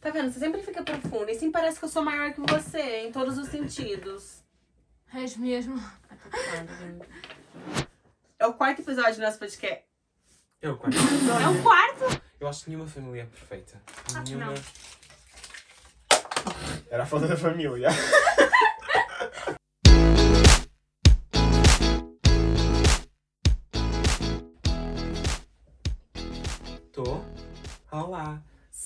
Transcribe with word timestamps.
Tá 0.00 0.10
vendo? 0.10 0.32
Você 0.32 0.38
sempre 0.38 0.62
fica 0.62 0.82
profunda. 0.82 1.30
E 1.30 1.38
sim 1.38 1.50
parece 1.50 1.78
que 1.78 1.84
eu 1.84 1.88
sou 1.88 2.02
maior 2.02 2.32
que 2.32 2.40
você, 2.40 3.02
em 3.06 3.12
todos 3.12 3.36
os 3.36 3.48
sentidos. 3.48 4.42
És 5.14 5.36
mesmo. 5.36 5.76
É 8.38 8.46
o 8.46 8.54
quarto 8.54 8.80
episódio 8.80 9.16
do 9.16 9.20
nosso 9.22 9.38
podcast. 9.38 9.84
É 10.62 10.68
o 10.70 10.76
quarto. 10.76 10.96
É 10.96 11.48
o 11.48 11.62
quarto? 11.62 12.22
Eu 12.38 12.48
acho 12.48 12.64
que 12.64 12.70
nenhuma 12.70 12.88
família 12.88 13.22
é 13.22 13.26
perfeita. 13.26 13.80
Acho 14.06 14.22
que 14.24 14.34
Nenhuma. 14.34 14.54
não. 14.54 14.62
Era 16.90 17.02
a 17.02 17.06
falta 17.06 17.28
da 17.28 17.36
família. 17.36 17.88
Tô? 26.92 27.20
Olá. 27.90 28.40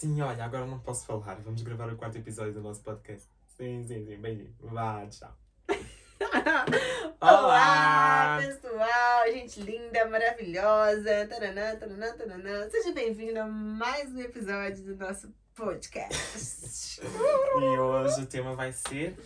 Sim, 0.04 0.20
olha, 0.20 0.44
agora 0.44 0.66
não 0.66 0.78
posso 0.80 1.06
falar. 1.06 1.36
Vamos 1.36 1.62
gravar 1.62 1.90
o 1.90 1.96
quarto 1.96 2.18
episódio 2.18 2.52
do 2.52 2.60
nosso 2.60 2.82
podcast. 2.82 3.26
Sim, 3.56 3.82
sim, 3.88 4.04
sim. 4.04 4.18
Beijinho. 4.18 4.54
Vá, 4.60 5.06
tchau. 5.06 5.34
Olá, 7.18 8.38
pessoal! 8.38 9.32
Gente 9.32 9.62
linda, 9.62 10.04
maravilhosa. 10.04 11.26
Taranã, 11.26 11.74
taranã, 11.76 12.14
taranã. 12.18 12.68
Seja 12.68 12.92
bem-vindo 12.92 13.40
a 13.40 13.46
mais 13.46 14.14
um 14.14 14.20
episódio 14.20 14.84
do 14.84 14.94
nosso 14.94 15.32
podcast. 15.54 17.00
E 17.56 17.78
hoje 17.78 18.24
o 18.24 18.26
tema 18.26 18.54
vai 18.54 18.74
ser. 18.74 19.16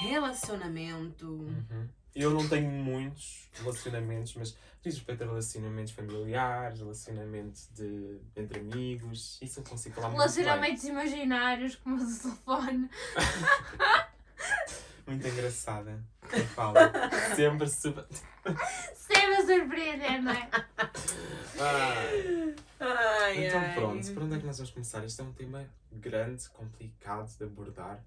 Relacionamento. 0.00 1.26
Uhum. 1.26 1.86
Eu 2.14 2.30
não 2.30 2.48
tenho 2.48 2.70
muitos 2.70 3.50
relacionamentos, 3.52 4.34
mas 4.36 4.56
diz 4.82 4.94
respeito 4.94 5.24
a 5.24 5.26
relacionamentos 5.26 5.92
familiares, 5.92 6.78
relacionamentos 6.80 7.68
de, 7.74 8.20
entre 8.36 8.60
amigos, 8.60 9.38
isso 9.42 9.60
eu 9.60 9.64
consigo 9.64 9.94
falar 9.94 10.08
muito 10.08 10.18
bem. 10.18 10.28
Relacionamentos 10.44 10.84
imaginários, 10.84 11.76
como 11.76 11.96
o 11.96 11.98
telefone. 11.98 12.90
Muito 15.06 15.26
engraçada. 15.26 15.98
Quem 16.28 16.46
fala. 16.48 16.92
Sempre 17.34 17.66
super. 17.66 18.06
Sempre 18.94 19.34
a 19.36 19.40
surpreender, 19.46 20.22
não 20.22 20.32
é? 20.32 20.50
Ah, 21.58 21.94
Ai, 22.78 23.46
então 23.46 23.58
ai. 23.58 23.74
pronto, 23.74 24.12
por 24.12 24.22
onde 24.24 24.36
é 24.36 24.38
que 24.38 24.44
nós 24.46 24.58
vamos 24.58 24.70
começar? 24.70 25.02
Isto 25.06 25.22
é 25.22 25.24
um 25.24 25.32
tema 25.32 25.66
grande, 25.90 26.48
complicado 26.50 27.34
de 27.36 27.42
abordar, 27.44 28.04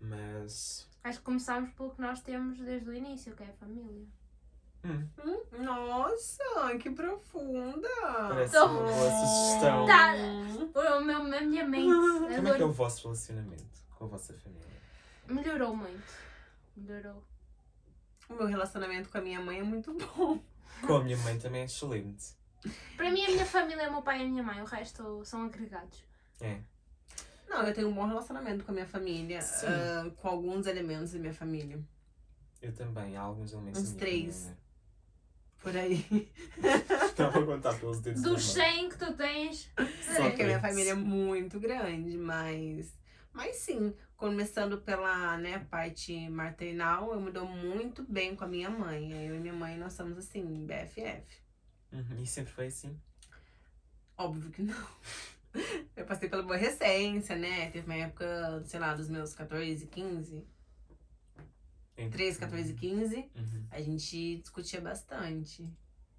mas. 0.00 0.88
Acho 1.04 1.18
que 1.18 1.24
começámos 1.24 1.70
pelo 1.74 1.90
que 1.90 2.00
nós 2.00 2.22
temos 2.22 2.58
desde 2.58 2.88
o 2.88 2.94
início, 2.94 3.36
que 3.36 3.42
é 3.42 3.46
a 3.46 3.52
família. 3.52 4.06
Hum, 4.84 5.08
Hum, 5.24 5.62
Nossa, 5.64 6.76
que 6.80 6.90
profunda! 6.90 7.88
parece 8.28 8.52
Tô- 8.52 8.66
uma 8.66 8.80
boa 8.82 9.10
sugestão. 9.10 9.86
Tá. 9.86 10.12
O 10.96 11.00
meu, 11.04 11.16
a 11.18 11.40
minha 11.40 11.64
mente 11.64 11.86
Como 11.86 12.48
é 12.48 12.54
que 12.56 12.62
é 12.62 12.64
o 12.66 12.72
vosso 12.72 13.02
relacionamento 13.04 13.64
com 13.96 14.04
a 14.04 14.08
vossa 14.08 14.34
família? 14.34 14.64
melhorou 15.28 15.74
muito. 15.74 16.12
Melhorou. 16.76 17.22
O 18.28 18.34
meu 18.34 18.46
relacionamento 18.46 19.08
com 19.08 19.18
a 19.18 19.20
minha 19.20 19.40
mãe 19.40 19.58
é 19.60 19.62
muito 19.62 19.92
bom. 19.94 20.38
Com 20.86 20.96
a 20.96 21.02
minha 21.04 21.16
mãe 21.18 21.38
também 21.38 21.62
é 21.62 21.64
excelente. 21.64 22.34
Para 22.96 23.10
mim, 23.10 23.24
a 23.24 23.28
minha 23.30 23.46
família 23.46 23.82
é 23.84 23.88
o 23.88 23.92
meu 23.92 24.02
pai 24.02 24.20
e 24.20 24.22
a 24.24 24.28
minha 24.28 24.42
mãe, 24.42 24.60
o 24.60 24.64
resto 24.64 25.24
são 25.24 25.44
agregados. 25.44 26.02
É. 26.40 26.60
Não, 27.48 27.62
eu 27.62 27.72
tenho 27.74 27.88
um 27.88 27.94
bom 27.94 28.06
relacionamento 28.06 28.64
com 28.64 28.72
a 28.72 28.74
minha 28.74 28.86
família, 28.86 29.40
ah, 29.64 30.10
com 30.16 30.28
alguns 30.28 30.66
elementos 30.66 31.12
da 31.12 31.18
minha 31.18 31.32
família. 31.34 31.78
Eu 32.60 32.72
também, 32.74 33.16
há 33.16 33.20
alguns 33.22 33.52
elementos. 33.52 33.80
Uns 33.82 33.88
da 33.92 33.94
minha 33.94 34.00
três. 34.00 34.34
família. 34.36 34.58
Por 35.64 35.74
aí. 35.74 36.04
Estava 37.06 37.38
a 37.38 37.46
contar 37.46 37.74
pelos 37.80 37.98
dedos 38.00 38.20
da 38.20 38.28
Dos 38.28 38.54
mão. 38.54 38.64
100 38.66 38.88
que 38.90 38.98
tu 38.98 39.14
tens, 39.14 39.72
Só 40.14 40.30
que 40.30 40.42
a 40.42 40.44
minha 40.46 40.60
família 40.60 40.90
é 40.90 40.94
muito 40.94 41.58
grande, 41.58 42.18
mas. 42.18 42.94
Mas 43.32 43.56
sim, 43.56 43.94
começando 44.14 44.76
pela 44.82 45.38
né, 45.38 45.66
parte 45.70 46.28
maternal, 46.28 47.14
eu 47.14 47.20
me 47.20 47.30
dou 47.30 47.46
muito 47.48 48.02
bem 48.04 48.36
com 48.36 48.44
a 48.44 48.46
minha 48.46 48.68
mãe. 48.68 49.26
Eu 49.26 49.34
e 49.36 49.38
minha 49.40 49.54
mãe, 49.54 49.78
nós 49.78 49.94
somos 49.94 50.18
assim, 50.18 50.66
BFF. 50.66 51.24
Uhum, 51.90 52.22
E 52.22 52.26
sempre 52.26 52.52
foi 52.52 52.66
assim. 52.66 53.00
Óbvio 54.18 54.50
que 54.50 54.62
não. 54.62 54.86
Eu 55.96 56.04
passei 56.04 56.28
pela 56.28 56.42
aborrecência, 56.42 57.36
né? 57.36 57.70
Teve 57.70 57.86
uma 57.86 57.94
época, 57.94 58.62
sei 58.66 58.78
lá, 58.78 58.92
dos 58.94 59.08
meus 59.08 59.32
14, 59.32 59.86
15, 59.86 60.44
Entre- 61.96 62.18
13, 62.18 62.38
14, 62.38 62.72
15, 62.74 63.16
Uhum. 63.36 63.66
a 63.70 63.80
gente 63.80 64.38
discutia 64.38 64.80
bastante. 64.80 65.68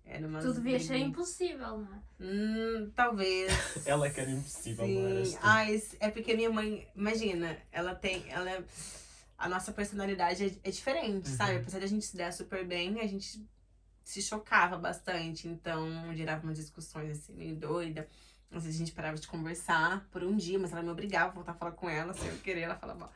Era 0.06 0.28
uma 0.28 0.40
tu 0.40 0.54
devias 0.54 0.84
ser 0.84 0.98
impossível, 0.98 1.80
não 1.80 1.94
é? 1.94 2.00
Hum, 2.24 2.92
talvez. 2.96 3.52
Ela 3.86 4.10
que 4.10 4.20
era 4.22 4.30
impossível, 4.32 4.86
Sim. 4.86 5.38
Ah, 5.42 5.70
esse- 5.70 5.98
é 6.00 6.10
porque 6.12 6.36
minha 6.36 6.50
mãe, 6.50 6.88
imagina, 6.96 7.58
ela 7.72 7.96
tem. 7.96 8.24
Ela 8.30 8.52
é- 8.52 8.64
a 9.38 9.50
nossa 9.50 9.72
personalidade 9.74 10.46
é, 10.64 10.70
é 10.70 10.72
diferente, 10.72 11.28
Uhum. 11.30 11.36
sabe? 11.36 11.58
Apesar 11.58 11.80
de 11.80 11.86
a 11.86 11.90
gente 11.90 12.06
se 12.06 12.16
dar 12.16 12.32
super 12.32 12.66
bem, 12.66 13.02
a 13.02 13.08
gente 13.08 13.44
se 14.04 14.22
chocava 14.22 14.78
bastante. 14.78 15.48
Então, 15.48 15.90
gerava 16.16 16.44
umas 16.44 16.58
discussões 16.58 17.10
assim, 17.18 17.34
meio 17.34 17.56
doida. 17.56 18.08
Às 18.52 18.64
vezes 18.64 18.80
a 18.80 18.86
gente 18.86 18.94
parava 18.96 19.18
de 19.18 19.28
conversar 19.28 20.08
por 20.12 20.24
um 20.24 20.38
dia, 20.38 20.58
mas 20.60 20.72
ela 20.72 20.84
me 20.84 20.90
obrigava 20.90 21.32
a 21.32 21.34
voltar 21.34 21.52
a 21.54 21.56
falar 21.56 21.72
com 21.72 21.90
ela, 21.90 22.14
sem 22.14 22.30
eu 22.30 22.38
querer. 22.38 22.62
Ela 22.62 22.76
falava. 22.78 23.12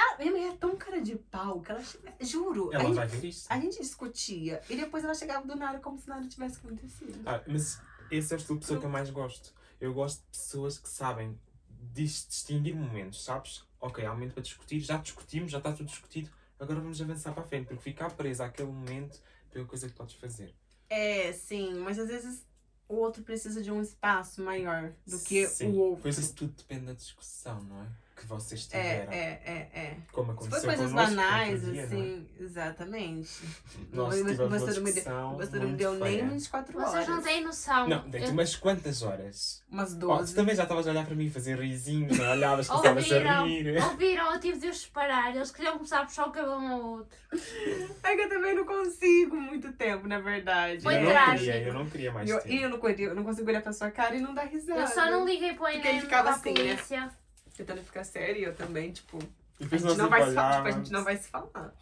Ela, 0.00 0.18
minha 0.18 0.32
mãe 0.32 0.48
é 0.48 0.56
tão 0.56 0.76
cara 0.76 1.00
de 1.00 1.16
pau 1.16 1.60
que 1.60 1.70
ela. 1.70 1.82
Juro, 2.20 2.70
a 2.70 2.74
Ela 2.74 2.84
gente, 2.84 2.94
vai 2.94 3.06
ver 3.06 3.28
isto. 3.28 3.50
a 3.50 3.60
gente 3.60 3.78
discutia 3.78 4.62
e 4.70 4.76
depois 4.76 5.04
ela 5.04 5.14
chegava 5.14 5.46
do 5.46 5.54
nada 5.54 5.78
como 5.78 5.98
se 5.98 6.08
nada 6.08 6.26
tivesse 6.26 6.58
acontecido. 6.58 7.20
Ah, 7.26 7.42
mas 7.46 7.78
esse 8.10 8.32
é 8.32 8.36
o 8.36 8.38
estilo 8.38 8.58
de 8.58 8.62
pessoa 8.64 8.80
que 8.80 8.86
eu 8.86 8.90
mais 8.90 9.10
gosto. 9.10 9.52
Eu 9.80 9.92
gosto 9.92 10.20
de 10.20 10.26
pessoas 10.38 10.78
que 10.78 10.88
sabem 10.88 11.38
dis- 11.92 12.26
distinguir 12.28 12.74
momentos, 12.74 13.22
sabes? 13.24 13.64
Ok, 13.80 14.04
há 14.04 14.10
um 14.10 14.14
momento 14.14 14.34
para 14.34 14.42
discutir, 14.42 14.80
já 14.80 14.96
discutimos, 14.98 15.50
já 15.50 15.58
está 15.58 15.72
tudo 15.72 15.86
discutido, 15.86 16.30
agora 16.58 16.80
vamos 16.80 17.00
avançar 17.00 17.32
para 17.32 17.42
a 17.42 17.46
frente, 17.46 17.66
porque 17.68 17.82
ficar 17.82 18.10
presa 18.12 18.44
àquele 18.46 18.70
momento 18.70 19.18
é 19.46 19.48
a 19.48 19.52
pior 19.52 19.66
coisa 19.66 19.88
que 19.88 19.94
podes 19.94 20.14
fazer. 20.16 20.54
É, 20.88 21.32
sim, 21.32 21.74
mas 21.74 21.98
às 21.98 22.08
vezes 22.08 22.46
o 22.88 22.96
outro 22.96 23.22
precisa 23.22 23.62
de 23.62 23.70
um 23.70 23.80
espaço 23.80 24.42
maior 24.42 24.92
do 25.06 25.18
que 25.20 25.46
Sim, 25.46 25.68
o 25.68 25.76
outro. 25.76 26.02
Pois 26.02 26.18
isso 26.18 26.34
tudo 26.34 26.52
depende 26.52 26.86
da 26.86 26.92
discussão, 26.92 27.62
não 27.62 27.82
é? 27.82 27.88
Que 28.20 28.26
vocês 28.26 28.68
É, 28.72 28.82
tiveram. 29.00 29.12
é, 29.12 29.18
é, 29.46 29.68
é. 29.80 29.96
Como 30.12 30.26
Se 30.26 30.32
aconteceu 30.32 30.60
for 30.60 30.66
coisas 30.66 30.90
connosco 30.90 31.16
banais, 31.16 31.64
dia, 31.64 31.80
é? 31.80 31.84
assim, 31.84 32.28
exatamente. 32.38 33.30
Nós 33.94 34.08
Você- 34.14 34.18
tivemos 34.18 34.38
uma 34.40 34.58
você 34.58 34.72
não 34.78 34.82
me 34.82 34.92
deu- 34.92 35.02
Você 35.02 35.10
não 35.10 35.60
me 35.62 35.66
muito 35.68 35.76
deu 35.78 35.92
nem 35.94 36.02
feia. 36.02 36.28
24 36.28 36.78
horas. 36.78 36.90
Vocês 36.92 37.08
não 37.08 37.22
têm 37.22 37.42
noção. 37.42 37.88
Não, 37.88 38.08
dei-te 38.10 38.26
Eu- 38.26 38.32
umas 38.34 38.56
quantas 38.56 39.02
horas? 39.02 39.62
Umas 39.70 39.94
Oh, 39.94 39.98
12. 39.98 40.32
tu 40.34 40.36
também 40.36 40.54
já 40.54 40.64
estavas 40.64 40.86
a 40.86 40.90
olhar 40.90 41.06
para 41.06 41.14
mim 41.14 41.24
e 41.26 41.30
fazer 41.30 41.58
risinhos, 41.58 42.18
não 42.18 42.30
olhavas, 42.30 42.68
começavas 42.68 43.10
a 43.10 43.40
Ouviram, 43.40 43.46
rir. 43.46 43.82
ouviram, 43.82 44.32
eu 44.34 44.40
tive 44.40 44.58
de 44.58 44.68
os 44.68 44.80
separar. 44.82 45.34
Eles 45.34 45.50
queriam 45.50 45.74
começar 45.78 46.00
a 46.00 46.04
puxar 46.04 46.26
o 46.26 46.30
cabelo 46.30 46.56
um 46.58 46.68
ao 46.72 46.80
outro. 46.82 47.18
É 48.02 48.16
que 48.16 48.22
eu 48.22 48.28
também 48.28 48.54
não 48.54 48.64
consigo 48.66 49.36
muito 49.36 49.72
tempo, 49.72 50.06
na 50.08 50.18
verdade. 50.20 50.82
Foi 50.82 50.96
eu 50.96 51.02
não 51.02 51.10
trágico. 51.10 51.38
queria, 51.38 51.62
eu 51.62 51.72
não 51.74 51.86
queria 51.88 52.12
mais 52.12 52.28
E 52.28 52.32
eu, 52.32 52.40
tempo. 52.40 52.54
e 52.54 52.62
eu 52.62 52.68
não, 52.68 52.78
consigo- 52.78 53.02
eu 53.02 53.14
não 53.14 53.22
consigo 53.24 53.48
olhar 53.48 53.62
pra 53.62 53.72
sua 53.72 53.90
cara 53.90 54.14
e 54.16 54.20
não 54.20 54.34
dar 54.34 54.44
risada. 54.46 54.80
Eu 54.80 54.86
só 54.88 55.08
não 55.10 55.24
liguei 55.24 55.54
para 55.54 55.64
o 55.64 55.68
Enem 55.68 56.06
para 56.06 56.30
a 56.34 56.38
polícia. 56.38 57.10
Tentando 57.60 57.84
ficar 57.84 58.04
sério, 58.04 58.44
eu 58.44 58.54
também, 58.54 58.90
tipo. 58.90 59.18
E 59.60 59.64
A 59.64 59.76
gente, 59.76 59.94
não 59.98 60.08
vai 60.08 60.24
se 60.26 60.34
falar, 60.34 60.56
tipo, 60.56 60.68
a 60.68 60.70
gente 60.70 60.92
não 60.92 61.04
vai 61.04 61.16
se 61.18 61.28
falar. 61.28 61.74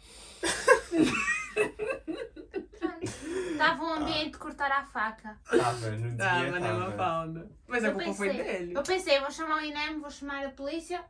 Estava 3.51 3.83
um 3.85 3.93
ambiente 3.93 4.31
de 4.31 4.37
cortar 4.37 4.69
a 4.73 4.83
faca. 4.83 5.37
Tava, 5.49 5.91
no 5.91 6.15
dia 6.17 6.29
Ah, 6.29 6.39
mas 6.51 6.61
não 6.61 6.67
é 6.67 6.73
uma 6.73 6.83
tava. 6.87 6.97
falda. 6.97 7.51
Mas 7.65 7.83
a 7.85 7.87
Eu 7.87 7.93
culpa 7.93 8.13
foi 8.13 8.29
pensei- 8.29 8.43
dele. 8.43 8.73
Eu 8.77 8.83
pensei, 8.83 9.19
vou 9.21 9.31
chamar 9.31 9.57
o 9.57 9.61
INEM, 9.65 9.99
vou 10.01 10.09
chamar 10.11 10.45
a 10.45 10.49
polícia. 10.49 11.01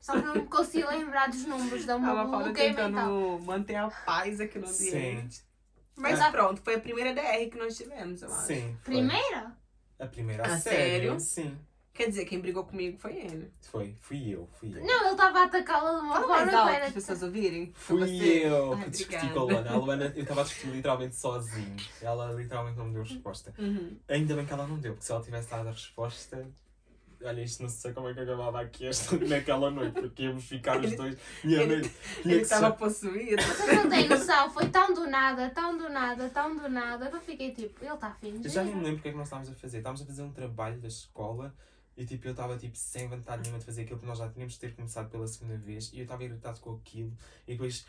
Só 0.00 0.12
que 0.18 0.24
não 0.26 0.46
consigo 0.46 0.88
lembrar 0.88 1.28
dos 1.28 1.44
números 1.44 1.84
da 1.84 1.92
A 1.92 1.96
uma 1.96 2.14
Mafalda 2.14 2.46
mental. 2.52 2.64
tentando 2.64 3.38
manter 3.44 3.76
a 3.76 3.90
paz 3.90 4.40
aqui 4.40 4.58
no 4.58 4.66
Sim, 4.66 4.88
ambiente. 4.88 5.42
Mas 5.94 6.18
É. 6.20 6.30
pronto, 6.30 6.62
foi 6.62 6.76
a 6.76 6.80
primeira 6.80 7.12
DR 7.12 7.50
que 7.50 7.58
nós 7.58 7.76
tivemos, 7.76 8.22
eu 8.22 8.32
acho. 8.32 8.46
sim. 8.46 8.76
foi. 8.82 8.94
Primeira? 8.94 9.52
A 9.98 10.06
primeira 10.06 10.42
a 10.42 10.54
Ah, 10.54 10.58
sério? 10.58 11.18
sério? 11.18 11.20
Sim. 11.20 11.58
Quer 11.96 12.08
dizer, 12.08 12.24
quem 12.26 12.40
brigou 12.40 12.62
comigo 12.64 12.98
foi 12.98 13.16
ele. 13.16 13.50
Foi, 13.62 13.94
fui 14.00 14.28
eu, 14.28 14.46
fui 14.60 14.68
eu. 14.76 14.84
Não, 14.84 15.04
ele 15.04 15.12
estava 15.12 15.38
a 15.40 15.44
atacá-la 15.44 15.92
de 15.98 16.00
uma 16.04 16.14
Fala 16.14 16.26
forma 16.26 16.36
mais 16.36 16.50
que 16.50 16.54
alto 16.56 16.70
para 16.76 16.86
as 16.86 16.92
pessoas 16.92 17.22
ouvirem. 17.22 17.72
Fui 17.74 18.42
eu 18.44 18.72
Ai, 18.74 18.84
que 18.84 18.90
discuti 18.90 19.28
com 19.30 19.40
a 19.40 19.42
Luana. 19.44 19.70
A 19.70 19.76
Luana, 19.76 20.12
eu 20.14 20.22
estava 20.22 20.40
a 20.42 20.44
discutir 20.44 20.68
literalmente 20.72 21.16
sozinho. 21.16 21.76
Ela 22.02 22.32
literalmente 22.32 22.76
não 22.76 22.84
me 22.86 22.92
deu 22.92 23.02
resposta. 23.02 23.54
Uhum. 23.58 23.96
Ainda 24.08 24.34
bem 24.36 24.44
que 24.44 24.52
ela 24.52 24.66
não 24.66 24.78
deu, 24.78 24.92
porque 24.92 25.06
se 25.06 25.12
ela 25.12 25.22
tivesse 25.22 25.48
dado 25.50 25.68
a 25.68 25.72
resposta. 25.72 26.46
Olha, 27.24 27.40
isto 27.40 27.62
não 27.62 27.70
sei 27.70 27.94
como 27.94 28.10
é 28.10 28.14
que 28.14 28.20
acabava 28.20 28.60
aqui 28.60 28.86
esta, 28.86 29.16
naquela 29.26 29.70
noite, 29.70 29.98
porque 29.98 30.24
íamos 30.24 30.44
ficar 30.44 30.78
os 30.84 30.94
dois. 30.94 31.16
Minha 31.42 31.62
ele- 31.62 31.76
noite. 31.76 31.94
Ele 32.26 32.34
Ia 32.34 32.42
estava 32.42 32.66
só- 32.66 32.72
possuído. 32.72 33.42
Vocês 33.42 33.74
não 33.74 33.88
têm 33.88 34.06
noção, 34.06 34.50
foi 34.50 34.68
tão 34.68 34.92
do 34.92 35.06
nada, 35.06 35.48
tão 35.48 35.78
do 35.78 35.88
nada, 35.88 36.28
tão 36.28 36.54
do 36.54 36.68
nada, 36.68 37.08
que 37.08 37.16
eu 37.16 37.20
fiquei 37.22 37.52
tipo, 37.52 37.82
ele 37.82 37.94
está 37.94 38.08
a 38.08 38.14
fingir. 38.14 38.44
Eu 38.44 38.50
já 38.50 38.62
nem 38.62 38.74
me 38.76 38.84
lembro 38.84 38.98
o 38.98 39.02
que 39.02 39.08
é 39.08 39.10
que 39.12 39.16
nós 39.16 39.28
estávamos 39.28 39.50
a 39.50 39.54
fazer. 39.54 39.78
Estávamos 39.78 40.02
a 40.02 40.04
fazer 40.04 40.22
um 40.22 40.30
trabalho 40.30 40.78
da 40.78 40.88
escola 40.88 41.54
e 41.96 42.04
tipo, 42.04 42.26
eu 42.28 42.32
estava 42.32 42.56
tipo, 42.58 42.76
sem 42.76 43.08
vontade 43.08 43.42
nenhuma 43.42 43.58
de 43.58 43.64
fazer 43.64 43.82
aquilo 43.82 43.98
que 43.98 44.06
nós 44.06 44.18
já 44.18 44.28
tínhamos 44.28 44.54
de 44.54 44.60
ter 44.60 44.74
começado 44.74 45.08
pela 45.10 45.26
segunda 45.26 45.56
vez 45.56 45.90
e 45.92 45.98
eu 45.98 46.02
estava 46.04 46.22
irritado 46.24 46.60
com 46.60 46.74
aquilo 46.74 47.12
e 47.46 47.52
depois 47.52 47.86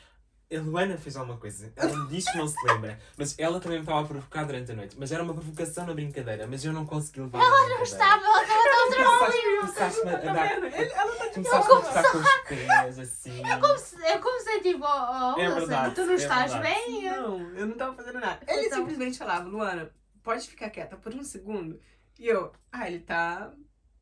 a 0.49 0.59
Luana 0.61 0.97
fez 0.97 1.17
alguma 1.17 1.37
coisa. 1.37 1.73
Ela 1.75 1.93
me 1.93 2.07
diz 2.07 2.23
que 2.31 2.37
não 2.37 2.47
se 2.47 2.55
lembra, 2.65 2.97
mas 3.17 3.37
ela 3.37 3.59
também 3.59 3.79
me 3.79 3.83
estava 3.83 3.99
a 3.99 4.07
provocar 4.07 4.45
durante 4.45 4.71
a 4.71 4.75
noite. 4.75 4.95
Mas 4.97 5.11
era 5.11 5.21
uma 5.21 5.33
provocação 5.33 5.85
na 5.85 5.93
brincadeira, 5.93 6.47
mas 6.47 6.63
eu 6.63 6.71
não 6.71 6.85
consegui 6.85 7.19
levar. 7.19 7.39
Ela 7.43 7.69
Não 7.69 7.83
estava, 7.83 8.23
ela 8.25 8.41
estava 8.43 8.63
tão 8.63 9.63
a 9.63 9.67
Tá 9.67 10.43
vendo? 10.45 10.65
Ele- 10.67 10.91
ela 10.93 11.15
tá 11.15 11.29
Começaste 11.33 11.71
a 11.71 11.81
tocar 11.81 12.11
com 12.11 12.17
os 12.19 12.33
pés 12.47 12.99
assim. 12.99 13.41
Eu 13.45 14.21
comecei 14.21 14.61
tipo, 14.61 14.85
oh, 14.85 15.35
oh 15.35 15.39
É 15.39 15.49
Luciana, 15.49 15.55
verdade, 15.59 15.95
tu 15.95 16.05
não 16.05 16.11
é 16.13 16.15
estás 16.15 16.53
verdade. 16.53 16.75
bem? 16.85 17.03
Não, 17.11 17.49
eu 17.53 17.67
não 17.67 17.75
tava 17.77 17.93
fazendo 17.95 18.19
nada. 18.21 18.39
Ele 18.47 18.67
Então. 18.67 18.79
simplesmente 18.79 19.17
falava, 19.17 19.49
Luana, 19.49 19.91
pode 20.23 20.47
ficar 20.47 20.69
quieta 20.69 20.95
por 20.95 21.13
um 21.13 21.23
segundo. 21.23 21.79
E 22.17 22.25
eu, 22.27 22.53
ah, 22.71 22.87
ele 22.87 22.99
tá 22.99 23.51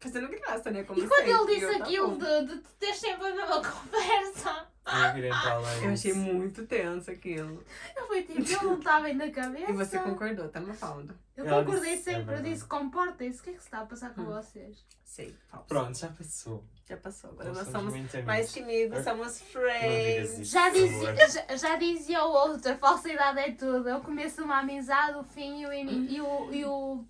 fazendo 0.06 0.28
graça, 0.30 0.72
né? 0.72 0.84
Como 0.84 1.00
E 1.00 1.07
quando 1.07 1.25
sempre. 1.25 1.31
ele 1.34 1.46
disse 1.54 1.66
eu, 1.66 1.78
tá 1.78 1.84
aquilo 1.84 2.07
bom. 2.12 2.18
de, 2.18 2.46
de 2.56 2.62
ter 2.80 2.94
sempre 2.94 3.28
a 3.28 3.36
mesma 3.36 3.62
conversa, 3.62 4.68
Eu 4.86 5.18
e 5.18 5.28
Eu 5.86 5.92
achei 5.92 6.13
muito 6.13 6.66
tenso 6.68 7.12
aquilo. 7.12 7.63
eu 7.96 8.07
fui 8.07 8.22
tipo, 8.24 8.40
ele 8.42 8.56
não 8.63 8.78
está 8.78 9.00
bem 9.00 9.16
na 9.16 9.30
cabeça. 9.31 9.72
E 9.72 9.74
você 9.74 10.00
concordou, 10.00 10.48
tá 10.50 10.60
me 10.60 10.74
falando. 10.74 11.18
Eu 11.36 11.46
Ela 11.46 11.66
concordei 11.66 11.98
disse, 11.98 12.10
é 12.10 12.13
sempre, 12.13 12.22
eu 12.22 12.25
verdade. 12.38 12.54
disse, 12.54 12.66
comportem-se, 12.66 13.40
o 13.40 13.44
que 13.44 13.50
é 13.50 13.54
que 13.54 13.60
se 13.60 13.66
está 13.66 13.80
a 13.81 13.86
passar 13.86 14.13
com 14.13 14.22
Hum. 14.22 14.25
vocês? 14.25 14.78
Sei, 15.04 15.36
falso. 15.48 15.68
Pronto, 15.68 15.98
já 15.98 16.08
passou. 16.10 16.63
Já 16.88 16.98
passou. 16.98 17.30
Agora 17.31 17.48
Nós 17.50 17.58
nós 17.58 17.68
somos 17.69 17.94
somos 18.12 18.25
mais 18.25 18.51
que 18.51 18.60
amigos, 18.60 18.98
Eu- 19.00 19.04
somos 19.04 19.42
friends. 19.42 20.48
Já 20.50 20.69
dizia, 20.69 21.16
já, 21.28 21.56
já 21.58 21.75
dizia 21.78 22.24
o 22.24 22.31
outro, 22.31 22.72
a 22.72 22.75
falsidade 22.78 23.40
é 23.40 23.51
tudo. 23.51 23.90
Eu 23.90 24.01
começo 24.01 24.44
uma 24.44 24.60
amizade, 24.60 25.18
o 25.18 25.24
fim 25.24 25.62
e 25.62 25.66
o, 25.66 25.74
e 25.74 26.22
o, 26.22 26.54
e 26.54 26.66
o 26.66 27.06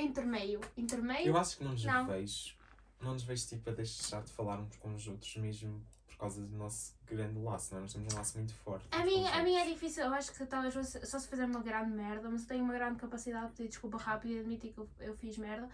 intermeio. 0.00 0.60
Intermeio? 0.76 1.26
Eu 1.28 1.36
acho 1.36 1.56
que 1.56 1.64
não 1.64 1.72
nos 1.72 1.84
Não. 1.84 2.06
vejo. 2.06 2.54
Não 3.00 3.12
nos 3.12 3.22
vejo 3.22 3.46
tipo 3.46 3.70
a 3.70 3.72
deixar 3.72 4.22
de 4.22 4.32
falar 4.32 4.58
uns 4.58 4.76
com 4.76 4.94
os 4.94 5.06
outros, 5.06 5.36
mesmo 5.36 5.80
por 6.08 6.16
causa 6.18 6.40
do 6.42 6.56
nosso 6.56 6.94
grande 7.06 7.38
laço, 7.38 7.72
não 7.72 7.78
é? 7.78 7.82
Nós 7.82 7.92
temos 7.92 8.12
um 8.12 8.16
laço 8.16 8.36
muito 8.38 8.52
forte. 8.54 8.84
A 8.90 8.98
uns 8.98 9.04
mim, 9.04 9.22
os 9.22 9.28
a 9.32 9.42
mim 9.44 9.54
é 9.54 9.58
outros. 9.60 9.74
difícil, 9.74 10.04
eu 10.04 10.12
acho 10.14 10.32
que 10.32 10.46
talvez 10.46 10.74
fosse- 10.74 11.06
só 11.06 11.18
se 11.18 11.28
fizer 11.28 11.44
uma 11.44 11.60
grande 11.60 11.92
merda, 11.92 12.28
mas 12.28 12.42
eu 12.42 12.48
tenho 12.48 12.64
uma 12.64 12.74
grande 12.74 12.96
capacidade 12.98 13.46
de 13.50 13.52
pedir 13.56 13.68
desculpa 13.68 13.98
rápido 13.98 14.32
e 14.32 14.40
admitir 14.40 14.72
que 14.72 14.78
eu, 14.78 14.88
eu 14.98 15.14
fiz 15.16 15.38
merda. 15.38 15.68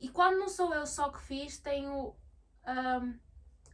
E 0.00 0.08
quando 0.08 0.38
não 0.38 0.48
sou 0.48 0.72
eu 0.72 0.86
só 0.86 1.08
que 1.10 1.20
fiz, 1.22 1.58
tenho 1.58 2.14
ahm, 2.64 3.14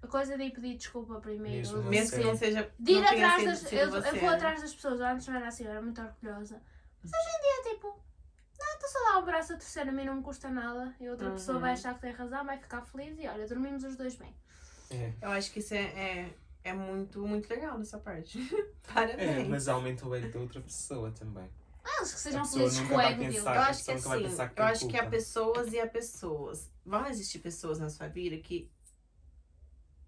a 0.03 0.07
coisa 0.07 0.37
de 0.39 0.45
ir 0.45 0.53
pedir 0.53 0.77
desculpa 0.79 1.21
primeiro. 1.21 1.59
Mesmo 1.59 1.83
de 1.83 1.89
Mesmo 1.91 2.17
que 2.17 2.25
não 2.25 2.35
seja. 2.37 2.73
de 2.79 2.93
ir 2.93 3.01
não 3.01 3.09
tenha 3.11 3.27
atrás 3.27 3.41
sido- 3.43 3.49
das. 3.51 3.59
sido 3.59 3.79
Eu, 3.79 3.91
você, 3.91 4.09
eu 4.09 4.13
vou 4.21 4.31
né? 4.31 4.37
atrás 4.37 4.61
das 4.63 4.75
pessoas, 4.75 5.01
eu 5.01 5.07
antes 5.07 5.27
não 5.27 5.37
era 5.37 5.49
assim, 5.49 5.65
eu 5.65 5.71
era 5.71 5.83
muito 5.83 6.01
orgulhosa. 6.01 6.63
Mas 7.03 7.13
hoje 7.13 7.37
em 7.37 7.41
dia 7.43 7.71
é 7.71 7.75
tipo, 7.75 8.01
não, 8.59 8.75
estou 8.75 8.89
só 8.91 8.99
a 8.99 9.13
dar 9.13 9.19
um 9.19 9.25
braço 9.25 9.53
a 9.53 9.57
torcer, 9.57 9.89
a 9.89 9.93
mim 9.93 10.05
não 10.05 10.17
me 10.17 10.23
custa 10.23 10.49
nada. 10.49 10.95
E 11.01 11.09
outra 11.09 11.31
pessoa 11.31 11.57
Uhum. 11.57 11.61
vai 11.63 11.73
achar 11.73 11.95
que 11.95 12.01
tem 12.01 12.13
razão, 12.13 12.45
vai 12.45 12.59
ficar 12.59 12.83
feliz 12.83 13.19
e 13.19 13.27
olha, 13.27 13.47
dormimos 13.47 13.85
os 13.85 13.97
dois 13.97 14.15
bem. 14.17 14.35
É. 14.91 15.13
Eu 15.21 15.31
acho 15.31 15.51
que 15.53 15.59
isso 15.59 15.75
é, 15.75 15.83
é, 15.85 16.35
é 16.65 16.73
muito, 16.73 17.27
muito 17.27 17.49
legal 17.49 17.79
dessa 17.79 17.99
parte. 17.99 18.39
É, 18.89 18.93
Parabéns. 18.95 19.49
mas 19.49 19.67
aumenta 19.69 20.07
o 20.07 20.15
ego 20.15 20.33
da 20.33 20.39
outra 20.39 20.61
pessoa 20.61 21.11
também. 21.11 21.51
Ah, 21.85 21.97
eles 21.99 22.15
que 22.15 22.21
sejam 22.21 22.43
pessoa 22.43 22.59
felizes 22.61 22.79
nunca 22.79 22.89
com 22.89 22.95
o 22.95 23.03
vai 23.03 23.13
ego 23.13 23.23
pensar- 23.25 23.55
Eu 23.57 23.61
acho 23.63 23.85
que 23.85 23.93
pessoa 23.93 24.15
assim, 24.15 24.55
que 24.55 24.61
eu 24.61 24.65
acho 24.65 24.89
que 24.89 24.97
há 24.97 25.07
pessoas 25.11 25.73
e 25.73 25.81
há 25.81 25.87
pessoas. 25.89 26.71
Vão 26.85 27.07
existir 27.09 27.41
pessoas 27.41 27.79
na 27.81 27.91
sua 27.91 28.07
vida 28.09 28.37
que 28.39 28.71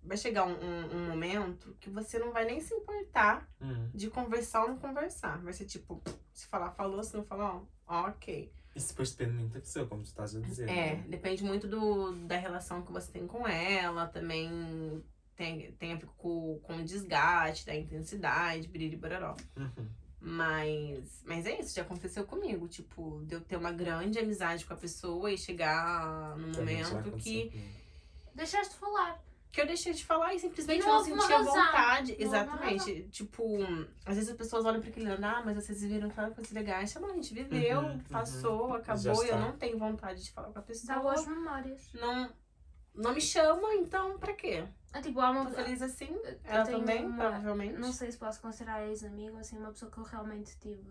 vai 0.02 0.16
chegar 0.16 0.46
um, 0.46 0.52
um, 0.52 0.96
um 0.96 1.08
momento 1.08 1.76
que 1.80 1.90
você 1.90 2.18
não 2.18 2.32
vai 2.32 2.44
nem 2.44 2.60
se 2.60 2.72
importar 2.72 3.48
Hum. 3.60 3.90
de 3.92 4.08
conversar 4.08 4.62
ou 4.62 4.68
não 4.68 4.78
conversar. 4.78 5.38
Vai 5.42 5.52
ser 5.52 5.64
tipo, 5.66 6.00
se 6.32 6.46
falar, 6.46 6.70
falou, 6.70 7.02
se 7.02 7.16
não 7.16 7.24
falar, 7.24 7.56
ó, 7.56 7.62
ok. 7.88 8.50
Isso 8.74 8.88
depois 8.88 9.10
depende 9.10 9.38
muito 9.38 9.54
da 9.54 9.60
pessoa, 9.60 9.86
como 9.86 10.02
tu 10.02 10.06
estás 10.06 10.36
a 10.36 10.40
dizer. 10.40 10.68
É, 10.68 10.96
não 10.96 11.10
depende 11.10 11.42
muito 11.42 11.66
do, 11.66 12.12
da 12.26 12.36
relação 12.36 12.82
que 12.82 12.92
você 12.92 13.10
tem 13.10 13.26
com 13.26 13.46
ela, 13.46 14.06
também 14.06 15.02
tem, 15.34 15.72
tem 15.72 15.92
a 15.92 15.96
ver 15.96 16.08
com, 16.16 16.60
com 16.62 16.76
o 16.76 16.84
desgaste, 16.84 17.66
da 17.66 17.74
intensidade, 17.74 18.68
biriri 18.68 18.96
bororó. 18.96 19.36
Uhum. 19.56 19.88
Mas, 20.20 21.22
mas 21.24 21.46
é 21.46 21.60
isso, 21.60 21.74
já 21.74 21.82
aconteceu 21.82 22.24
comigo. 22.24 22.68
Tipo, 22.68 23.22
de 23.24 23.34
eu 23.34 23.40
ter 23.40 23.56
uma 23.56 23.72
grande 23.72 24.18
amizade 24.18 24.64
com 24.64 24.74
a 24.74 24.76
pessoa 24.76 25.30
e 25.30 25.38
chegar 25.38 26.36
já 26.36 26.58
momento 26.58 27.12
que, 27.16 27.50
comigo. 27.50 27.68
Deixaste 28.34 28.74
de 28.74 28.80
falar. 28.80 29.22
Que 29.50 29.60
eu 29.60 29.66
deixei 29.66 29.92
de 29.92 30.04
falar 30.04 30.34
e 30.34 30.38
simplesmente 30.38 30.82
E 30.82 30.86
não 30.86 30.94
não, 30.96 31.04
sentia 31.04 31.38
razão. 31.38 31.54
vontade. 31.54 32.12
Não 32.18 32.26
Exatamente. 32.26 33.02
Tipo, 33.10 33.44
às 34.04 34.14
vezes 34.16 34.30
as 34.30 34.36
pessoas 34.36 34.64
olham 34.64 34.80
pra 34.80 34.90
aquele 34.90 35.08
ano, 35.10 35.26
ah, 35.26 35.42
mas 35.44 35.54
vocês 35.56 35.80
viveram 35.80 36.10
tantas 36.10 36.34
coisas 36.34 36.52
legais. 36.52 36.92
Tá 36.92 37.00
bom, 37.00 37.06
a 37.06 37.14
gente 37.14 37.32
viveu, 37.34 37.80
Uhum, 37.80 37.92
uhum. 37.92 37.98
passou, 38.10 38.68
Já 38.70 38.76
acabou. 38.76 39.24
e 39.24 39.28
Eu 39.28 39.38
não 39.38 39.52
tenho 39.56 39.78
vontade 39.78 40.22
de 40.22 40.30
falar 40.32 40.48
com 40.48 40.58
a 40.58 40.60
Dá 40.60 40.66
pessoa. 40.66 40.98
boas 41.00 41.26
memórias. 41.26 41.90
Não, 41.94 42.30
não 42.94 43.14
me 43.14 43.20
chama, 43.20 43.74
então 43.74 44.18
pra 44.18 44.32
quê? 44.34 44.64
Ah, 44.92 45.00
tipo, 45.02 45.18
uma. 45.20 45.44
Tô 45.46 45.50
feliz 45.52 45.82
assim. 45.82 46.08
eu 46.08 46.38
Ela 46.44 46.64
também, 46.66 47.06
uma- 47.06 47.16
provavelmente. 47.18 47.78
Não 47.78 47.92
sei 47.92 48.10
se 48.12 48.18
posso 48.18 48.40
considerar 48.40 48.86
ex-amigo, 48.86 49.36
assim, 49.38 49.58
uma 49.58 49.70
pessoa 49.70 49.90
que 49.90 49.98
eu 49.98 50.04
realmente 50.04 50.56
tive 50.58 50.88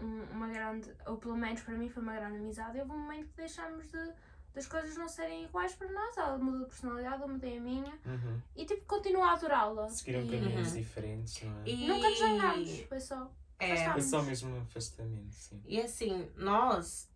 um- 0.00 0.22
uma 0.32 0.48
grande, 0.48 0.92
ou 1.06 1.16
pelo 1.16 1.36
menos 1.36 1.60
para 1.62 1.74
mim 1.76 1.88
foi 1.88 2.02
uma 2.02 2.14
grande 2.14 2.38
amizade. 2.38 2.76
E 2.76 2.80
houve 2.80 2.92
um 2.92 2.98
momento 2.98 3.28
que 3.28 3.36
deixámos 3.36 3.88
de, 3.90 4.12
das 4.54 4.66
coisas 4.66 4.96
não 4.96 5.08
serem 5.08 5.44
iguais 5.44 5.74
para 5.74 5.90
nós. 5.90 6.16
Ela 6.16 6.38
mudou 6.38 6.60
de 6.60 6.66
personalidade, 6.66 7.22
eu 7.22 7.28
mudei 7.28 7.58
a 7.58 7.60
minha. 7.60 7.92
Uhum. 8.06 8.40
E 8.56 8.64
tipo, 8.66 8.84
continuo 8.86 9.22
a 9.22 9.32
adorá-la. 9.32 9.88
Seguiram 9.88 10.22
E 10.24 10.30
caminhos 10.30 10.68
Uhum. 10.72 10.78
diferentes, 10.78 11.42
não 11.42 11.60
é? 11.60 11.68
E- 11.68 11.88
Nunca 11.88 12.08
nos 12.10 12.18
zangámos, 12.18 12.80
foi 12.88 13.00
só. 13.00 13.30
É. 13.58 13.90
Foi 13.92 14.02
só 14.02 14.22
mesmo 14.22 14.54
um 14.56 14.60
afastamento, 14.62 15.32
sim. 15.34 15.62
E 15.64 15.80
assim, 15.80 16.28
nós, 16.36 17.08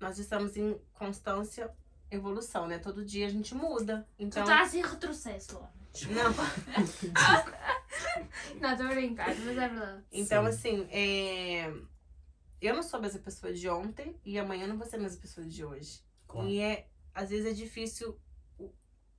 nós 0.00 0.18
estamos 0.18 0.56
em 0.56 0.80
constância 0.94 1.70
evolução, 2.10 2.66
né? 2.66 2.78
Todo 2.78 3.04
dia 3.04 3.26
a 3.26 3.30
gente 3.30 3.54
muda. 3.54 4.08
Tu 4.16 4.24
Então. 4.24 4.42
estás 4.42 4.74
em 4.74 4.82
retrocesso, 4.82 5.54
Luana. 5.54 5.72
Não. 6.10 6.32
Não, 8.60 8.72
estou 8.72 8.86
a 8.86 8.90
brincar, 8.90 9.28
mas 9.28 9.40
é 9.46 9.68
verdade. 9.68 10.04
Então, 10.10 10.42
Sim. 10.44 10.48
assim, 10.48 10.88
é... 10.90 11.72
eu 12.60 12.74
não 12.74 12.82
sou 12.82 12.98
a 12.98 13.02
mesma 13.02 13.20
pessoa 13.20 13.52
de 13.52 13.68
ontem 13.68 14.16
e 14.24 14.38
amanhã 14.38 14.64
eu 14.64 14.68
não 14.68 14.78
vou 14.78 14.86
ser 14.86 14.96
a 14.96 15.00
mesma 15.00 15.20
pessoa 15.20 15.46
de 15.46 15.64
hoje. 15.64 16.00
Claro. 16.32 16.48
E 16.48 16.58
é, 16.60 16.88
às 17.14 17.30
vezes 17.30 17.46
é 17.46 17.52
difícil 17.54 18.18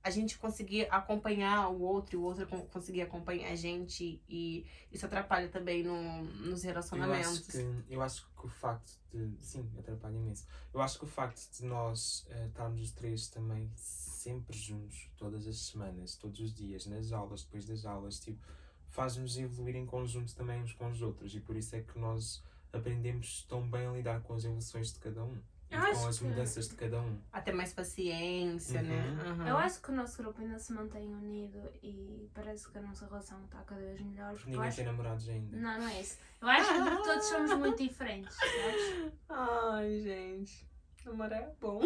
a 0.02 0.10
gente 0.10 0.36
conseguir 0.38 0.86
acompanhar 0.90 1.70
o 1.70 1.80
outro 1.80 2.14
e 2.14 2.18
o 2.18 2.22
outro 2.22 2.46
con- 2.46 2.66
conseguir 2.66 3.00
acompanhar 3.00 3.50
a 3.50 3.54
gente 3.56 4.22
e 4.28 4.66
isso 4.92 5.06
atrapalha 5.06 5.48
também 5.48 5.82
no, 5.82 6.22
nos 6.24 6.62
Eu 6.62 6.68
relacionamentos. 6.68 7.38
acho, 7.38 7.44
que, 7.50 7.84
eu 7.94 8.02
acho 8.02 8.28
que 8.38 8.44
o 8.44 8.48
facto 8.50 8.98
de. 9.10 9.34
Sim, 9.40 9.66
atrapalha 9.78 10.14
imenso. 10.14 10.44
Eu 10.74 10.82
acho 10.82 10.98
que 10.98 11.04
o 11.04 11.08
facto 11.08 11.50
de 11.56 11.64
nós 11.64 12.26
eh, 12.28 12.48
estarmos 12.48 12.82
os 12.82 12.90
três 12.90 13.28
também 13.28 13.70
sempre 13.76 14.54
juntos, 14.58 15.08
todas 15.16 15.46
as 15.46 15.56
semanas, 15.56 16.16
todos 16.16 16.38
os 16.38 16.52
dias, 16.52 16.84
nas 16.84 17.10
aulas, 17.10 17.42
depois 17.44 17.64
das 17.64 17.86
aulas, 17.86 18.20
tipo, 18.20 18.46
faz-nos 18.90 19.38
evoluir 19.38 19.76
em 19.76 19.86
conjunto 19.86 20.34
também 20.34 20.60
uns 20.60 20.74
com 20.74 20.86
os 20.90 21.00
outros. 21.00 21.34
E 21.34 21.40
por 21.40 21.56
isso 21.56 21.74
é 21.76 21.80
que 21.80 21.98
nós 21.98 22.42
aprendemos 22.74 23.46
tão 23.48 23.66
bem 23.70 23.86
a 23.86 23.92
lidar 23.92 24.20
com 24.20 24.34
as 24.34 24.44
evoluções 24.44 24.92
de 24.92 24.98
cada 24.98 25.24
um. 25.24 25.38
Eu 25.70 25.80
com 25.80 26.06
as 26.08 26.18
que- 26.18 26.24
mudanças 26.24 26.68
de 26.68 26.74
cada 26.76 27.00
um. 27.00 27.18
Até 27.32 27.52
mais 27.52 27.72
paciência, 27.72 28.80
Uhum. 28.80 28.86
né? 28.86 29.22
Aham. 29.26 29.48
Eu 29.48 29.56
acho 29.56 29.80
que 29.82 29.90
o 29.90 29.94
nosso 29.94 30.16
grupo 30.22 30.40
ainda 30.40 30.58
se 30.58 30.72
mantém 30.72 31.12
unido 31.12 31.58
e 31.82 32.30
parece 32.32 32.68
que 32.70 32.78
a 32.78 32.82
nossa 32.82 33.06
relação 33.06 33.42
está 33.44 33.58
cada 33.62 33.80
vez 33.80 34.00
melhor. 34.00 34.30
Porque 34.34 34.48
Eu 34.48 34.52
ninguém 34.52 34.68
acho... 34.68 34.76
tem 34.76 34.86
namorados 34.86 35.28
ainda. 35.28 35.56
Não, 35.56 35.78
não 35.80 35.88
é 35.88 36.00
isso. 36.00 36.18
Eu 36.40 36.48
acho 36.48 36.72
que 36.72 37.02
todos 37.02 37.24
somos 37.26 37.54
muito 37.58 37.82
diferentes, 37.82 38.34
sabes? 38.36 39.12
Ai, 39.28 40.00
gente. 40.00 40.68
Namorar 41.04 41.42
é 41.42 41.52
bom. 41.60 41.80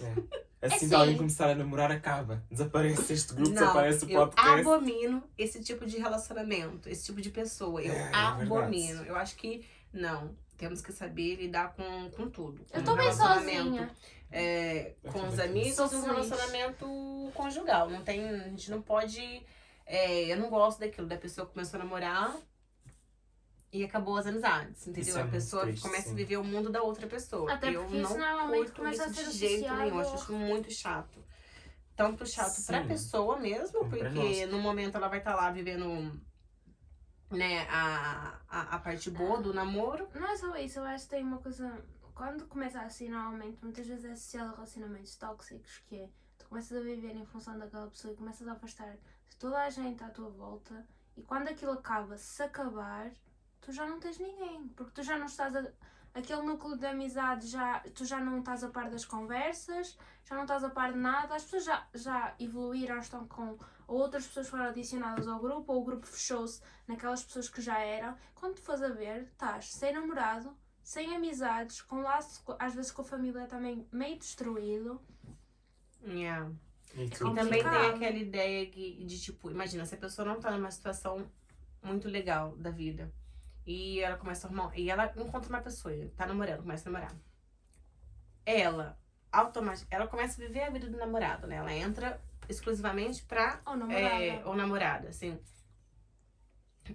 É. 0.00 0.42
Assim 0.62 0.86
É 0.86 0.88
que 0.90 0.94
alguém 0.94 1.16
começar 1.16 1.50
a 1.50 1.54
namorar, 1.56 1.90
acaba. 1.90 2.40
Desaparece 2.48 3.12
este 3.12 3.34
grupo, 3.34 3.48
Não, 3.50 3.54
desaparece 3.60 4.04
o 4.04 4.10
eu 4.10 4.20
podcast. 4.20 4.60
abomino 4.60 5.24
esse 5.36 5.60
tipo 5.60 5.84
de 5.84 5.98
relacionamento, 5.98 6.88
esse 6.88 7.04
tipo 7.06 7.20
de 7.20 7.30
pessoa. 7.30 7.82
Eu 7.82 7.92
É, 7.92 8.10
é 8.10 8.14
abomino. 8.14 8.86
verdade. 8.86 9.08
eu 9.08 9.16
acho 9.16 9.34
que 9.36 9.66
não. 9.92 10.36
Temos 10.62 10.80
que 10.80 10.92
saber 10.92 11.34
lidar 11.34 11.74
com, 11.74 12.08
com 12.10 12.30
tudo. 12.30 12.64
Eu 12.72 12.78
Com 12.78 12.84
tô 12.84 12.94
bem 12.94 13.12
sozinha. 13.12 13.90
é, 14.30 14.94
Eu 15.02 15.10
com 15.10 15.26
os 15.26 15.36
amigos 15.40 15.74
Sou 15.74 15.92
e 15.92 15.96
um 15.96 16.02
relacionamento 16.04 17.32
conjugal. 17.34 17.90
Não 17.90 18.04
tem, 18.04 18.24
a 18.30 18.44
gente 18.48 18.70
não 18.70 18.80
pode. 18.80 19.44
é, 19.84 20.32
eu 20.32 20.36
não 20.36 20.48
gosto 20.48 20.78
daquilo, 20.78 21.08
da 21.08 21.16
pessoa 21.16 21.48
que 21.48 21.52
começou 21.54 21.80
a 21.80 21.82
namorar 21.82 22.36
e 23.72 23.82
acabou 23.82 24.16
as 24.16 24.24
amizades, 24.26 24.86
entendeu? 24.86 25.16
É 25.16 25.22
a 25.22 25.26
pessoa 25.26 25.62
triste, 25.64 25.82
começa 25.82 26.04
sim. 26.04 26.12
a 26.12 26.14
viver 26.14 26.36
o 26.36 26.44
mundo 26.44 26.70
da 26.70 26.80
outra 26.80 27.08
pessoa. 27.08 27.52
Até 27.52 27.74
eu 27.74 27.80
porque 27.82 27.96
não 27.96 28.08
isso 28.10 28.18
normalmente 28.18 28.66
curto 28.66 28.76
começa 28.76 29.04
a 29.04 29.12
ser 29.12 29.24
de 29.30 29.32
jeito 29.32 29.62
nenhum. 29.74 29.86
Eu 29.88 29.98
acho 29.98 30.14
isso 30.14 30.32
muito 30.32 30.70
chato. 30.70 31.24
Tanto 31.96 32.24
chato 32.24 32.64
pra 32.66 32.82
Sim. 32.82 32.86
pessoa 32.88 33.36
mesmo, 33.40 33.80
Como 33.80 33.90
pra 33.90 34.10
porque 34.10 34.46
no 34.46 34.60
momento 34.60 34.94
ela 34.96 35.08
vai 35.08 35.18
estar 35.18 35.34
lá 35.34 35.50
vivendo 35.50 36.18
né, 37.36 37.66
a, 37.68 38.38
a, 38.48 38.60
a 38.76 38.78
parte 38.78 39.10
boa 39.10 39.40
do 39.40 39.52
namoro. 39.52 40.08
Não 40.14 40.28
é 40.28 40.36
só 40.36 40.56
isso, 40.56 40.78
eu 40.78 40.84
acho 40.84 41.04
que 41.04 41.10
tem 41.10 41.24
uma 41.24 41.38
coisa. 41.38 41.84
Quando 42.14 42.46
começa 42.46 42.80
assim, 42.80 43.08
normalmente, 43.08 43.58
muitas 43.62 43.86
vezes 43.86 44.04
é 44.04 44.12
associado 44.12 44.50
a 44.50 44.54
relacionamentos 44.54 45.16
tóxicos, 45.16 45.82
que 45.86 45.96
é 45.96 46.08
tu 46.38 46.46
começas 46.48 46.76
a 46.76 46.80
viver 46.80 47.16
em 47.16 47.24
função 47.26 47.58
daquela 47.58 47.88
pessoa 47.88 48.12
e 48.12 48.16
começas 48.16 48.46
a 48.46 48.52
afastar 48.52 48.92
de 49.28 49.36
toda 49.38 49.58
a 49.62 49.70
gente 49.70 50.04
à 50.04 50.10
tua 50.10 50.28
volta 50.28 50.86
e 51.16 51.22
quando 51.22 51.48
aquilo 51.48 51.72
acaba, 51.72 52.16
se 52.16 52.42
acabar, 52.42 53.10
tu 53.60 53.72
já 53.72 53.86
não 53.86 54.00
tens 54.00 54.18
ninguém, 54.18 54.68
porque 54.68 54.92
tu 54.92 55.02
já 55.02 55.18
não 55.18 55.26
estás 55.26 55.54
a. 55.54 55.66
Aquele 56.14 56.42
núcleo 56.42 56.76
de 56.76 56.86
amizade 56.86 57.46
já. 57.46 57.80
Tu 57.94 58.04
já 58.04 58.20
não 58.20 58.40
estás 58.40 58.62
a 58.62 58.68
par 58.68 58.90
das 58.90 59.04
conversas, 59.04 59.96
já 60.24 60.34
não 60.34 60.42
estás 60.42 60.62
a 60.62 60.68
par 60.68 60.92
de 60.92 60.98
nada, 60.98 61.34
as 61.34 61.44
pessoas 61.44 61.64
já, 61.64 61.86
já 61.94 62.34
evoluíram, 62.38 62.98
estão 62.98 63.26
com. 63.26 63.58
Ou 63.86 63.98
outras 63.98 64.26
pessoas 64.26 64.48
foram 64.48 64.64
adicionadas 64.64 65.26
ao 65.28 65.40
grupo, 65.40 65.72
ou 65.72 65.80
o 65.82 65.84
grupo 65.84 66.06
fechou-se 66.06 66.60
naquelas 66.86 67.22
pessoas 67.22 67.48
que 67.48 67.60
já 67.60 67.78
eram. 67.78 68.16
Quando 68.34 68.54
tu 68.56 68.62
fores 68.62 68.82
a 68.82 68.88
ver, 68.88 69.24
estás 69.24 69.72
sem 69.72 69.92
namorado, 69.92 70.56
sem 70.82 71.14
amizades, 71.14 71.80
com 71.82 72.00
laço, 72.02 72.42
às 72.58 72.74
vezes 72.74 72.90
com 72.90 73.02
a 73.02 73.04
família 73.04 73.46
também 73.46 73.86
meio 73.92 74.18
destruído. 74.18 75.00
Yeah. 76.04 76.50
E 76.94 77.04
E 77.04 77.08
também 77.10 77.62
tem 77.62 77.86
aquela 77.90 78.16
ideia 78.18 78.66
que- 78.66 79.04
de, 79.04 79.20
tipo, 79.20 79.50
imagina, 79.50 79.86
se 79.86 79.94
a 79.94 79.98
pessoa 79.98 80.26
não 80.26 80.40
tá 80.40 80.50
numa 80.50 80.70
situação 80.70 81.30
muito 81.82 82.08
legal 82.08 82.56
da 82.56 82.70
vida. 82.70 83.12
E 83.64 84.00
ela 84.00 84.16
começa 84.16 84.46
a 84.46 84.50
arrumar. 84.50 84.76
E 84.78 84.90
ela 84.90 85.06
encontra 85.16 85.48
uma 85.48 85.60
pessoa, 85.62 85.94
tá 86.16 86.26
namorando, 86.26 86.62
começa 86.62 86.88
a 86.88 86.92
namorar. 86.92 87.16
Ela, 88.44 88.98
automaticamente, 89.30 89.86
ela 89.94 90.06
começa 90.08 90.42
a 90.42 90.46
viver 90.46 90.64
a 90.64 90.70
vida 90.70 90.88
do 90.88 90.98
namorado, 90.98 91.46
né? 91.46 91.56
Ela 91.56 91.72
entra 91.72 92.20
exclusivamente 92.52 93.22
pra 93.24 93.60
Ou 93.66 93.76
namorada. 93.76 94.14
é, 94.24 94.42
ou 94.44 94.54
namorada, 94.54 95.08
assim. 95.08 95.38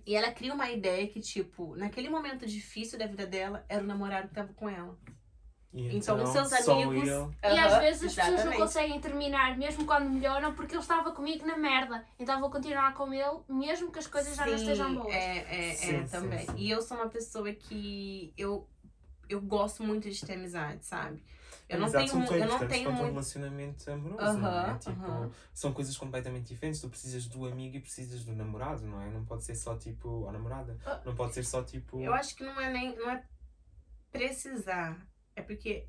E 0.05 0.15
ela 0.15 0.31
cria 0.31 0.53
uma 0.53 0.69
ideia 0.69 1.07
que, 1.07 1.19
tipo, 1.21 1.75
naquele 1.75 2.09
momento 2.09 2.45
difícil 2.45 2.99
da 2.99 3.07
vida 3.07 3.25
dela, 3.25 3.65
era 3.69 3.83
o 3.83 3.87
namorado 3.87 4.27
que 4.27 4.33
tava 4.35 4.53
com 4.53 4.69
ela. 4.69 4.97
E 5.73 5.95
Então, 5.95 6.21
os 6.23 6.29
seus 6.29 6.51
amigos. 6.53 7.07
eu. 7.07 7.33
E 7.43 7.59
às 7.59 7.77
vezes 7.79 8.03
as 8.05 8.15
pessoas 8.15 8.45
não 8.45 8.53
conseguem 8.53 8.99
terminar, 8.99 9.57
mesmo 9.57 9.85
quando 9.85 10.09
melhoram, 10.09 10.53
porque 10.55 10.73
ele 10.73 10.81
estava 10.81 11.11
comigo 11.11 11.45
na 11.45 11.57
merda. 11.57 12.05
Então 12.19 12.39
vou 12.39 12.49
continuar 12.49 12.93
com 12.95 13.13
ele, 13.13 13.39
mesmo 13.47 13.91
que 13.91 13.99
as 13.99 14.07
coisas 14.07 14.35
já 14.35 14.45
não 14.45 14.57
Sim, 14.57 14.63
estejam 14.63 14.95
boas. 14.95 15.13
É, 15.13 15.69
é, 15.71 15.73
Sim, 15.75 15.95
é 15.95 16.05
sim, 16.05 16.07
também. 16.07 16.45
sim. 16.45 16.53
E 16.57 16.69
eu 16.69 16.81
sou 16.81 16.97
uma 16.97 17.09
pessoa 17.09 17.51
que 17.53 18.33
eu, 18.37 18.67
eu 19.29 19.39
gosto 19.41 19.83
muito 19.83 20.09
de 20.09 20.25
ter 20.25 20.33
amizade, 20.33 20.83
sabe? 20.85 21.21
Eu 21.69 21.79
não 21.79 21.91
tenho, 21.91 22.07
são 22.07 22.21
eu 22.23 22.25
não 22.29 22.35
importantes 22.45 22.67
tenho 22.69 22.83
quanto 22.85 22.95
um 22.95 22.99
muito. 22.99 23.11
relacionamento 23.11 23.91
amoroso, 23.91 24.37
não 24.37 24.47
é? 24.47 24.51
Aham, 24.69 24.77
Tipo, 24.77 25.01
aham. 25.01 25.31
são 25.53 25.73
coisas 25.73 25.97
completamente 25.97 26.47
diferentes. 26.47 26.79
Tu 26.79 26.89
precisas 26.89 27.25
do 27.27 27.45
amigo 27.45 27.75
e 27.75 27.79
precisas 27.81 28.23
do 28.23 28.33
namorado, 28.33 28.85
não 28.85 29.01
é? 29.01 29.09
Não 29.09 29.25
pode 29.25 29.43
ser 29.43 29.55
só 29.55 29.75
tipo, 29.77 30.07
ou 30.07 30.31
namorada. 30.31 30.77
Ah. 30.85 31.01
Não 31.05 31.13
pode 31.13 31.33
ser 31.33 31.43
só 31.43 31.61
tipo. 31.63 31.99
Eu 32.01 32.13
acho 32.13 32.35
que 32.35 32.43
não 32.43 32.59
é 32.59 32.71
nem. 32.71 32.95
Não 32.95 33.09
é 33.11 33.21
precisar. 34.11 34.97
É 35.35 35.41
porque 35.41 35.85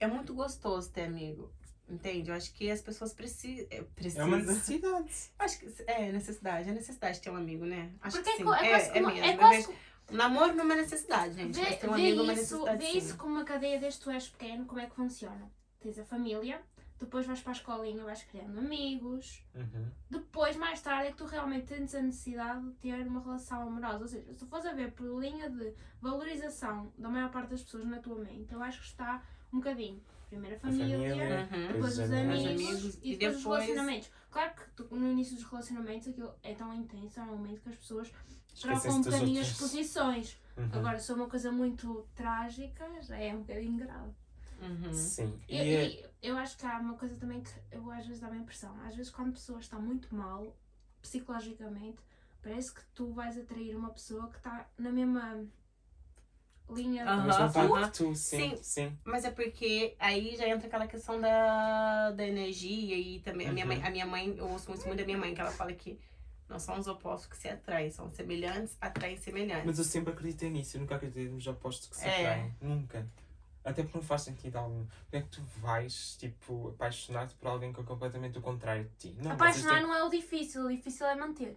é 0.00 0.06
muito 0.06 0.34
gostoso 0.34 0.90
ter 0.90 1.04
amigo. 1.04 1.52
Entende? 1.88 2.30
Eu 2.30 2.34
acho 2.36 2.52
que 2.54 2.70
as 2.70 2.80
pessoas 2.80 3.12
preci 3.12 3.66
é, 3.70 3.78
É 3.78 3.82
precisam. 3.82 4.26
uma 4.28 4.38
necessidade. 4.38 5.12
Acho 5.38 5.58
que 5.58 5.66
é 5.86 6.10
necessidade. 6.12 6.68
É 6.68 6.72
necessidade 6.72 7.20
ter 7.20 7.30
um 7.30 7.36
amigo, 7.36 7.64
né? 7.66 7.92
Acho 8.00 8.16
Porque 8.16 8.30
que 8.30 8.34
é, 8.34 8.38
sim. 8.38 8.44
co- 8.44 8.54
é 8.54 8.68
quase 8.70 8.92
como. 8.92 9.06
mesmo. 9.08 9.24
É 9.24 9.34
Eu 9.34 9.38
quase 9.38 9.68
O 10.12 10.16
namoro 10.16 10.52
não 10.54 10.62
é 10.62 10.64
uma 10.66 10.76
necessidade, 10.76 11.34
gente. 11.34 11.58
mas 11.58 11.68
Vê, 11.68 11.76
ter 11.76 11.88
um 11.88 11.94
vê 11.94 12.00
amigo 12.00 12.20
é 12.20 12.22
uma 12.22 12.32
isso, 12.34 12.42
necessidade. 12.42 12.84
vê 12.84 12.90
sim. 12.92 12.98
isso 12.98 13.16
como 13.16 13.34
uma 13.34 13.44
cadeia 13.44 13.78
desde 13.80 13.98
que 13.98 14.04
tu 14.04 14.10
és 14.10 14.28
pequeno, 14.28 14.66
como 14.66 14.80
é 14.80 14.86
que 14.86 14.94
funciona. 14.94 15.50
Tens 15.80 15.98
a 15.98 16.04
família, 16.04 16.60
depois 17.00 17.26
vais 17.26 17.40
para 17.40 17.52
a 17.52 17.54
escolinha, 17.56 18.04
vais 18.04 18.22
criando 18.22 18.58
amigos, 18.58 19.42
Uhum. 19.54 19.86
depois, 20.10 20.54
mais 20.56 20.80
tarde, 20.80 21.08
é 21.08 21.10
que 21.10 21.16
tu 21.16 21.24
realmente 21.24 21.66
tens 21.66 21.94
a 21.94 22.00
necessidade 22.02 22.62
de 22.64 22.72
ter 22.74 23.06
uma 23.06 23.20
relação 23.20 23.62
amorosa. 23.62 24.02
Ou 24.02 24.08
seja, 24.08 24.32
se 24.32 24.38
tu 24.38 24.46
fores 24.46 24.66
a 24.66 24.72
ver 24.72 24.92
por 24.92 25.06
linha 25.20 25.50
de 25.50 25.74
valorização 26.00 26.92
da 26.98 27.08
maior 27.08 27.30
parte 27.30 27.50
das 27.50 27.62
pessoas 27.62 27.84
na 27.86 27.98
tua 27.98 28.16
mente, 28.18 28.52
eu 28.52 28.62
acho 28.62 28.80
que 28.80 28.86
está 28.86 29.22
um 29.52 29.58
bocadinho. 29.58 30.00
Primeiro 30.28 30.56
a 30.56 30.60
família, 30.60 30.96
família, 30.98 31.48
Uhum. 31.52 31.72
depois 31.72 31.92
os 31.92 31.98
os 31.98 32.10
amigos, 32.12 32.46
amigos, 32.46 32.98
e 33.02 33.12
e 33.12 33.16
depois, 33.16 33.36
os 33.36 33.42
depois- 33.42 33.62
relacionamentos. 33.64 34.10
Claro 34.30 34.54
que 34.54 34.70
tu- 34.76 34.88
no 34.94 35.10
início 35.10 35.34
dos 35.34 35.44
relacionamentos 35.44 36.08
aquilo 36.08 36.34
é 36.42 36.54
tão 36.54 36.72
intenso, 36.74 37.20
é 37.20 37.22
um 37.22 37.26
momento 37.36 37.60
que 37.60 37.68
as 37.68 37.76
pessoas 37.76 38.10
trocam 38.60 38.96
um 38.96 39.00
das 39.00 39.12
bocadinho 39.14 39.40
as 39.40 39.52
posições. 39.58 40.40
Uhum. 40.56 40.68
Agora, 40.72 40.98
se 40.98 41.10
é 41.10 41.14
uma 41.14 41.28
coisa 41.28 41.50
muito 41.50 42.06
trágica, 42.14 42.86
já 43.02 43.16
é 43.18 43.34
um 43.34 43.40
bocadinho 43.40 43.78
grave. 43.78 44.12
Uhum. 44.60 44.92
Sim. 44.92 45.40
E, 45.48 45.56
E, 45.56 45.60
é- 45.60 45.86
e 45.86 46.04
eu 46.22 46.36
acho 46.36 46.56
que 46.56 46.66
há 46.66 46.78
uma 46.78 46.94
coisa 46.94 47.16
também 47.16 47.40
que 47.42 47.50
eu 47.70 47.90
às 47.90 48.06
vezes 48.06 48.20
dá-me 48.20 48.36
a 48.36 48.40
impressão. 48.40 48.74
Às 48.86 48.94
vezes 48.94 49.10
quando 49.10 49.28
a 49.30 49.32
pessoa 49.32 49.58
está 49.58 49.78
muito 49.78 50.14
mal, 50.14 50.56
psicologicamente, 51.00 51.98
parece 52.42 52.72
que 52.74 52.80
tu 52.94 53.12
vais 53.12 53.36
atrair 53.38 53.74
uma 53.76 53.90
pessoa 53.90 54.28
que 54.28 54.36
está 54.36 54.68
na 54.78 54.92
mesma 54.92 55.44
linha 56.70 57.04
Aham. 57.04 57.48
vibe 57.48 57.72
que 57.84 57.90
tu, 57.98 58.14
sim, 58.14 58.56
Sim. 58.56 58.56
sim. 58.62 58.98
Mas 59.04 59.24
é 59.24 59.30
porque 59.30 59.94
aí 59.98 60.36
já 60.36 60.48
entra 60.48 60.66
aquela 60.68 60.86
questão 60.86 61.20
da, 61.20 62.12
da 62.12 62.26
energia 62.26 62.96
e 62.96 63.20
também 63.20 63.48
a 63.48 63.52
minha, 63.52 63.64
Uhum. 63.66 63.74
mãe, 63.74 63.84
a 63.86 63.90
minha 63.90 64.06
mãe, 64.06 64.34
eu 64.38 64.48
ouço 64.48 64.68
muito, 64.70 64.86
muito 64.86 64.98
da 64.98 65.04
minha 65.04 65.18
mãe, 65.18 65.34
que 65.34 65.40
ela 65.40 65.50
fala 65.50 65.72
que 65.72 65.98
não 66.48 66.58
são 66.58 66.78
os 66.78 66.86
opostos 66.86 67.26
que 67.28 67.36
se 67.36 67.48
atraem, 67.48 67.90
são 67.90 68.10
semelhantes, 68.10 68.76
atraem 68.80 69.16
semelhantes. 69.16 69.64
Mas 69.66 69.78
eu 69.78 69.84
sempre 69.84 70.12
acreditei 70.12 70.50
nisso, 70.50 70.76
eu 70.76 70.80
nunca 70.82 70.96
acreditei 70.96 71.28
nos 71.28 71.46
opostos 71.46 71.88
que 71.88 71.96
se 71.96 72.04
É. 72.06 72.20
atraem. 72.26 72.54
Nunca. 72.60 73.06
Até 73.64 73.82
porque 73.84 73.96
não 73.96 74.04
faz 74.04 74.22
sentido 74.22 74.56
algum. 74.56 74.84
Como 74.84 74.88
é 75.12 75.20
que 75.20 75.28
tu 75.28 75.40
vais, 75.60 76.16
tipo, 76.18 76.70
apaixonar-te 76.70 77.34
por 77.36 77.46
alguém 77.48 77.72
que 77.72 77.80
é 77.80 77.84
completamente 77.84 78.36
o 78.38 78.42
contrário 78.42 78.84
de 78.84 78.90
ti? 79.10 79.16
Não, 79.22 79.30
Apaixonar 79.32 79.74
vocês 79.74 79.82
não 79.82 79.94
é 79.94 80.02
o 80.04 80.08
difícil, 80.10 80.64
o 80.64 80.68
difícil 80.68 81.06
é 81.06 81.14
manter. 81.14 81.56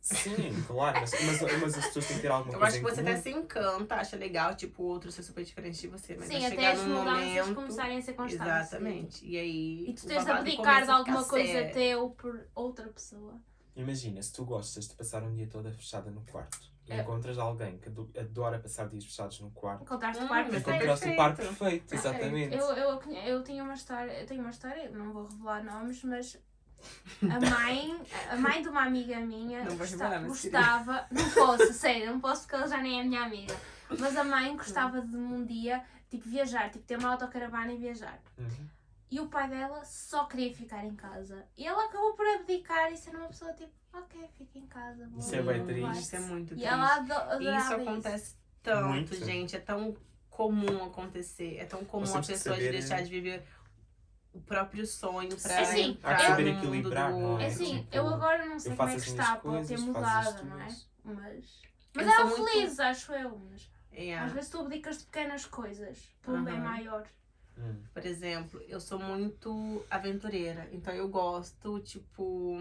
Sim, 0.00 0.50
claro, 0.66 0.98
mas, 1.00 1.12
mas, 1.12 1.60
mas 1.60 1.78
as 1.78 1.86
pessoas 1.86 2.06
têm 2.08 2.16
que 2.16 2.22
ter 2.22 2.28
alguma 2.28 2.54
Eu 2.54 2.58
coisa 2.58 2.76
acho 2.76 2.84
que 2.84 2.90
você 2.90 3.02
comum. 3.02 3.12
até 3.12 3.20
se 3.22 3.30
encanta, 3.30 3.94
acha 3.94 4.16
legal, 4.16 4.56
tipo, 4.56 4.82
o 4.82 4.86
outro 4.86 5.12
ser 5.12 5.22
super 5.22 5.44
diferente 5.44 5.80
de 5.80 5.86
você, 5.86 6.16
mas 6.16 6.26
Sim, 6.26 6.44
até 6.44 6.72
as 6.72 6.80
mudanças 6.80 7.24
momento... 7.28 7.54
começarem 7.54 7.98
a 7.98 8.02
ser 8.02 8.14
constantes. 8.14 8.44
Exatamente. 8.44 9.24
E 9.24 9.38
aí. 9.38 9.84
E 9.90 9.92
tu 9.94 10.06
tens 10.06 10.24
de 10.24 10.30
abdicar 10.32 10.84
de 10.84 10.90
alguma 10.90 11.24
coisa 11.24 11.52
sério. 11.52 11.72
teu 11.72 12.10
por 12.10 12.48
outra 12.52 12.88
pessoa. 12.88 13.38
Imagina, 13.74 14.22
se 14.22 14.32
tu 14.32 14.44
gostas 14.44 14.88
de 14.88 14.94
passar 14.94 15.22
um 15.22 15.34
dia 15.34 15.46
todo 15.46 15.70
fechada 15.72 16.10
no 16.10 16.20
quarto 16.30 16.58
e 16.86 16.92
É. 16.92 17.00
encontras 17.00 17.38
alguém 17.38 17.78
que 17.78 17.88
ado- 17.88 18.10
adora 18.18 18.58
passar 18.58 18.88
dias 18.88 19.04
fechados 19.04 19.40
no 19.40 19.50
quarto, 19.50 19.82
Encontraste 19.84 20.22
o 20.22 20.28
par 20.28 20.42
mas 20.44 20.50
perfeito. 20.50 20.70
encontraste 20.76 21.08
o 21.08 21.16
par 21.16 21.34
perfeito, 21.36 21.58
Perfeito. 21.86 21.94
exatamente. 21.94 22.54
Eu, 22.56 22.66
eu, 22.72 23.02
eu 23.24 23.42
tinha 23.44 23.62
uma 23.64 23.74
história, 23.74 24.12
eu 24.20 24.26
tenho 24.26 24.40
uma 24.42 24.50
história, 24.50 24.90
não 24.90 25.12
vou 25.12 25.26
revelar 25.26 25.62
nomes, 25.64 26.02
mas 26.04 26.38
a 27.22 27.40
mãe, 27.50 28.02
a 28.30 28.36
mãe 28.36 28.60
de 28.62 28.68
uma 28.68 28.82
amiga 28.82 29.18
minha 29.20 29.60
Não 29.64 29.76
vais 29.76 29.90
gosta- 29.92 30.04
revelar, 30.08 30.20
mas 30.28 30.28
gostava, 30.42 31.06
não 31.10 31.30
posso, 31.30 31.72
sério, 31.72 32.12
não 32.12 32.20
posso 32.20 32.42
porque 32.42 32.56
ela 32.56 32.66
já 32.68 32.78
nem 32.82 33.00
é 33.00 33.04
minha 33.04 33.22
amiga. 33.24 33.54
Mas 33.98 34.16
a 34.16 34.24
mãe 34.24 34.54
gostava 34.56 35.00
de 35.00 35.16
um 35.16 35.44
dia, 35.46 35.82
tipo, 36.10 36.28
viajar, 36.28 36.70
tipo, 36.70 36.84
ter 36.84 36.98
uma 36.98 37.10
autocaravana 37.12 37.72
e 37.72 37.78
viajar. 37.78 38.20
Uhum. 38.36 38.68
E 39.12 39.20
o 39.20 39.26
pai 39.28 39.46
dela 39.46 39.84
só 39.84 40.24
queria 40.24 40.54
ficar 40.54 40.82
em 40.86 40.94
casa. 40.94 41.44
E 41.54 41.66
ela 41.66 41.84
acabou 41.84 42.14
por 42.14 42.26
abdicar 42.26 42.90
e 42.90 42.96
ser 42.96 43.14
uma 43.14 43.28
pessoa 43.28 43.52
tipo, 43.52 43.70
ok, 43.92 44.26
fica 44.38 44.58
em 44.58 44.66
casa. 44.66 45.06
Vou, 45.10 45.18
Isso 45.18 45.34
é 45.34 45.42
bem 45.42 45.66
triste. 45.66 45.82
lá." 45.82 45.92
Isso 45.92 46.16
é 46.16 46.20
muito 46.20 46.44
E 46.54 46.56
triste. 46.56 46.64
ela 46.66 46.96
E 46.96 47.12
adorava 47.12 47.58
isso 47.58 47.74
acontece 47.74 48.36
tanto, 48.62 48.88
Muito. 48.88 49.14
gente. 49.16 49.54
É 49.54 49.60
tão 49.60 49.94
comum 50.30 50.84
acontecer. 50.86 51.58
É 51.58 51.66
tão 51.66 51.84
comum 51.84 52.00
Nós 52.06 52.08
a 52.10 52.12
temos 52.14 52.26
que 52.28 52.32
pessoa 52.32 52.56
de 52.56 52.62
saber- 52.64 52.78
deixar 52.78 53.02
de 53.02 53.10
viver 53.10 53.46
o 54.32 54.40
próprio 54.40 54.86
sonho 54.86 55.36
pra 55.36 55.52
É 55.52 55.60
assim, 55.60 55.98
saber 56.00 56.44
no 56.44 56.52
mundo 56.54 56.58
equilibrar, 56.68 57.12
do 57.12 57.18
não 57.20 57.38
É 57.38 57.44
é? 57.44 57.46
assim, 57.48 57.78
Tipo, 57.82 57.94
eu 57.96 58.08
agora 58.08 58.46
não 58.46 58.58
sei 58.58 58.74
como 58.74 58.88
é 58.88 58.94
as 58.94 59.04
que 59.04 59.10
está, 59.10 59.36
pode 59.36 59.68
ter 59.68 59.74
as 59.74 59.80
mudado, 59.82 60.44
não 60.46 60.58
é? 60.58 60.68
Mas. 61.04 61.60
Mas 61.94 62.06
Eu 62.06 62.12
sou 62.12 62.12
eram 62.14 62.28
muito- 62.30 62.50
felizes, 62.50 62.80
acho 62.80 63.12
eu. 63.12 63.38
Mas 63.50 63.70
É, 63.92 64.18
às 64.18 64.32
vezes 64.32 64.48
tu 64.48 64.58
abdicas 64.60 64.96
de 65.00 65.04
pequenas 65.04 65.44
coisas 65.44 65.98
por 66.22 66.32
um 66.34 66.42
bem 66.42 66.54
Aham. 66.54 66.64
maior. 66.64 67.06
Hum. 67.58 67.76
Por 67.92 68.04
exemplo, 68.04 68.60
eu 68.68 68.80
sou 68.80 68.98
muito 68.98 69.84
aventureira. 69.90 70.68
Então 70.72 70.92
eu 70.94 71.08
gosto, 71.08 71.80
tipo. 71.80 72.58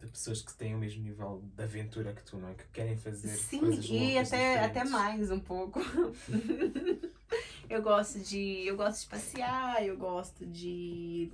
De 0.00 0.06
pessoas 0.08 0.42
que 0.42 0.52
têm 0.54 0.74
o 0.74 0.78
mesmo 0.78 1.02
nível 1.02 1.42
de 1.54 1.62
aventura 1.62 2.12
que 2.12 2.22
tu, 2.24 2.36
não 2.36 2.48
é? 2.48 2.54
Que 2.54 2.64
querem 2.72 2.96
fazer 2.96 3.28
Sim, 3.28 3.60
coisas 3.60 3.84
e 3.84 3.98
loucas, 3.98 4.28
até, 4.32 4.64
até 4.64 4.84
mais 4.84 5.30
um 5.30 5.38
pouco. 5.38 5.80
eu 7.70 7.82
gosto 7.82 8.18
de. 8.18 8.66
Eu 8.66 8.76
gosto 8.76 9.02
de 9.02 9.08
passear, 9.08 9.84
eu 9.84 9.96
gosto 9.96 10.44
de. 10.44 11.30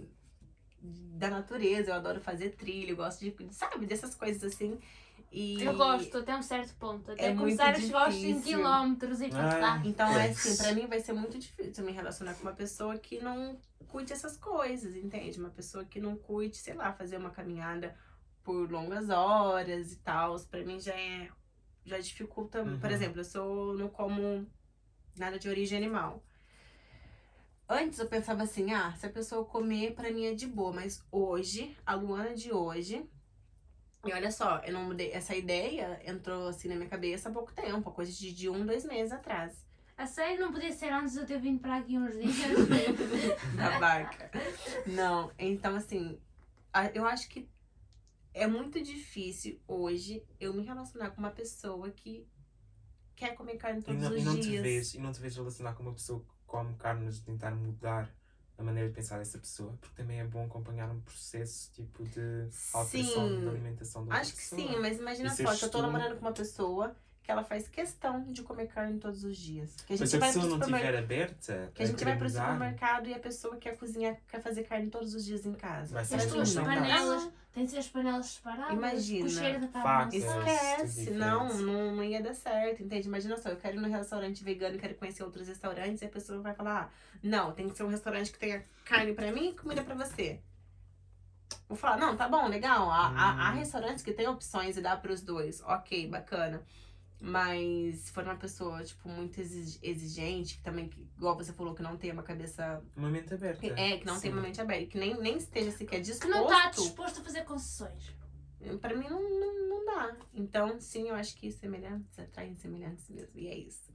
da 0.82 1.30
natureza, 1.30 1.90
eu 1.90 1.94
adoro 1.94 2.20
fazer 2.20 2.50
trilha, 2.50 2.90
eu 2.90 2.96
gosto 2.96 3.20
de. 3.20 3.34
Sabe, 3.52 3.86
dessas 3.86 4.14
coisas 4.14 4.44
assim. 4.44 4.78
E 5.30 5.62
Eu 5.62 5.76
gosto 5.76 6.18
até 6.18 6.34
um 6.34 6.42
certo 6.42 6.74
ponto. 6.76 7.10
Até 7.12 7.28
É 7.30 7.34
começar 7.34 7.70
a 7.70 7.74
chegar 7.74 8.06
aos 8.06 8.14
5 8.14 8.38
difícil. 8.40 8.58
km 8.62 9.22
e 9.26 9.30
passar. 9.30 9.86
Então 9.86 10.08
é 10.16 10.28
É. 10.28 10.30
assim, 10.30 10.56
pra 10.56 10.72
mim 10.74 10.86
vai 10.86 11.00
ser 11.00 11.12
muito 11.12 11.38
difícil 11.38 11.84
me 11.84 11.92
relacionar 11.92 12.34
com 12.34 12.42
uma 12.42 12.52
pessoa 12.54 12.96
que 12.98 13.20
não 13.20 13.58
curte 13.88 14.12
essas 14.12 14.36
coisas, 14.38 14.96
entende? 14.96 15.38
Uma 15.38 15.50
pessoa 15.50 15.84
que 15.84 16.00
não 16.00 16.16
curte, 16.16 16.56
sei 16.56 16.74
lá, 16.74 16.92
fazer 16.92 17.18
uma 17.18 17.30
caminhada 17.30 17.94
por 18.42 18.70
longas 18.70 19.10
horas 19.10 19.92
e 19.92 19.96
tal. 19.96 20.38
Pra 20.50 20.62
mim 20.64 20.80
já 20.80 20.94
é. 20.94 21.28
Já 21.84 21.98
dificulta. 21.98 22.62
Uhum. 22.62 22.78
Por 22.80 22.90
exemplo, 22.90 23.20
eu 23.20 23.24
sou. 23.24 23.74
não 23.74 23.88
como 23.88 24.46
nada 25.16 25.38
de 25.38 25.48
origem 25.48 25.76
animal. 25.76 26.22
Antes 27.68 27.98
eu 27.98 28.06
pensava 28.06 28.42
assim, 28.44 28.72
ah, 28.72 28.94
se 28.96 29.04
a 29.04 29.10
pessoa 29.10 29.44
comer, 29.44 29.94
pra 29.94 30.10
mim 30.10 30.24
é 30.24 30.34
de 30.34 30.46
boa. 30.46 30.72
Mas 30.72 31.04
hoje, 31.12 31.76
a 31.84 31.94
Luana 31.94 32.34
de 32.34 32.50
hoje. 32.50 33.04
E 34.06 34.12
olha 34.12 34.30
só, 34.30 34.58
eu 34.58 34.72
não 34.72 34.84
mudei. 34.84 35.10
Essa 35.12 35.34
ideia 35.34 36.00
entrou 36.06 36.48
assim 36.48 36.68
na 36.68 36.76
minha 36.76 36.88
cabeça 36.88 37.28
há 37.28 37.32
pouco 37.32 37.52
tempo, 37.52 37.90
coisa 37.90 38.12
de, 38.12 38.32
de 38.32 38.48
um, 38.48 38.64
dois 38.64 38.84
meses 38.84 39.12
atrás. 39.12 39.66
A 39.96 40.06
sério, 40.06 40.40
não 40.40 40.52
podia 40.52 40.72
ser 40.72 40.92
antes 40.92 41.14
de 41.14 41.20
eu 41.20 41.26
ter 41.26 41.40
vindo 41.40 41.60
para 41.60 41.76
aqui 41.76 41.98
uns 41.98 42.12
dias. 42.14 42.36
Babaca. 43.56 44.30
Não, 44.86 45.32
então 45.38 45.74
assim, 45.74 46.20
eu 46.94 47.04
acho 47.04 47.28
que 47.28 47.48
é 48.32 48.46
muito 48.46 48.80
difícil 48.80 49.60
hoje 49.66 50.24
eu 50.38 50.54
me 50.54 50.62
relacionar 50.62 51.10
com 51.10 51.18
uma 51.18 51.30
pessoa 51.30 51.90
que 51.90 52.24
quer 53.16 53.34
comer 53.34 53.56
carne 53.56 53.80
E 53.80 53.82
todos 53.82 54.00
não, 54.02 54.10
os 54.12 54.22
e 54.22 54.24
não 54.24 54.34
te 54.36 54.42
dias. 54.42 54.62
vês, 54.62 54.94
e 54.94 54.98
não 55.00 55.12
te 55.12 55.20
vês 55.20 55.34
relacionar 55.34 55.74
com 55.74 55.82
uma 55.82 55.92
pessoa 55.92 56.20
que 56.20 56.26
come 56.46 56.74
carne, 56.76 57.04
mas 57.04 57.18
tentar 57.18 57.50
mudar 57.50 58.14
a 58.58 58.62
maneira 58.62 58.88
de 58.88 58.94
pensar 58.94 59.18
dessa 59.18 59.38
pessoa, 59.38 59.72
porque 59.80 59.94
também 60.02 60.18
é 60.20 60.24
bom 60.24 60.44
acompanhar 60.44 60.90
um 60.90 61.00
processo 61.00 61.70
tipo 61.72 62.04
de 62.04 62.20
alteração 62.72 63.28
Sim. 63.28 63.44
da 63.44 63.50
alimentação 63.52 64.02
da 64.04 64.06
outra 64.16 64.20
Acho 64.20 64.32
que 64.32 64.38
pessoa. 64.40 64.60
sim, 64.60 64.76
mas 64.80 64.98
imagina 64.98 65.30
só 65.30 65.54
que 65.54 65.64
eu 65.64 65.70
tu- 65.70 65.80
namorando 65.82 66.14
com 66.16 66.22
uma 66.22 66.32
pessoa 66.32 66.94
que 67.28 67.32
ela 67.32 67.44
faz 67.44 67.68
questão 67.68 68.22
de 68.22 68.42
comer 68.42 68.68
carne 68.68 68.98
todos 68.98 69.22
os 69.22 69.36
dias. 69.36 69.74
Que 69.86 69.92
a 69.92 69.96
Mas 69.96 69.98
gente 69.98 70.08
se 70.08 70.16
a 70.16 70.18
vai 70.18 70.28
pessoa 70.32 70.46
não 70.46 70.58
estiver 70.58 70.96
aberta, 70.96 71.70
Que 71.74 71.82
a 71.82 71.86
gente 71.86 71.98
querer 71.98 72.10
vai 72.12 72.18
pro 72.20 72.30
supermercado 72.30 73.06
e 73.06 73.12
a 73.12 73.18
pessoa 73.18 73.56
quer 73.58 73.76
cozinhar, 73.76 74.16
quer 74.26 74.40
fazer 74.40 74.62
carne 74.62 74.88
todos 74.88 75.12
os 75.14 75.26
dias 75.26 75.44
em 75.44 75.52
casa. 75.52 75.92
Vai 75.92 76.06
ser 76.06 76.14
As 76.14 76.24
tuas 76.24 76.54
dá. 76.54 76.64
panelas, 76.64 77.28
tem 77.52 77.66
de 77.66 77.70
ser 77.70 77.78
as 77.80 77.88
panelas 77.88 78.24
separadas. 78.28 78.72
Imagina. 78.72 79.26
O 79.26 79.28
cheiro 79.28 79.60
da 79.60 79.68
Facas. 79.68 80.14
Esquece, 80.14 81.10
não, 81.10 81.52
não, 81.58 81.96
não 81.96 82.02
ia 82.02 82.22
dar 82.22 82.32
certo, 82.32 82.82
entende? 82.82 83.06
Imagina 83.08 83.36
só, 83.36 83.50
eu 83.50 83.56
quero 83.58 83.76
ir 83.76 83.80
num 83.80 83.90
restaurante 83.90 84.42
vegano 84.42 84.76
e 84.76 84.78
quero 84.78 84.94
conhecer 84.94 85.22
outros 85.22 85.46
restaurantes 85.48 86.00
e 86.00 86.06
a 86.06 86.08
pessoa 86.08 86.40
vai 86.40 86.54
falar, 86.54 86.90
ah, 86.90 87.18
não, 87.22 87.52
tem 87.52 87.68
que 87.68 87.76
ser 87.76 87.82
um 87.82 87.88
restaurante 87.88 88.32
que 88.32 88.38
tenha 88.38 88.64
carne 88.86 89.12
pra 89.12 89.30
mim 89.32 89.50
e 89.50 89.52
comida 89.52 89.82
pra 89.84 89.94
você. 89.94 90.40
Vou 91.68 91.76
falar, 91.76 91.98
não, 91.98 92.16
tá 92.16 92.26
bom, 92.26 92.48
legal. 92.48 92.90
Há, 92.90 93.08
há- 93.08 93.48
há 93.48 93.52
Hum. 93.52 93.56
restaurantes 93.56 94.02
que 94.02 94.14
têm 94.14 94.26
opções 94.26 94.78
e 94.78 94.80
dá 94.80 94.96
pros 94.96 95.20
dois. 95.20 95.60
Ok, 95.66 96.08
bacana. 96.08 96.62
Mas 97.20 97.98
se 98.00 98.12
for 98.12 98.22
uma 98.24 98.36
pessoa, 98.36 98.82
tipo, 98.84 99.08
muito 99.08 99.40
exig- 99.40 99.78
exigente, 99.82 100.56
que 100.56 100.62
também, 100.62 100.88
que, 100.88 101.00
igual 101.16 101.36
você 101.36 101.52
falou, 101.52 101.74
que 101.74 101.82
não 101.82 101.96
tem 101.96 102.12
uma 102.12 102.22
cabeça. 102.22 102.80
Uma 102.94 103.10
mente 103.10 103.34
aberta. 103.34 103.66
É, 103.66 103.98
que 103.98 104.06
não 104.06 104.14
tem 104.20 104.30
Sim. 104.30 104.36
uma 104.36 104.42
mente 104.42 104.60
aberta, 104.60 104.86
que 104.86 104.98
nem, 104.98 105.18
nem 105.20 105.36
esteja 105.36 105.72
sequer 105.72 106.00
disposto. 106.00 106.22
Que 106.22 106.38
não 106.38 106.44
está 106.46 106.70
disposto 106.70 107.20
a 107.20 107.24
fazer 107.24 107.44
concessões. 107.44 108.12
Pra 108.80 108.94
mim 108.96 109.08
não, 109.08 109.20
não, 109.20 109.68
não 109.68 109.84
dá. 109.84 110.16
Então, 110.32 110.80
sim, 110.80 111.08
eu 111.08 111.14
acho 111.16 111.34
que 111.36 111.50
semelhantes 111.50 112.16
atraem 112.18 112.54
semelhantes 112.56 113.08
mesmo. 113.08 113.36
E 113.38 113.48
é 113.48 113.56
isso. 113.58 113.92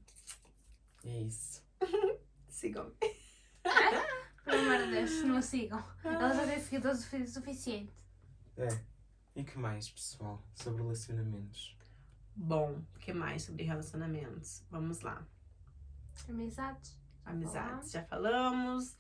É 1.06 1.22
isso. 1.22 1.64
Sigam. 2.50 2.92
Pelo 4.44 4.60
amor 4.60 4.86
de 4.86 4.92
Deus, 4.92 5.24
não 5.24 5.42
sigam. 5.42 5.82
Ela 6.04 6.34
já 6.34 6.46
tem 6.46 6.60
seguidores 6.64 7.00
o 7.00 7.04
sufi- 7.04 7.28
suficiente. 7.28 7.94
E 9.36 9.44
que 9.44 9.58
mais, 9.58 9.90
pessoal? 9.90 10.44
Sobre 10.54 10.82
relacionamentos. 10.84 11.76
Bom, 12.36 12.82
o 12.96 13.00
que 13.00 13.14
mais 13.14 13.44
sobre 13.44 13.64
relacionamentos? 13.64 14.64
Vamos 14.70 15.02
lá. 15.02 15.22
Amizades. 16.30 16.98
Amizades, 17.26 17.92
já 17.92 18.04
falamos. 18.04 18.98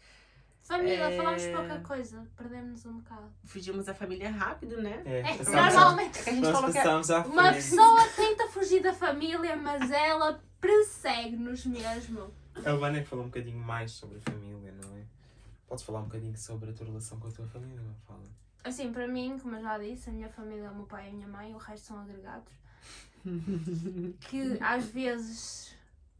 Família, 0.61 1.09
É. 1.11 1.17
falamos 1.17 1.43
pouca 1.47 1.79
coisa. 1.81 2.25
Perdemos 2.37 2.85
um 2.85 2.99
bocado. 2.99 3.29
Fugimos 3.43 3.85
da 3.85 3.93
família 3.93 4.31
rápido, 4.31 4.81
né? 4.81 5.01
É, 5.05 5.19
É, 5.19 5.43
normalmente 5.43 6.19
É 6.19 6.23
que 6.23 6.29
a 6.29 6.33
gente 6.33 6.51
falou 6.51 6.71
que 6.71 6.77
é- 6.77 6.87
uma 7.27 7.51
pessoa 7.51 8.07
tenta 8.15 8.47
fugir 8.47 8.81
da 8.81 8.93
família, 8.93 9.57
mas 9.57 9.91
ela 9.91 10.41
persegue-nos 10.61 11.65
mesmo. 11.65 12.33
A 12.65 12.71
Luana 12.71 12.99
é 12.99 13.01
que 13.01 13.09
falou 13.09 13.25
um 13.25 13.27
bocadinho 13.27 13.57
mais 13.59 13.91
sobre 13.91 14.19
a 14.19 14.21
família, 14.21 14.71
não 14.81 14.97
é? 14.97 15.03
Podes 15.67 15.83
falar 15.83 15.99
um 15.99 16.03
bocadinho 16.05 16.37
sobre 16.37 16.69
a 16.69 16.73
tua 16.73 16.85
relação 16.85 17.19
com 17.19 17.27
a 17.27 17.31
tua 17.31 17.47
família, 17.47 17.81
não 17.81 17.95
fala? 18.07 18.23
Assim, 18.63 18.93
para 18.93 19.05
mim, 19.05 19.37
como 19.39 19.55
eu 19.57 19.61
já 19.61 19.77
disse, 19.77 20.09
a 20.09 20.13
minha 20.13 20.29
família 20.29 20.63
é 20.67 20.69
o 20.69 20.75
meu 20.75 20.85
pai 20.85 21.07
e 21.07 21.09
a 21.09 21.13
minha 21.13 21.27
mãe, 21.27 21.53
o 21.53 21.57
resto 21.57 21.87
são 21.87 21.99
agregados. 21.99 22.53
Que 24.29 24.57
às 24.61 24.85
vezes. 24.85 25.75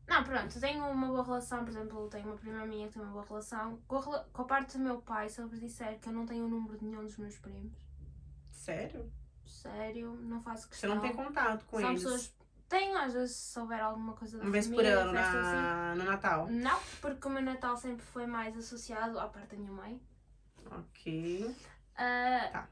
Não, 0.08 0.24
pronto, 0.24 0.60
tenho 0.60 0.86
uma 0.86 1.08
boa 1.08 1.24
relação, 1.24 1.60
por 1.64 1.70
exemplo, 1.70 2.10
tenho 2.10 2.26
uma 2.28 2.36
prima 2.36 2.66
minha 2.66 2.88
que 2.88 2.94
tem 2.94 3.02
uma 3.02 3.12
boa 3.12 3.26
relação. 3.26 3.80
Com 3.88 3.98
a, 3.98 4.20
com 4.26 4.42
a 4.42 4.46
parte 4.46 4.78
do 4.78 4.84
meu 4.84 5.02
pai, 5.02 5.30
se 5.30 5.42
eu 5.42 5.48
vos 5.48 5.60
disser 5.60 6.00
que 6.00 6.10
eu 6.10 6.14
não 6.14 6.26
tenho 6.26 6.46
o 6.46 6.50
número 6.50 6.78
de 6.78 6.86
nenhum 6.86 7.04
dos 7.04 7.18
meus 7.18 7.38
primos, 7.38 7.74
Sério? 8.52 9.12
sério, 9.46 10.14
não 10.22 10.42
faço 10.42 10.64
Você 10.64 10.70
questão. 10.70 10.96
não 10.96 11.02
tem 11.02 11.14
contato 11.14 11.66
com 11.66 11.80
São 11.80 11.90
eles? 11.90 12.04
pessoas. 12.04 12.36
Tenho, 12.68 12.98
às 12.98 13.14
vezes, 13.14 13.36
se 13.36 13.60
houver 13.60 13.80
alguma 13.82 14.14
coisa 14.14 14.38
da 14.38 14.44
Uma 14.44 14.52
vez 14.52 14.66
por 14.68 14.76
família, 14.78 15.00
ano 15.00 15.14
festa 15.14 15.40
assim. 15.40 15.56
na... 15.62 15.96
no 15.96 16.04
Natal? 16.06 16.48
Não, 16.50 16.80
porque 17.02 17.28
o 17.28 17.32
meu 17.32 17.42
Natal 17.44 17.78
sempre 17.78 18.04
foi 18.06 18.26
mais 18.26 18.58
associado 18.58 19.20
à 19.20 19.28
parte 19.28 19.56
da 19.56 19.58
minha 19.58 19.72
mãe. 19.72 20.02
Ok. 20.72 21.56
Ah, 21.96 22.50
Tá. 22.52 22.68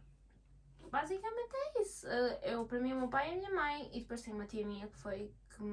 Basicamente 0.89 1.53
é 1.53 1.81
isso. 1.83 1.90
Ah, 2.11 2.37
eu, 2.43 2.65
para 2.65 2.77
mim, 2.81 2.91
o 2.91 2.97
meu 2.97 3.07
pai 3.07 3.29
e 3.29 3.33
a 3.33 3.37
minha 3.37 3.55
mãe, 3.55 3.89
e 3.93 4.01
depois 4.01 4.21
tem 4.21 4.33
uma 4.33 4.45
tia 4.45 4.67
minha 4.67 4.85
que 4.85 4.97
foi 4.97 5.31
que 5.49 5.63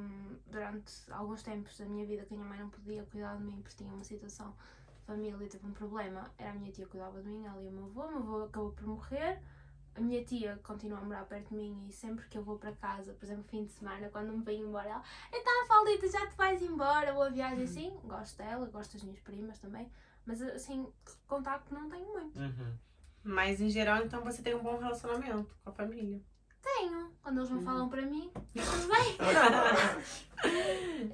durante 0.47 0.93
alguns 1.11 1.43
tempos 1.43 1.77
da 1.77 1.85
minha 1.85 2.07
vida 2.07 2.25
que 2.25 2.35
a 2.35 2.37
minha 2.37 2.49
mãe 2.49 2.61
não 2.61 2.71
podia 2.71 3.03
cuidar 3.05 3.37
de 3.37 3.43
mim 3.43 3.61
porque 3.61 3.77
tinha 3.77 3.93
uma 3.93 4.05
situação 4.05 4.55
de 4.95 5.05
família, 5.05 5.49
teve 5.49 5.67
um 5.67 5.73
problema. 5.73 6.33
Era 6.39 6.51
a 6.51 6.55
minha 6.55 6.71
tia 6.71 6.85
que 6.85 6.93
cuidava 6.93 7.21
de 7.21 7.29
mim, 7.29 7.45
ela 7.45 7.61
e 7.61 7.67
o 7.67 7.73
meu 7.73 7.87
avô. 7.87 8.03
O 8.03 8.11
meu 8.11 8.19
avô 8.19 8.45
acabou 8.45 8.71
por 8.71 8.87
morrer. 8.87 9.43
A 9.97 10.01
minha 10.01 10.25
tia 10.25 10.61
continua 10.63 10.99
a 10.99 11.03
morar 11.03 11.25
perto 11.25 11.49
de 11.49 11.57
mim 11.57 11.87
e 11.89 11.93
sempre 11.93 12.25
que 12.29 12.39
eu 12.39 12.43
vou 12.45 12.57
para 12.57 12.71
casa, 12.73 13.13
por 13.15 13.25
exemplo, 13.25 13.43
fim 13.49 13.65
de 13.65 13.73
semana, 13.73 14.09
quando 14.11 14.33
me 14.33 14.45
venho 14.45 14.69
embora, 14.69 14.89
ela, 14.89 15.03
então, 15.33 15.67
Paulita, 15.67 16.07
já 16.09 16.25
te 16.29 16.37
vais 16.37 16.63
embora, 16.63 17.13
boa 17.13 17.29
viagem, 17.31 17.65
assim. 17.65 17.99
Gosto 18.05 18.37
dela, 18.37 18.65
gosto 18.67 18.93
das 18.93 19.03
minhas 19.03 19.19
primas 19.19 19.59
também, 19.59 19.91
mas 20.25 20.41
assim, 20.41 20.87
contacto 21.27 21.75
não 21.75 21.91
tenho 21.91 22.07
muito. 22.13 22.39
Uhum. 22.39 22.79
Mas 23.25 23.61
em 23.61 23.69
geral, 23.69 24.05
então 24.05 24.23
você 24.23 24.41
tem 24.41 24.55
um 24.55 24.63
bom 24.63 24.79
relacionamento 24.79 25.53
com 25.65 25.71
a 25.71 25.73
família. 25.73 26.21
Tenho, 26.77 27.11
quando 27.23 27.39
eles 27.39 27.51
não 27.51 27.59
Uhum. 27.59 27.65
falam 27.65 27.89
para 27.89 28.03
mim, 28.03 28.31
tudo 28.35 28.89
bem. 28.89 29.17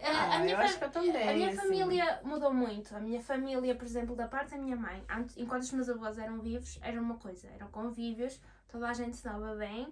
Ah, 0.02 0.36
a 0.36 0.38
minha, 0.40 0.54
eu 0.62 0.90
também. 0.90 1.28
a 1.28 1.32
minha 1.32 1.48
assim. 1.48 1.56
família 1.56 2.20
mudou 2.24 2.52
muito. 2.52 2.94
A 2.94 3.00
minha 3.00 3.20
família, 3.22 3.74
por 3.74 3.84
exemplo, 3.86 4.14
da 4.14 4.28
parte 4.28 4.50
da 4.50 4.58
minha 4.58 4.76
mãe, 4.76 5.02
antes, 5.08 5.36
enquanto 5.38 5.62
os 5.62 5.72
meus 5.72 5.88
avós 5.88 6.18
eram 6.18 6.40
vivos, 6.40 6.78
era 6.82 7.00
uma 7.00 7.16
coisa, 7.16 7.48
eram 7.48 7.68
convívios, 7.68 8.38
toda 8.68 8.88
a 8.88 8.92
gente 8.92 9.16
se 9.16 9.24
dava 9.24 9.54
bem. 9.54 9.88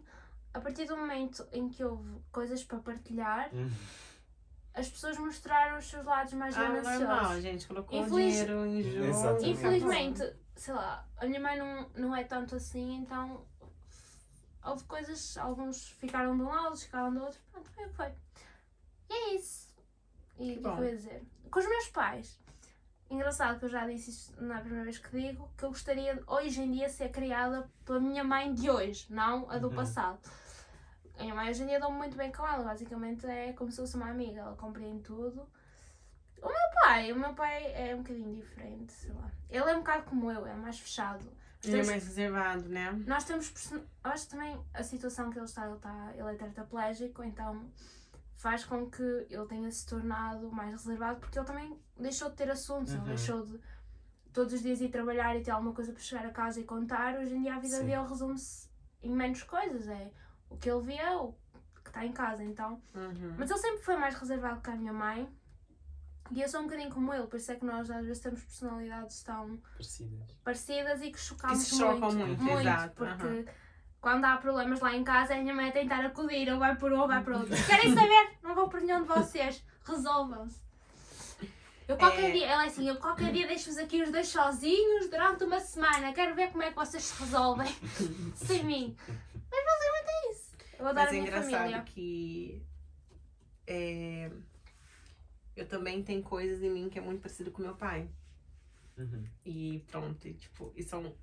A 0.52 0.60
partir 0.60 0.84
do 0.84 0.96
momento 0.98 1.46
em 1.52 1.68
que 1.68 1.82
houve 1.82 2.20
coisas 2.30 2.62
para 2.62 2.78
partilhar, 2.80 3.48
Uhum. 3.54 3.70
as 4.74 4.88
pessoas 4.90 5.16
mostraram 5.16 5.78
os 5.78 5.86
seus 5.86 6.04
lados 6.04 6.34
mais 6.34 6.54
Ah, 6.58 6.62
gananciosos. 6.64 7.00
normal, 7.08 7.40
gente. 7.40 7.66
Colocou 7.66 7.98
Infeliz- 8.00 8.32
dinheiro 8.34 8.66
em 8.66 8.82
jogo. 8.82 9.46
Infelizmente, 9.46 10.30
sei 10.56 10.74
lá, 10.74 11.06
a 11.16 11.24
minha 11.26 11.40
mãe 11.40 11.58
não, 11.58 11.88
não 11.96 12.14
é 12.16 12.22
tanto 12.24 12.54
assim, 12.56 12.96
então 12.96 13.46
houve 14.64 14.84
coisas, 14.84 15.36
alguns 15.36 15.88
ficaram 15.88 16.36
de 16.36 16.42
um 16.42 16.48
lado, 16.48 16.64
outros 16.66 16.84
ficaram 16.84 17.12
do 17.12 17.22
outro, 17.22 17.40
pronto, 17.50 17.70
foi 17.70 17.84
o 17.84 17.88
que 17.88 17.94
foi. 17.96 18.12
E 19.10 19.12
é 19.14 19.34
isso. 19.36 19.74
E 20.38 20.54
o 20.58 20.60
que 20.62 20.68
é 20.68 20.70
eu 20.70 20.84
ia 20.84 20.96
dizer? 20.96 21.22
Com 21.50 21.58
os 21.58 21.68
meus 21.68 21.88
pais, 21.88 22.40
engraçado 23.10 23.58
que 23.58 23.64
eu 23.66 23.68
já 23.68 23.86
disse 23.86 24.10
isto 24.10 24.42
na 24.42 24.58
primeira 24.60 24.84
vez 24.84 24.98
que 24.98 25.10
digo, 25.10 25.50
que 25.56 25.64
eu 25.64 25.68
gostaria 25.68 26.22
hoje 26.26 26.62
em 26.62 26.72
dia 26.72 26.88
ser 26.88 27.10
criada 27.10 27.70
pela 27.84 28.00
minha 28.00 28.24
mãe 28.24 28.54
de 28.54 28.70
hoje, 28.70 29.06
não 29.12 29.50
a 29.50 29.58
do 29.58 29.68
Uhum. 29.68 29.74
passado. 29.74 30.18
A 31.18 31.22
minha 31.22 31.34
mãe 31.34 31.50
hoje 31.50 31.62
em 31.62 31.66
dia 31.66 31.78
dou-me 31.78 31.98
muito 31.98 32.16
bem 32.16 32.32
com 32.32 32.46
ela, 32.46 32.64
basicamente 32.64 33.26
é 33.26 33.52
como 33.52 33.70
se 33.70 33.76
fosse 33.76 33.96
uma 33.96 34.08
amiga, 34.10 34.40
ela 34.40 34.56
compreende 34.56 35.02
tudo. 35.02 35.46
O 36.40 36.48
meu 36.48 36.70
pai, 36.82 37.12
o 37.12 37.16
meu 37.16 37.34
pai 37.34 37.72
é 37.72 37.94
um 37.94 37.98
bocadinho 37.98 38.34
diferente, 38.34 38.92
sei 38.92 39.12
lá. 39.12 39.30
Ele 39.48 39.70
é 39.70 39.74
um 39.76 39.80
bocado 39.80 40.04
como 40.04 40.30
eu, 40.30 40.44
é 40.46 40.54
mais 40.54 40.80
fechado. 40.80 41.30
Nós 41.64 41.68
Ele 41.72 41.74
é 41.74 41.76
temos- 41.84 41.90
mais 41.90 42.04
reservado, 42.06 42.68
né? 42.68 42.90
nós 43.06 43.24
temos. 43.24 43.48
person- 43.50 43.76
Eu 44.04 44.10
acho 44.10 44.28
também 44.28 44.60
a 44.74 44.82
situação 44.82 45.30
que 45.30 45.38
ele 45.38 45.44
está, 45.44 45.64
ele, 45.66 45.76
está, 45.76 46.10
ele 46.16 46.28
é 46.28 46.34
tetraplégico, 46.34 47.22
então 47.22 47.70
faz 48.34 48.64
com 48.64 48.90
que 48.90 49.02
ele 49.30 49.46
tenha 49.46 49.70
se 49.70 49.86
tornado 49.86 50.50
mais 50.50 50.72
reservado, 50.72 51.20
porque 51.20 51.38
ele 51.38 51.46
também 51.46 51.78
deixou 51.96 52.28
de 52.30 52.36
ter 52.36 52.50
assuntos, 52.50 52.92
Uhum. 52.94 52.98
ele 53.02 53.08
deixou 53.10 53.46
de 53.46 53.60
todos 54.32 54.52
os 54.54 54.60
dias 54.62 54.80
ir 54.80 54.88
trabalhar 54.88 55.36
e 55.36 55.42
ter 55.44 55.52
alguma 55.52 55.72
coisa 55.72 55.92
para 55.92 56.02
chegar 56.02 56.26
a 56.26 56.32
casa 56.32 56.58
e 56.60 56.64
contar. 56.64 57.14
Hoje 57.16 57.36
em 57.36 57.42
dia 57.42 57.54
a 57.54 57.60
vida 57.60 57.76
Sim. 57.76 57.86
dele 57.86 58.08
resume-se 58.08 58.68
em 59.00 59.14
menos 59.14 59.44
coisas, 59.44 59.86
é 59.86 60.10
o 60.50 60.56
que 60.56 60.68
ele 60.68 60.82
vê, 60.82 60.94
é 60.96 61.16
o 61.16 61.32
que 61.84 61.90
está 61.90 62.04
em 62.04 62.12
casa, 62.12 62.42
então. 62.42 62.82
Uhum. 62.92 63.36
Mas 63.38 63.48
ele 63.50 63.60
sempre 63.60 63.82
foi 63.84 63.96
mais 63.96 64.16
reservado 64.16 64.60
que 64.60 64.70
a 64.70 64.74
minha 64.76 64.92
mãe. 64.92 65.32
E 66.34 66.40
eu 66.40 66.48
sou 66.48 66.60
um 66.60 66.64
bocadinho 66.64 66.90
como 66.90 67.12
ele, 67.12 67.26
por 67.26 67.36
isso 67.36 67.52
é 67.52 67.56
que 67.56 67.64
nós 67.64 67.90
às 67.90 68.04
vezes 68.06 68.22
temos 68.22 68.40
personalidades 68.42 69.22
tão 69.22 69.58
Parecidas. 69.74 70.30
parecidas 70.42 71.02
e 71.02 71.10
que 71.10 71.20
chocamos 71.20 71.58
Que 71.58 71.64
se 71.70 71.76
chocam 71.78 72.12
muito. 72.12 72.42
muito, 72.42 72.60
exato, 72.60 72.94
porque 72.96 73.46
quando 74.00 74.24
há 74.24 74.36
problemas 74.38 74.80
lá 74.80 74.94
em 74.94 75.04
casa, 75.04 75.34
a 75.34 75.38
minha 75.38 75.54
mãe 75.54 75.68
é 75.68 75.72
tentar 75.72 76.04
acudir, 76.04 76.50
ou 76.50 76.58
vai 76.58 76.74
por 76.76 76.90
um 76.92 77.00
ou 77.00 77.06
vai 77.06 77.22
por 77.22 77.34
outro. 77.34 77.54
Querem 77.66 77.94
saber? 77.94 78.30
Não 78.42 78.54
vou 78.54 78.68
por 78.68 78.80
nenhum 78.80 79.02
de 79.02 79.08
vocês. 79.08 79.62
Resolvam-se. 79.84 80.60
Eu 81.88 81.96
qualquer 81.98 82.30
É. 82.30 82.32
dia, 82.32 82.46
ela 82.46 82.64
é 82.64 82.66
assim, 82.68 82.88
eu 82.88 82.96
qualquer 82.96 83.30
dia 83.32 83.46
deixo-vos 83.46 83.76
aqui 83.76 84.00
os 84.02 84.10
dois 84.10 84.28
sozinhos 84.28 85.10
durante 85.10 85.44
uma 85.44 85.60
semana. 85.60 86.12
Quero 86.14 86.34
ver 86.34 86.50
como 86.50 86.62
é 86.62 86.70
que 86.70 86.76
vocês 86.76 87.02
se 87.02 87.22
resolvem 87.22 87.66
sem 88.36 88.64
mim. 88.64 88.96
Mas 89.06 89.64
basicamente 89.64 90.08
é 90.08 90.30
isso. 90.32 90.52
Eu 90.78 90.86
adoro 90.88 90.94
Mas 90.94 91.06
a 91.06 91.08
é 91.08 91.12
minha 91.12 91.22
engraçado 91.26 91.50
família. 91.58 91.82
que 91.82 92.62
é, 93.66 94.30
eu 95.56 95.66
também 95.66 96.02
tenho 96.02 96.22
coisas 96.22 96.62
em 96.62 96.70
mim 96.70 96.88
que 96.88 96.98
é 96.98 97.02
muito 97.02 97.20
parecido 97.20 97.50
com 97.50 97.62
meu 97.62 97.74
pai. 97.74 98.08
Uhum. 98.98 99.24
E 99.44 99.84
pronto, 99.90 100.26
e, 100.28 100.34
tipo, 100.34 100.72
e 100.76 100.82
são 100.82 101.14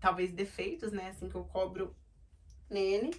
talvez 0.00 0.32
defeitos, 0.32 0.92
né? 0.92 1.08
Assim, 1.08 1.28
que 1.28 1.34
eu 1.34 1.44
cobro 1.44 1.94
nele. 2.70 3.10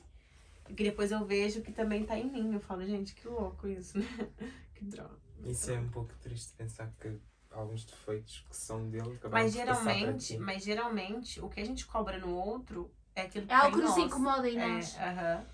E 0.70 0.74
que 0.74 0.84
depois 0.84 1.12
eu 1.12 1.24
vejo 1.26 1.62
que 1.62 1.72
também 1.72 2.06
tá 2.06 2.18
em 2.18 2.30
mim. 2.32 2.54
Eu 2.54 2.60
falo, 2.60 2.86
gente, 2.86 3.14
que 3.14 3.28
louco 3.28 3.68
isso, 3.68 4.00
né? 4.00 4.06
Que 4.74 4.84
droga. 4.86 5.16
Isso 5.46 5.72
é 5.72 5.80
um 5.80 5.90
pouco 5.90 6.14
triste 6.22 6.54
pensar 6.58 6.92
que 7.00 7.18
alguns 7.52 7.86
defeitos 7.86 8.44
que 8.50 8.56
são 8.56 8.90
dele 8.90 9.16
acabaram 9.16 9.44
Mas 9.44 9.54
geralmente, 9.54 10.38
mas 10.38 10.64
geralmente, 10.64 11.40
o 11.40 11.50
que 11.50 11.60
a 11.62 11.66
gente 11.66 11.86
cobra 11.86 12.18
no 12.18 12.36
outro 12.36 12.92
é 13.16 13.22
aquilo 13.22 13.46
que 13.46 13.54
É 13.54 13.56
tá 13.56 13.64
algo 13.66 13.78
em 13.78 13.82
que 13.82 13.88
nos 13.88 13.98
incomoda 13.98 14.50
em 14.50 14.58
É, 14.58 14.68
nós. 14.70 14.98
aham. 14.98 15.46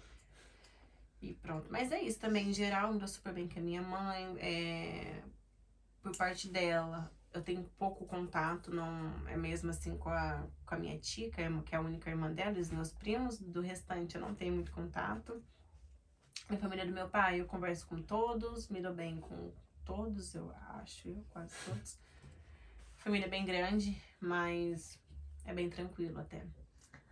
E 1.21 1.35
pronto. 1.35 1.67
Mas 1.69 1.91
é 1.91 2.01
isso 2.01 2.19
também, 2.19 2.49
em 2.49 2.53
geral, 2.53 2.91
me 2.91 2.99
dou 2.99 3.07
super 3.07 3.33
bem 3.33 3.47
com 3.47 3.59
a 3.59 3.61
minha 3.61 3.81
mãe. 3.81 4.37
É... 4.39 5.21
Por 6.01 6.17
parte 6.17 6.49
dela, 6.49 7.11
eu 7.31 7.43
tenho 7.43 7.63
pouco 7.77 8.05
contato, 8.05 8.73
não 8.73 9.27
é 9.27 9.37
mesmo 9.37 9.69
assim 9.69 9.95
com 9.97 10.09
a, 10.09 10.47
com 10.65 10.75
a 10.75 10.77
minha 10.79 10.97
tia, 10.97 11.29
que 11.29 11.39
é, 11.39 11.61
que 11.61 11.75
é 11.75 11.77
a 11.77 11.81
única 11.81 12.09
irmã 12.09 12.31
dela, 12.31 12.57
e 12.57 12.61
os 12.61 12.71
meus 12.71 12.91
primos. 12.91 13.37
Do 13.39 13.61
restante, 13.61 14.15
eu 14.15 14.21
não 14.21 14.33
tenho 14.33 14.53
muito 14.53 14.71
contato. 14.71 15.43
A 16.49 16.57
família 16.57 16.85
do 16.85 16.91
meu 16.91 17.07
pai, 17.07 17.39
eu 17.39 17.45
converso 17.45 17.85
com 17.87 18.01
todos, 18.01 18.67
me 18.67 18.81
dou 18.81 18.93
bem 18.93 19.19
com 19.19 19.53
todos, 19.85 20.33
eu 20.33 20.51
acho, 20.79 21.07
eu 21.07 21.23
quase 21.29 21.53
todos. 21.65 21.99
Família 22.97 23.27
bem 23.27 23.45
grande, 23.45 24.01
mas 24.19 24.99
é 25.45 25.53
bem 25.53 25.69
tranquilo 25.69 26.19
até. 26.19 26.45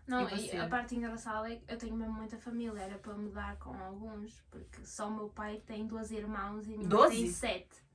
Não, 0.10 0.28
E 0.30 0.48
e, 0.54 0.58
a 0.58 0.67
parte 0.67 0.95
engraçada 0.95 1.52
é 1.52 1.56
que 1.58 1.72
eu 1.72 1.78
tenho 1.78 1.95
mesmo 1.95 2.13
muita 2.13 2.38
família, 2.38 2.80
era 2.82 2.98
para 2.98 3.13
mudar 3.13 3.56
com 3.58 3.74
alguns, 3.84 4.41
porque 4.50 4.84
só 4.86 5.08
o 5.08 5.12
meu 5.15 5.30
pai 5.30 5.62
tem 5.65 5.86
dois 5.86 6.12
irmãos 6.12 6.65
e 6.65 6.69
minha 6.69 6.80
mãe 6.80 6.88
Doze? 6.89 7.15
tem 7.17 7.28
sete. 7.32 7.89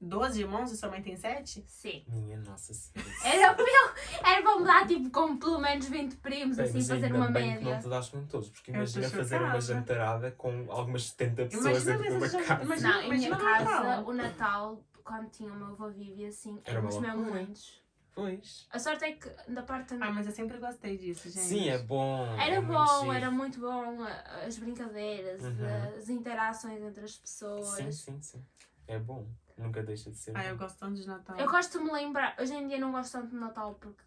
Doze 0.00 0.42
irmãos 0.42 0.70
e 0.70 0.76
sua 0.76 0.88
mãe 0.90 1.02
tem 1.02 1.16
sete? 1.16 1.64
Sim. 1.66 2.04
Minha 2.06 2.36
nossa 2.38 2.72
senhora. 2.72 3.10
Era 3.24 3.52
para, 3.52 3.64
eu- 3.64 4.24
era 4.24 4.42
para 4.42 4.56
mudar 4.60 4.86
tipo 4.86 5.10
com 5.10 5.36
pelo 5.36 5.58
menos 5.58 5.88
20 5.88 6.14
primos, 6.18 6.56
Bem, 6.56 6.66
assim, 6.66 6.78
mas 6.78 6.86
fazer 6.88 7.06
ainda 7.06 7.18
uma 7.18 7.30
bem 7.32 7.48
que 7.50 7.54
média. 7.56 7.74
não 7.74 7.82
te 7.82 7.88
daste 7.88 8.12
com 8.12 8.24
todos, 8.26 8.48
porque 8.50 8.70
Eu 8.70 8.76
imagina 8.76 9.06
estou 9.06 9.18
fazer 9.20 9.36
uma 9.38 9.46
chocada. 9.46 9.60
jantarada 9.60 10.30
com 10.30 10.66
algumas 10.70 11.02
70 11.08 11.46
pessoas 11.46 11.64
Imagina 11.66 11.96
dentro 11.98 12.10
de 12.12 12.16
uma 12.16 12.28
jan- 12.28 12.44
casa. 12.44 12.62
imagina- 12.62 12.88
Não, 12.92 12.96
em 13.00 13.02
minha 13.10 13.28
imagina 13.28 13.36
o 13.36 13.40
casa, 13.40 13.64
Natal. 13.64 14.04
o 14.06 14.12
Natal, 14.14 14.84
quando 15.02 15.30
tinha 15.30 15.52
o 15.52 15.56
meu 15.56 15.66
avô 15.66 15.90
vivo 15.90 16.20
e 16.20 16.26
assim, 16.26 16.60
Era 16.64 16.78
uma 16.78 16.88
éramos 16.90 16.98
mesmo 17.00 17.16
loucura. 17.16 17.40
muitos. 17.42 17.82
Pois. 18.18 18.66
A 18.72 18.80
sorte 18.80 19.04
é 19.04 19.12
que 19.12 19.28
da 19.48 19.62
parte 19.62 19.96
da 19.96 20.06
Ah, 20.06 20.10
mas 20.10 20.26
eu 20.26 20.32
sempre 20.32 20.58
gostei 20.58 20.98
disso, 20.98 21.30
gente. 21.30 21.46
Sim, 21.46 21.68
é 21.68 21.78
bom. 21.78 22.24
Era 22.36 22.56
é 22.56 22.60
muito 22.60 22.72
bom, 22.76 23.00
giro. 23.02 23.12
era 23.12 23.30
muito 23.30 23.60
bom 23.60 24.02
as 24.44 24.58
brincadeiras, 24.58 25.40
Uhum. 25.40 25.96
as 25.96 26.08
interações 26.08 26.82
entre 26.82 27.04
as 27.04 27.16
pessoas. 27.16 27.68
Sim, 27.68 27.92
sim, 27.92 28.20
sim. 28.20 28.44
É 28.88 28.98
bom. 28.98 29.28
Nunca 29.56 29.84
deixa 29.84 30.10
de 30.10 30.16
ser 30.18 30.36
Ah, 30.36 30.42
bom. 30.42 30.48
eu 30.48 30.56
gosto 30.58 30.78
tanto 30.80 31.00
de 31.00 31.06
Natal. 31.06 31.38
Eu 31.38 31.48
gosto 31.48 31.78
de 31.78 31.84
me 31.84 31.92
lembrar, 31.92 32.34
hoje 32.40 32.54
em 32.54 32.66
dia 32.66 32.80
não 32.80 32.90
gosto 32.90 33.12
tanto 33.12 33.28
de 33.28 33.36
Natal 33.36 33.74
porque 33.76 34.02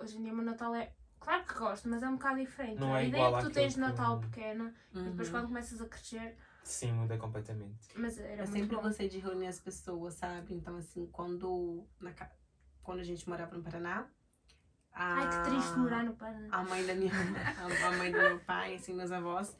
hoje 0.00 0.16
em 0.16 0.22
dia 0.22 0.32
o 0.32 0.36
meu 0.36 0.44
Natal 0.44 0.72
é. 0.76 0.92
Claro 1.18 1.44
que 1.44 1.54
gosto, 1.54 1.88
mas 1.88 2.04
é 2.04 2.08
um 2.08 2.12
bocado 2.12 2.38
diferente. 2.38 2.78
Não 2.78 2.94
a 2.94 3.02
é 3.02 3.08
ideia 3.08 3.26
igual 3.26 3.42
que 3.42 3.48
tu 3.48 3.52
tens 3.52 3.74
de 3.74 3.80
que- 3.80 3.80
Natal 3.80 4.20
pequena 4.20 4.72
Uhum. 4.94 5.06
e 5.06 5.10
depois 5.10 5.28
quando 5.28 5.48
começas 5.48 5.80
a 5.82 5.86
crescer, 5.86 6.36
Sim, 6.62 6.92
muda 6.92 7.18
completamente. 7.18 7.88
mas 7.96 8.16
era 8.16 8.30
Eu 8.30 8.36
muito 8.46 8.52
sempre 8.52 8.76
bom. 8.76 8.82
gostei 8.82 9.08
de 9.08 9.18
reunir 9.18 9.48
as 9.48 9.58
pessoas, 9.58 10.14
sabe? 10.14 10.54
Então, 10.54 10.76
assim, 10.76 11.06
quando, 11.08 11.84
na, 12.00 12.12
quando 12.82 13.00
a 13.00 13.04
gente 13.04 13.28
morava 13.28 13.56
no 13.56 13.62
Paraná. 13.62 14.06
A, 14.92 15.14
Ai 15.14 15.28
que 15.28 15.50
triste 15.50 15.78
morar 15.78 16.02
no 16.04 16.14
Paraná. 16.14 16.48
A 16.50 16.64
mãe 16.64 16.84
da 16.84 16.94
minha 16.94 17.12
a, 17.12 17.86
a 17.88 17.96
mãe 17.96 18.10
do 18.10 18.18
meu 18.18 18.38
pai, 18.40 18.74
assim, 18.74 18.94
meus 18.94 19.12
avós. 19.12 19.56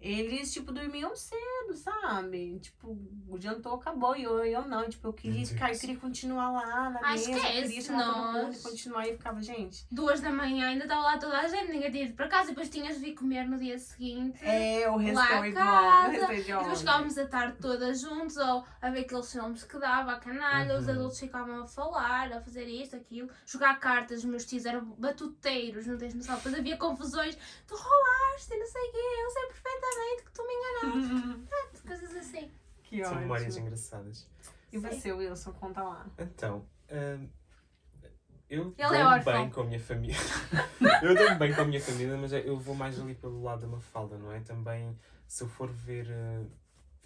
Eles, 0.00 0.52
tipo, 0.52 0.70
dormiam 0.70 1.16
cedo, 1.16 1.74
sabe? 1.74 2.58
Tipo, 2.60 2.88
o 3.26 3.40
jantou, 3.40 3.74
acabou. 3.76 4.14
E 4.14 4.22
eu, 4.24 4.44
eu 4.44 4.68
não. 4.68 4.86
Tipo, 4.88 5.08
eu 5.08 5.12
queria 5.14 5.46
ficar, 5.46 5.72
eu 5.72 5.78
queria 5.78 5.96
continuar 5.96 6.50
lá 6.52 6.90
na 6.90 7.00
Ah, 7.02 7.12
mesa. 7.12 7.30
eu 7.30 7.36
esquece, 7.36 7.62
queria 7.62 7.80
chamar 7.80 8.04
todo 8.04 8.42
mundo 8.42 8.54
e 8.54 8.58
continuar. 8.58 9.06
E 9.06 9.10
eu 9.10 9.16
ficava, 9.16 9.40
gente. 9.40 9.86
Duas 9.90 10.20
da 10.20 10.30
manhã 10.30 10.66
ainda 10.68 10.84
estava 10.84 11.00
lá 11.00 11.16
toda 11.18 11.38
a 11.38 11.48
gente, 11.48 11.72
ninguém 11.72 11.90
tinha 11.90 12.04
ido 12.04 12.14
para 12.14 12.28
casa, 12.28 12.48
depois 12.50 12.68
tinhas 12.68 12.96
de 12.96 13.00
vir 13.00 13.14
comer 13.14 13.48
no 13.48 13.56
dia 13.58 13.78
seguinte. 13.78 14.38
É, 14.44 14.90
o 14.90 15.00
é 15.00 15.06
a 15.06 15.08
igual. 15.08 15.40
O 15.40 15.44
é 15.44 16.42
depois 16.42 16.78
ficávamos 16.80 17.16
a 17.16 17.26
tarde 17.26 17.56
todas 17.60 18.00
juntos, 18.02 18.36
ou 18.36 18.62
a 18.82 18.90
ver 18.90 19.00
aqueles 19.00 19.32
filmes 19.32 19.64
que 19.64 19.78
dava, 19.78 20.12
a 20.12 20.18
canalha, 20.18 20.76
os 20.78 20.84
Uhum. 20.86 20.92
adultos 20.92 21.18
ficavam 21.18 21.62
a 21.62 21.66
falar, 21.66 22.30
a 22.30 22.40
fazer 22.42 22.66
isto, 22.66 22.94
aquilo, 22.94 23.30
jogar 23.46 23.80
cartas, 23.80 24.18
os 24.18 24.24
meus 24.26 24.44
tios 24.44 24.66
eram 24.66 24.84
batuteiros, 24.84 25.86
não 25.86 25.96
tens 25.96 26.12
noção. 26.14 26.36
Depois 26.36 26.54
havia 26.54 26.76
confusões, 26.76 27.38
tu 27.66 27.74
roubaste 27.74 28.52
e 28.52 28.58
não 28.58 28.66
sei 28.66 28.82
o 28.82 28.92
quê, 28.92 28.98
eu 28.98 29.30
sei 29.30 29.46
perfeitamente 29.46 29.83
que 30.24 30.32
tu 30.32 30.42
me 30.46 30.54
enganaste, 30.54 31.82
coisas 31.86 32.16
assim. 32.16 32.50
que 32.82 33.04
São 33.04 33.14
memórias 33.16 33.56
engraçadas. 33.56 34.28
E 34.72 34.78
você, 34.78 35.12
Wilson, 35.12 35.52
conta 35.52 35.82
lá. 35.82 36.06
Então, 36.18 36.66
hum, 36.90 37.28
eu 38.48 38.74
Ele 38.76 38.84
é 38.84 38.88
dou-me 38.88 39.02
órfão. 39.04 39.32
bem 39.32 39.50
com 39.50 39.60
a 39.60 39.64
minha 39.64 39.80
família. 39.80 40.16
eu 41.02 41.14
dou-me 41.14 41.36
bem 41.36 41.54
com 41.54 41.60
a 41.60 41.64
minha 41.64 41.80
família, 41.80 42.16
mas 42.16 42.32
eu 42.32 42.58
vou 42.58 42.74
mais 42.74 43.00
ali 43.00 43.14
pelo 43.14 43.42
lado 43.42 43.62
da 43.62 43.66
Mafalda, 43.66 44.16
não 44.18 44.32
é? 44.32 44.40
Também, 44.40 44.98
se 45.26 45.42
eu 45.44 45.48
for 45.48 45.70
ver, 45.70 46.08
eh, 46.10 46.44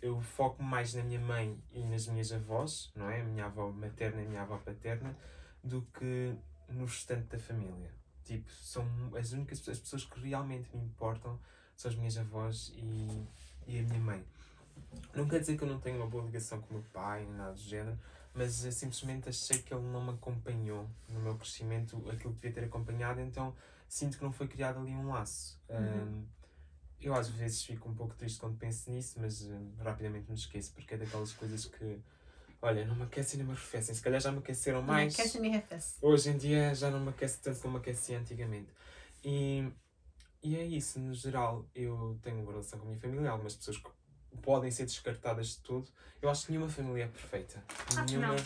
eu 0.02 0.20
foco 0.20 0.62
mais 0.62 0.94
na 0.94 1.02
minha 1.02 1.20
mãe 1.20 1.62
e 1.70 1.84
nas 1.84 2.06
minhas 2.06 2.32
avós, 2.32 2.90
não 2.94 3.08
é? 3.08 3.20
A 3.20 3.24
minha 3.24 3.46
avó 3.46 3.70
materna 3.70 4.22
e 4.22 4.26
a 4.26 4.28
minha 4.28 4.42
avó 4.42 4.58
paterna, 4.58 5.16
do 5.62 5.82
que 5.82 6.34
no 6.68 6.84
restante 6.84 7.26
da 7.28 7.38
família. 7.38 7.92
Tipo, 8.24 8.50
são 8.50 8.86
as 9.16 9.32
únicas 9.32 9.66
as 9.68 9.78
pessoas 9.78 10.04
que 10.04 10.20
realmente 10.20 10.74
me 10.76 10.82
importam 10.84 11.38
são 11.78 11.90
as 11.90 11.96
minhas 11.96 12.18
avós 12.18 12.72
e, 12.76 13.24
e 13.68 13.78
a 13.78 13.82
minha 13.84 14.00
mãe. 14.00 14.24
Não 15.14 15.28
quer 15.28 15.40
dizer 15.40 15.56
que 15.56 15.62
eu 15.62 15.68
não 15.68 15.80
tenho 15.80 15.96
uma 15.96 16.06
boa 16.06 16.24
ligação 16.24 16.60
com 16.60 16.70
o 16.70 16.72
meu 16.74 16.84
pai, 16.92 17.24
nem 17.24 17.34
nada 17.34 17.52
do 17.52 17.60
género, 17.60 17.96
mas 18.34 18.64
eu 18.64 18.72
simplesmente 18.72 19.28
achei 19.28 19.62
que 19.62 19.72
ele 19.72 19.84
não 19.84 20.04
me 20.04 20.10
acompanhou 20.10 20.88
no 21.08 21.20
meu 21.20 21.36
crescimento, 21.36 21.96
aquilo 22.10 22.34
que 22.34 22.40
devia 22.40 22.52
ter 22.52 22.64
acompanhado, 22.64 23.20
então 23.20 23.54
sinto 23.88 24.18
que 24.18 24.24
não 24.24 24.32
foi 24.32 24.48
criado 24.48 24.80
ali 24.80 24.90
um 24.90 25.08
laço. 25.08 25.56
Uhum. 25.68 25.78
Um, 25.78 26.26
eu 27.00 27.14
às 27.14 27.28
vezes 27.28 27.62
fico 27.62 27.88
um 27.88 27.94
pouco 27.94 28.14
triste 28.16 28.40
quando 28.40 28.58
penso 28.58 28.90
nisso, 28.90 29.16
mas 29.20 29.42
um, 29.42 29.72
rapidamente 29.78 30.28
me 30.28 30.36
esqueço, 30.36 30.72
porque 30.72 30.94
é 30.94 30.98
daquelas 30.98 31.32
coisas 31.32 31.64
que, 31.64 32.00
olha, 32.60 32.84
não 32.86 32.96
me 32.96 33.04
aquecem 33.04 33.38
nem 33.38 33.46
me 33.46 33.52
arrefecem. 33.52 33.94
Se 33.94 34.02
calhar 34.02 34.20
já 34.20 34.32
me 34.32 34.38
aqueceram 34.38 34.82
mais. 34.82 35.14
Se 35.14 35.38
me 35.38 35.48
refez? 35.48 35.96
Hoje 36.02 36.30
em 36.30 36.36
dia 36.36 36.74
já 36.74 36.90
não 36.90 36.98
me 36.98 37.10
aquece 37.10 37.38
tanto 37.38 37.60
como 37.60 37.74
me 37.74 37.80
aquecia 37.80 38.18
antigamente. 38.18 38.68
E, 39.24 39.70
e 40.42 40.56
é 40.56 40.64
isso, 40.64 40.98
no 41.00 41.14
geral, 41.14 41.66
eu 41.74 42.18
tenho 42.22 42.40
uma 42.40 42.52
relação 42.52 42.78
com 42.78 42.86
a 42.86 42.88
minha 42.88 43.00
família, 43.00 43.30
algumas 43.30 43.56
pessoas 43.56 43.76
que 43.76 43.90
podem 44.42 44.70
ser 44.70 44.84
descartadas 44.84 45.48
de 45.48 45.58
tudo. 45.58 45.90
Eu 46.22 46.30
acho 46.30 46.46
que 46.46 46.52
nenhuma 46.52 46.70
família 46.70 47.04
é 47.04 47.08
perfeita. 47.08 47.62
Ah, 47.96 48.04
nenhuma. 48.04 48.28
não. 48.28 48.36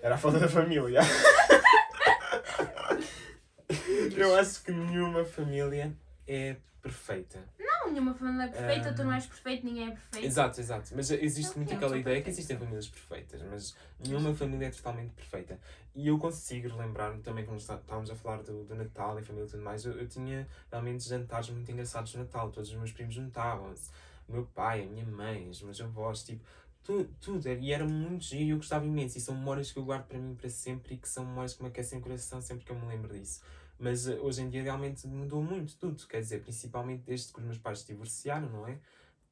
Era 0.00 0.14
a 0.14 0.18
falta 0.18 0.38
da 0.38 0.48
família. 0.48 1.00
eu 4.16 4.34
acho 4.36 4.62
que 4.62 4.72
nenhuma 4.72 5.24
família 5.24 5.92
é 6.26 6.56
perfeita. 6.80 7.44
Não, 7.80 7.90
nenhuma 7.92 8.14
família 8.14 8.44
é 8.44 8.48
perfeita, 8.48 8.92
tu 8.92 9.02
Ah. 9.02 9.04
não 9.04 9.12
és 9.12 9.26
perfeito, 9.26 9.64
ninguém 9.66 9.88
é 9.88 9.90
perfeito. 9.90 10.26
Exato, 10.26 10.60
exato. 10.60 10.92
Mas 10.96 11.10
existe 11.10 11.56
muito 11.56 11.72
aquela 11.74 11.96
ideia 11.96 12.22
que 12.22 12.30
existem 12.30 12.58
famílias 12.58 12.88
perfeitas, 12.88 13.42
mas 13.42 13.76
nenhuma 14.00 14.34
família 14.34 14.66
é 14.66 14.70
totalmente 14.70 15.12
perfeita. 15.12 15.58
E 15.94 16.06
eu 16.08 16.18
consigo 16.18 16.76
lembrar-me 16.76 17.20
também, 17.22 17.44
quando 17.44 17.58
está- 17.60 17.76
estávamos 17.76 18.10
a 18.10 18.14
falar 18.16 18.42
do, 18.42 18.64
do 18.64 18.74
Natal 18.74 19.18
e 19.18 19.22
família 19.22 19.46
e 19.46 19.50
tudo 19.50 19.62
mais, 19.62 19.84
eu, 19.84 19.92
eu 19.92 20.08
tinha 20.08 20.46
realmente 20.70 21.08
jantares 21.08 21.50
muito 21.50 21.70
engraçados 21.70 22.14
no 22.14 22.20
Natal. 22.22 22.50
Todos 22.50 22.70
os 22.70 22.76
meus 22.76 22.92
primos 22.92 23.14
juntavam-se. 23.14 23.90
O 24.28 24.32
meu 24.32 24.44
pai, 24.46 24.82
a 24.84 24.86
minha 24.86 25.06
mãe, 25.06 25.48
os 25.48 25.62
meus 25.62 25.80
avós, 25.80 26.22
tipo, 26.22 26.44
tudo, 26.82 27.08
tudo. 27.20 27.48
E 27.48 27.72
era 27.72 27.84
muito 27.84 28.24
giro 28.24 28.42
e 28.44 28.50
eu 28.50 28.56
gostava 28.58 28.84
imenso. 28.86 29.18
E 29.18 29.20
são 29.20 29.34
memórias 29.34 29.72
que 29.72 29.78
eu 29.78 29.84
guardo 29.84 30.06
para 30.06 30.18
mim 30.18 30.34
para 30.34 30.50
sempre 30.50 30.94
e 30.94 30.98
que 30.98 31.08
são 31.08 31.24
memórias 31.24 31.54
que 31.54 31.62
me 31.62 31.68
aquecem 31.68 31.98
o 31.98 32.02
coração 32.02 32.40
sempre 32.40 32.64
que 32.64 32.72
eu 32.72 32.76
me 32.78 32.86
lembro 32.86 33.12
disso. 33.18 33.40
Mas 33.78 34.08
eh, 34.08 34.18
hoje 34.20 34.42
em 34.42 34.50
dia 34.50 34.62
realmente 34.62 35.06
mudou 35.06 35.42
muito 35.42 35.76
tudo. 35.76 36.06
Quer 36.06 36.20
dizer, 36.20 36.42
principalmente 36.42 37.02
desde 37.04 37.32
que 37.32 37.38
os 37.38 37.44
meus 37.44 37.58
pais 37.58 37.80
se 37.80 37.86
divorciaram, 37.86 38.48
não 38.50 38.66
é? 38.66 38.78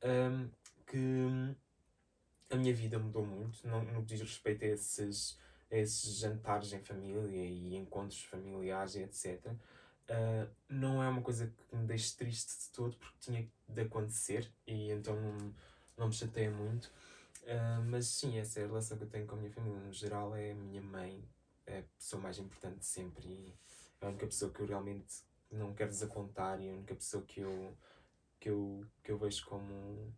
Ahm, 0.02 0.48
que 0.86 1.56
a 2.50 2.56
minha 2.56 2.74
vida 2.74 2.98
mudou 2.98 3.24
muito 3.26 3.66
no, 3.66 3.82
no 3.82 4.00
que 4.02 4.06
diz 4.14 4.20
respeito 4.20 4.64
a 4.64 4.68
esses, 4.68 5.38
a 5.70 5.76
esses 5.76 6.18
jantares 6.18 6.72
em 6.72 6.80
família 6.80 7.44
e 7.44 7.76
encontros 7.76 8.22
familiares 8.22 8.94
e 8.94 9.02
etc. 9.02 9.52
Ah, 10.08 10.46
não 10.68 11.02
é 11.02 11.08
uma 11.08 11.22
coisa 11.22 11.46
que 11.68 11.76
me 11.76 11.86
deixe 11.86 12.16
triste 12.16 12.52
de 12.66 12.70
todo 12.72 12.96
porque 12.96 13.16
tinha 13.20 13.48
de 13.68 13.80
acontecer 13.80 14.48
e 14.66 14.90
então 14.92 15.16
não, 15.20 15.54
não 15.98 16.08
me 16.08 16.14
chateia 16.14 16.50
muito. 16.50 16.90
Ah, 17.48 17.82
mas 17.88 18.06
sim, 18.06 18.38
essa 18.38 18.60
é 18.60 18.64
a 18.64 18.66
relação 18.66 18.96
que 18.96 19.04
eu 19.04 19.08
tenho 19.08 19.26
com 19.26 19.34
a 19.36 19.38
minha 19.38 19.50
família. 19.50 19.80
No 19.80 19.92
geral, 19.92 20.34
é 20.36 20.52
a 20.52 20.54
minha 20.54 20.82
mãe, 20.82 21.22
é 21.66 21.80
a 21.80 21.82
pessoa 21.98 22.22
mais 22.22 22.38
importante 22.38 22.84
sempre 22.86 23.26
e 23.28 23.54
é 24.00 24.06
a 24.06 24.08
única 24.08 24.26
pessoa 24.26 24.52
que 24.52 24.60
eu 24.60 24.66
realmente 24.66 25.24
não 25.50 25.74
quero 25.74 25.90
desapontar 25.90 26.60
e 26.60 26.68
a 26.68 26.72
única 26.72 26.94
pessoa 26.94 27.22
que 27.22 27.40
eu, 27.40 27.76
que 28.38 28.50
eu, 28.50 28.84
que 29.02 29.10
eu 29.10 29.18
vejo 29.18 29.44
como, 29.46 30.12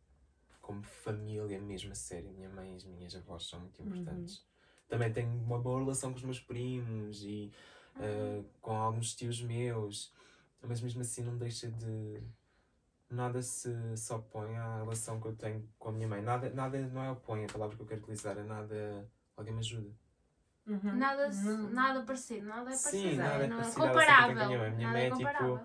como 0.61 0.83
família 0.83 1.61
mesmo 1.61 1.93
a 1.93 1.95
sério. 1.95 2.31
Minha 2.33 2.49
mãe 2.49 2.73
e 2.73 2.77
as 2.77 2.85
minhas 2.85 3.14
avós 3.14 3.49
são 3.49 3.61
muito 3.61 3.81
importantes. 3.83 4.45
Também 4.88 5.12
tenho 5.12 5.29
uma 5.29 5.59
boa 5.59 5.81
relação 5.81 6.11
com 6.11 6.17
os 6.17 6.25
meus 6.25 6.41
primos 6.41 7.23
e 7.23 7.53
uh, 7.97 8.45
com 8.61 8.73
alguns 8.73 9.14
tios 9.14 9.43
meus, 9.43 10.14
mas 10.62 10.81
mesmo 10.81 11.03
assim 11.03 11.23
não 11.23 11.37
deixa 11.37 11.71
de. 11.71 12.23
Nada 13.11 13.41
se, 13.41 13.71
se 13.97 14.12
opõe 14.12 14.55
à 14.57 14.79
relação 14.79 15.19
que 15.19 15.29
eu 15.29 15.35
tenho 15.35 15.67
com 15.79 15.88
a 15.88 15.93
minha 15.93 16.07
mãe. 16.07 16.21
Nada, 16.21 16.51
nada 16.51 16.79
não 16.88 17.03
é 17.03 17.11
opõe, 17.11 17.45
a 17.45 17.49
palavra 17.49 17.75
que 17.75 17.83
eu 17.83 17.87
quero 17.87 18.01
utilizar 18.03 18.37
é 18.37 18.43
nada. 18.43 19.11
Alguém 19.37 19.55
me 19.55 19.61
ajuda. 19.61 19.91
Uhum. 20.68 20.96
Nada, 20.96 21.28
Uhum. 21.28 21.70
nada 21.70 22.02
parecido, 22.02 22.46
nada 22.46 22.70
é 22.70 22.74
Sim, 22.74 22.83
parecido. 22.90 23.16
nada 23.22 23.44
é 23.44 23.46
não 23.48 23.57
parecido 23.57 23.83
à 23.83 23.87
relação 23.88 23.94
que 23.94 24.00
eu 24.00 24.04
tenho 24.04 24.07
com 24.07 24.12
a 24.12 24.16
comparável. 24.16 24.46
minha 24.46 24.59
mãe. 24.59 24.85
Nada 24.87 24.98
é 24.98 25.00
é 25.00 25.04
tipo- 25.07 25.16
comparável. 25.16 25.61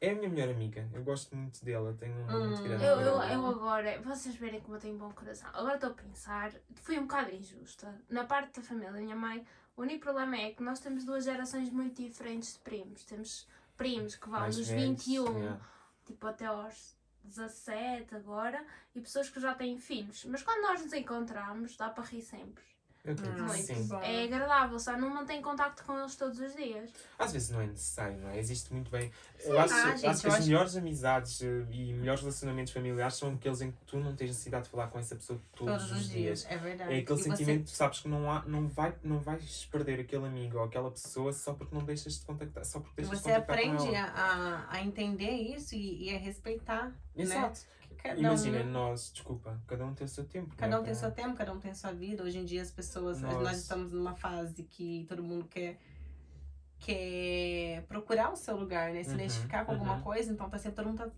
É 0.00 0.10
a 0.10 0.14
minha 0.16 0.28
melhor 0.28 0.48
amiga. 0.50 0.86
Eu 0.92 1.02
gosto 1.02 1.34
muito 1.34 1.64
dela. 1.64 1.94
Tenho 1.98 2.14
um 2.14 2.28
amor 2.28 2.46
muito 2.48 2.60
Hum, 2.60 2.64
grande 2.64 2.84
Eu, 2.84 3.00
eu, 3.00 3.22
eu 3.22 3.46
agora, 3.46 4.02
vocês 4.02 4.34
verem 4.36 4.60
como 4.60 4.76
eu 4.76 4.80
tenho 4.80 4.98
bom 4.98 5.10
coração. 5.12 5.48
Agora 5.54 5.76
estou 5.76 5.90
a 5.90 5.94
pensar, 5.94 6.52
fui 6.74 6.98
um 6.98 7.02
bocado 7.02 7.30
injusta. 7.34 7.94
Na 8.10 8.24
parte 8.24 8.60
da 8.60 8.66
família 8.66 8.92
da 8.92 8.98
minha 8.98 9.16
mãe, 9.16 9.46
o 9.74 9.80
único 9.80 10.00
problema 10.04 10.36
é 10.36 10.50
que 10.52 10.62
nós 10.62 10.78
temos 10.80 11.04
duas 11.06 11.24
gerações 11.24 11.70
muito 11.70 12.02
diferentes 12.02 12.52
de 12.52 12.58
primos. 12.58 13.02
Temos 13.04 13.48
primos 13.78 14.14
que 14.16 14.28
vão 14.28 14.40
Mais 14.40 14.56
dos 14.56 14.68
velhos, 14.68 14.84
21, 15.06 15.38
yeah. 15.38 15.60
tipo 16.04 16.26
até 16.26 16.44
aos 16.46 16.94
17 17.24 18.14
agora, 18.14 18.62
e 18.94 19.00
pessoas 19.00 19.30
que 19.30 19.40
já 19.40 19.54
têm 19.54 19.78
filhos. 19.78 20.24
Mas 20.26 20.42
quando 20.42 20.60
nós 20.62 20.82
nos 20.82 20.92
encontramos, 20.92 21.76
dá 21.78 21.88
para 21.88 22.04
rir 22.04 22.20
sempre. 22.20 22.62
Eu 23.04 23.14
que 23.14 23.28
Muito. 23.28 23.52
sim. 23.66 23.86
bom. 23.86 24.00
É 24.00 24.24
agradável, 24.24 24.78
só 24.80 24.96
não 24.96 25.10
mantém 25.10 25.42
contacto 25.42 25.84
com 25.84 25.98
eles 25.98 26.16
todos 26.16 26.38
os 26.40 26.56
dias. 26.56 26.90
Às 27.18 27.32
vezes 27.34 27.50
não 27.50 27.60
é 27.60 27.66
necessário, 27.66 28.16
não 28.18 28.30
é? 28.30 28.38
Existe 28.38 28.72
muito 28.72 28.90
bem. 28.90 29.12
eu 29.44 29.60
acho, 29.60 29.74
Ah, 29.74 29.76
acho 29.76 29.86
gente, 29.88 30.00
que 30.00 30.06
eu 30.06 30.10
as 30.10 30.24
acho- 30.24 30.46
melhores 30.46 30.76
amizades 30.76 31.42
eh, 31.42 31.66
e 31.70 31.92
melhores 31.92 32.22
relacionamentos 32.22 32.72
familiares 32.72 33.14
são 33.16 33.34
aqueles 33.34 33.60
em 33.60 33.72
que 33.72 33.76
tu 33.86 33.98
não 34.00 34.16
tens 34.16 34.28
necessidade 34.28 34.64
de 34.64 34.70
falar 34.70 34.86
com 34.88 34.98
essa 34.98 35.14
pessoa 35.16 35.38
todos, 35.54 35.82
Todos 35.82 35.92
os 35.98 36.08
dias, 36.08 36.46
é 36.48 36.56
verdade. 36.56 36.94
É 36.94 36.98
aquele 37.00 37.20
E 37.20 37.22
você- 37.22 37.28
sentimento, 37.30 37.64
tu 37.66 37.70
sabes 37.76 38.00
que 38.00 38.08
não, 38.08 38.32
há, 38.32 38.42
não, 38.46 38.68
vai, 38.68 38.94
não 39.04 39.18
vais 39.20 39.66
perder 39.70 40.00
aquele 40.00 40.24
amigo 40.24 40.56
ou 40.56 40.64
aquela 40.64 40.90
pessoa 40.90 41.30
só 41.34 41.52
porque 41.52 41.74
não 41.74 41.84
deixas 41.84 42.18
de 42.18 42.24
contactar. 42.24 42.64
Só 42.64 42.80
porque 42.80 43.02
E 43.02 43.04
deixas 43.04 43.20
você 43.20 43.28
de 43.28 43.34
contactar 43.40 43.56
com 43.66 43.72
aprende 43.74 43.94
ela. 43.94 44.08
a, 44.08 44.64
a, 44.70 44.76
a 44.76 44.80
entender 44.82 45.30
isso 45.30 45.74
e, 45.74 46.04
e 46.10 46.16
a 46.16 46.18
respeitar. 46.18 46.90
Exato. 47.14 47.60
Cada 48.04 48.20
Imagina, 48.20 48.60
um, 48.60 48.70
nós, 48.70 49.10
desculpa, 49.14 49.58
cada 49.66 49.86
um 49.86 49.94
tem 49.94 50.04
o 50.04 50.08
seu 50.08 50.26
tempo. 50.26 50.54
cada 50.56 50.76
né? 50.76 50.78
um 50.78 50.84
tem 50.84 50.94
seu 50.94 51.10
tempo, 51.10 51.34
cada 51.34 51.50
um 51.54 51.58
tem 51.58 51.72
sua 51.74 51.90
vida. 51.90 52.22
Hoje 52.22 52.38
em 52.38 52.44
dia 52.44 52.60
as 52.60 52.70
pessoas, 52.70 53.22
Nós- 53.22 53.42
nós 53.42 53.58
estamos 53.60 53.92
numa 53.92 54.14
fase 54.14 54.62
que 54.62 55.06
todo 55.08 55.22
mundo 55.22 55.46
quer 55.46 55.78
quer 56.78 57.82
procurar 57.88 58.30
o 58.30 58.36
seu 58.36 58.56
lugar, 58.58 58.92
né? 58.92 59.02
Se 59.02 59.08
Uhum, 59.08 59.14
identificar 59.14 59.64
com 59.64 59.72
alguma 59.72 59.94
uhum. 59.96 60.02
coisa, 60.02 60.30
então 60.30 60.50
tá 60.50 60.58
sempre 60.58 60.76
todo 60.76 60.86
mundo 60.86 60.98
tá, 60.98 61.10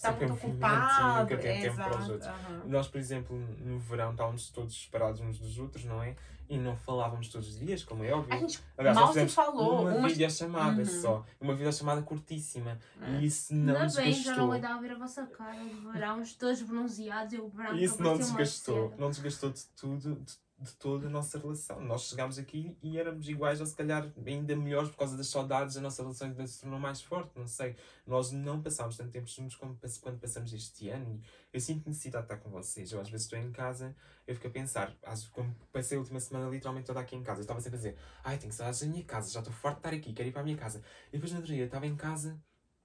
tá 0.00 0.10
Sempre 0.10 0.26
muito 0.26 0.46
ocupado. 0.46 1.20
nunca 1.20 1.36
tem 1.38 1.60
tempo 1.62 1.76
para 1.76 1.98
os 1.98 2.08
outros. 2.08 2.28
aham. 2.28 2.62
Nós, 2.66 2.88
por 2.88 2.98
exemplo, 2.98 3.36
no 3.60 3.78
verão 3.78 4.10
estávamos 4.12 4.50
todos 4.50 4.82
separados 4.82 5.20
uns 5.20 5.38
dos 5.38 5.58
outros, 5.58 5.84
não 5.84 6.02
é? 6.02 6.14
E 6.46 6.58
não 6.58 6.76
falávamos 6.76 7.28
todos 7.28 7.48
os 7.48 7.58
dias, 7.58 7.82
como 7.82 8.04
é 8.04 8.12
óbvio. 8.12 8.34
A 8.34 8.36
gente 8.36 8.62
Aliás, 8.76 8.96
mal 8.98 9.06
nós 9.14 9.16
se 9.16 9.28
falou, 9.34 9.80
uma, 9.82 9.94
uma- 9.94 10.08
videochamada 10.08 10.80
Uhum. 10.82 11.00
só. 11.00 11.24
Uma 11.40 11.54
videochamada 11.54 12.02
curtíssima. 12.02 12.78
É. 13.00 13.10
E 13.20 13.24
isso 13.26 13.54
não 13.54 13.74
Ainda 13.74 13.80
bem, 13.80 13.88
já 13.88 14.02
desgastou. 14.18 14.36
não 14.36 14.48
vai 14.48 14.60
dar 14.60 14.74
a 14.74 14.78
ver 14.78 14.90
a 14.92 14.98
vossa 14.98 15.26
cara 15.26 15.54
de 15.56 15.74
verão, 15.90 16.20
os 16.20 16.34
todos 16.34 16.60
bronzeados 16.60 17.32
e 17.32 17.38
o 17.38 17.48
branco 17.48 17.76
Isso 17.76 18.02
não 18.02 18.18
desgastou, 18.18 18.92
não 18.98 19.08
desgastou 19.08 19.50
de 19.50 19.64
tudo, 19.74 20.16
de, 20.16 20.34
de 20.64 20.72
toda 20.74 21.06
a 21.06 21.10
nossa 21.10 21.38
relação. 21.38 21.80
Nós 21.80 22.08
chegámos 22.08 22.38
aqui 22.38 22.76
e 22.82 22.98
éramos 22.98 23.28
iguais, 23.28 23.60
ou 23.60 23.66
se 23.66 23.76
calhar 23.76 24.10
ainda 24.26 24.56
melhores 24.56 24.90
por 24.90 24.96
causa 24.98 25.16
das 25.16 25.28
saudades, 25.28 25.76
a 25.76 25.80
nossa 25.80 26.02
relação 26.02 26.26
ainda 26.28 26.46
se 26.46 26.60
tornou 26.60 26.80
mais 26.80 27.02
forte, 27.02 27.30
não 27.36 27.46
sei. 27.46 27.76
Nós 28.06 28.32
não 28.32 28.60
passámos 28.62 28.96
tanto 28.96 29.10
tempo 29.10 29.28
juntos 29.28 29.56
como 29.56 29.78
quando 30.00 30.18
passamos 30.18 30.52
este 30.52 30.88
ano 30.88 31.20
eu 31.52 31.60
sinto 31.60 31.86
necessidade 31.88 32.26
de 32.26 32.32
estar 32.34 32.42
com 32.42 32.50
vocês. 32.50 32.90
Eu 32.90 33.00
às 33.00 33.08
vezes 33.08 33.26
estou 33.26 33.38
em 33.38 33.52
casa, 33.52 33.94
eu 34.26 34.34
fico 34.34 34.48
a 34.48 34.50
pensar, 34.50 34.96
às- 35.04 35.28
como 35.28 35.54
passei 35.72 35.96
a 35.96 36.00
última 36.00 36.18
semana 36.18 36.48
literalmente 36.50 36.86
toda 36.86 37.00
aqui 37.00 37.14
em 37.14 37.22
casa, 37.22 37.40
eu 37.40 37.42
estava 37.44 37.60
sempre 37.60 37.76
a 37.76 37.78
dizer, 37.78 37.96
ai, 38.24 38.38
tenho 38.38 38.52
saudades 38.52 38.80
da 38.80 38.86
minha 38.86 39.04
casa, 39.04 39.30
já 39.30 39.40
estou 39.40 39.52
farto 39.54 39.76
de 39.76 39.86
estar 39.86 39.96
aqui, 39.96 40.12
quero 40.12 40.28
ir 40.28 40.32
para 40.32 40.40
a 40.40 40.44
minha 40.44 40.56
casa. 40.56 40.82
E 41.08 41.12
depois 41.12 41.30
no 41.30 41.38
outro 41.38 41.52
dia 41.54 41.64
estava 41.64 41.86
em 41.86 41.94
casa 41.94 42.40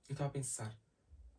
e 0.08 0.12
estava 0.12 0.30
a 0.30 0.32
pensar, 0.32 0.72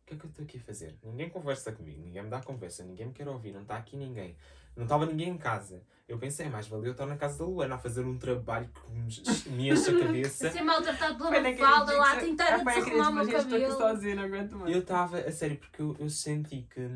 o 0.01 0.05
que 0.05 0.13
é 0.15 0.17
que 0.17 0.25
eu 0.25 0.29
estou 0.29 0.43
aqui 0.43 0.57
a 0.57 0.61
fazer? 0.61 0.97
Ninguém 1.03 1.29
conversa 1.29 1.71
comigo, 1.71 2.01
ninguém 2.01 2.23
me 2.23 2.29
dá 2.29 2.41
conversa, 2.41 2.83
ninguém 2.83 3.07
me 3.07 3.13
quer 3.13 3.27
ouvir, 3.27 3.53
não 3.53 3.61
está 3.61 3.77
aqui 3.77 3.95
ninguém. 3.95 4.35
Não 4.75 4.83
estava 4.83 5.05
ninguém 5.05 5.29
em 5.29 5.37
casa. 5.37 5.83
Eu 6.07 6.17
pensei, 6.17 6.49
mais 6.49 6.67
valeu 6.67 6.87
eu 6.87 6.91
estar 6.91 7.05
na 7.05 7.15
casa 7.15 7.37
da 7.39 7.45
Luana 7.45 7.75
a 7.75 7.77
fazer 7.77 8.03
um 8.05 8.17
trabalho 8.17 8.69
que 8.69 8.91
me- 8.91 9.69
enche 9.71 9.89
a 9.91 9.99
cabeça. 9.99 10.51
ser 10.51 10.61
maltratado 10.61 11.17
pela 11.17 11.31
Mafalda 11.41 11.93
lá 11.97 12.11
Ah, 12.11 12.15
foi 12.15 12.17
aquele 12.19 12.35
desarrumar 12.35 13.09
o 13.09 13.13
meu 13.13 13.27
cabelo. 13.31 13.77
sozinha, 13.77 14.15
não 14.15 14.23
aguento 14.23 14.51
mais. 14.57 14.73
Eu 14.73 14.81
estava, 14.81 15.19
a 15.19 15.31
sério, 15.31 15.57
porque 15.57 15.81
eu, 15.81 15.95
eu 15.99 16.09
senti 16.09 16.67
que 16.69 16.89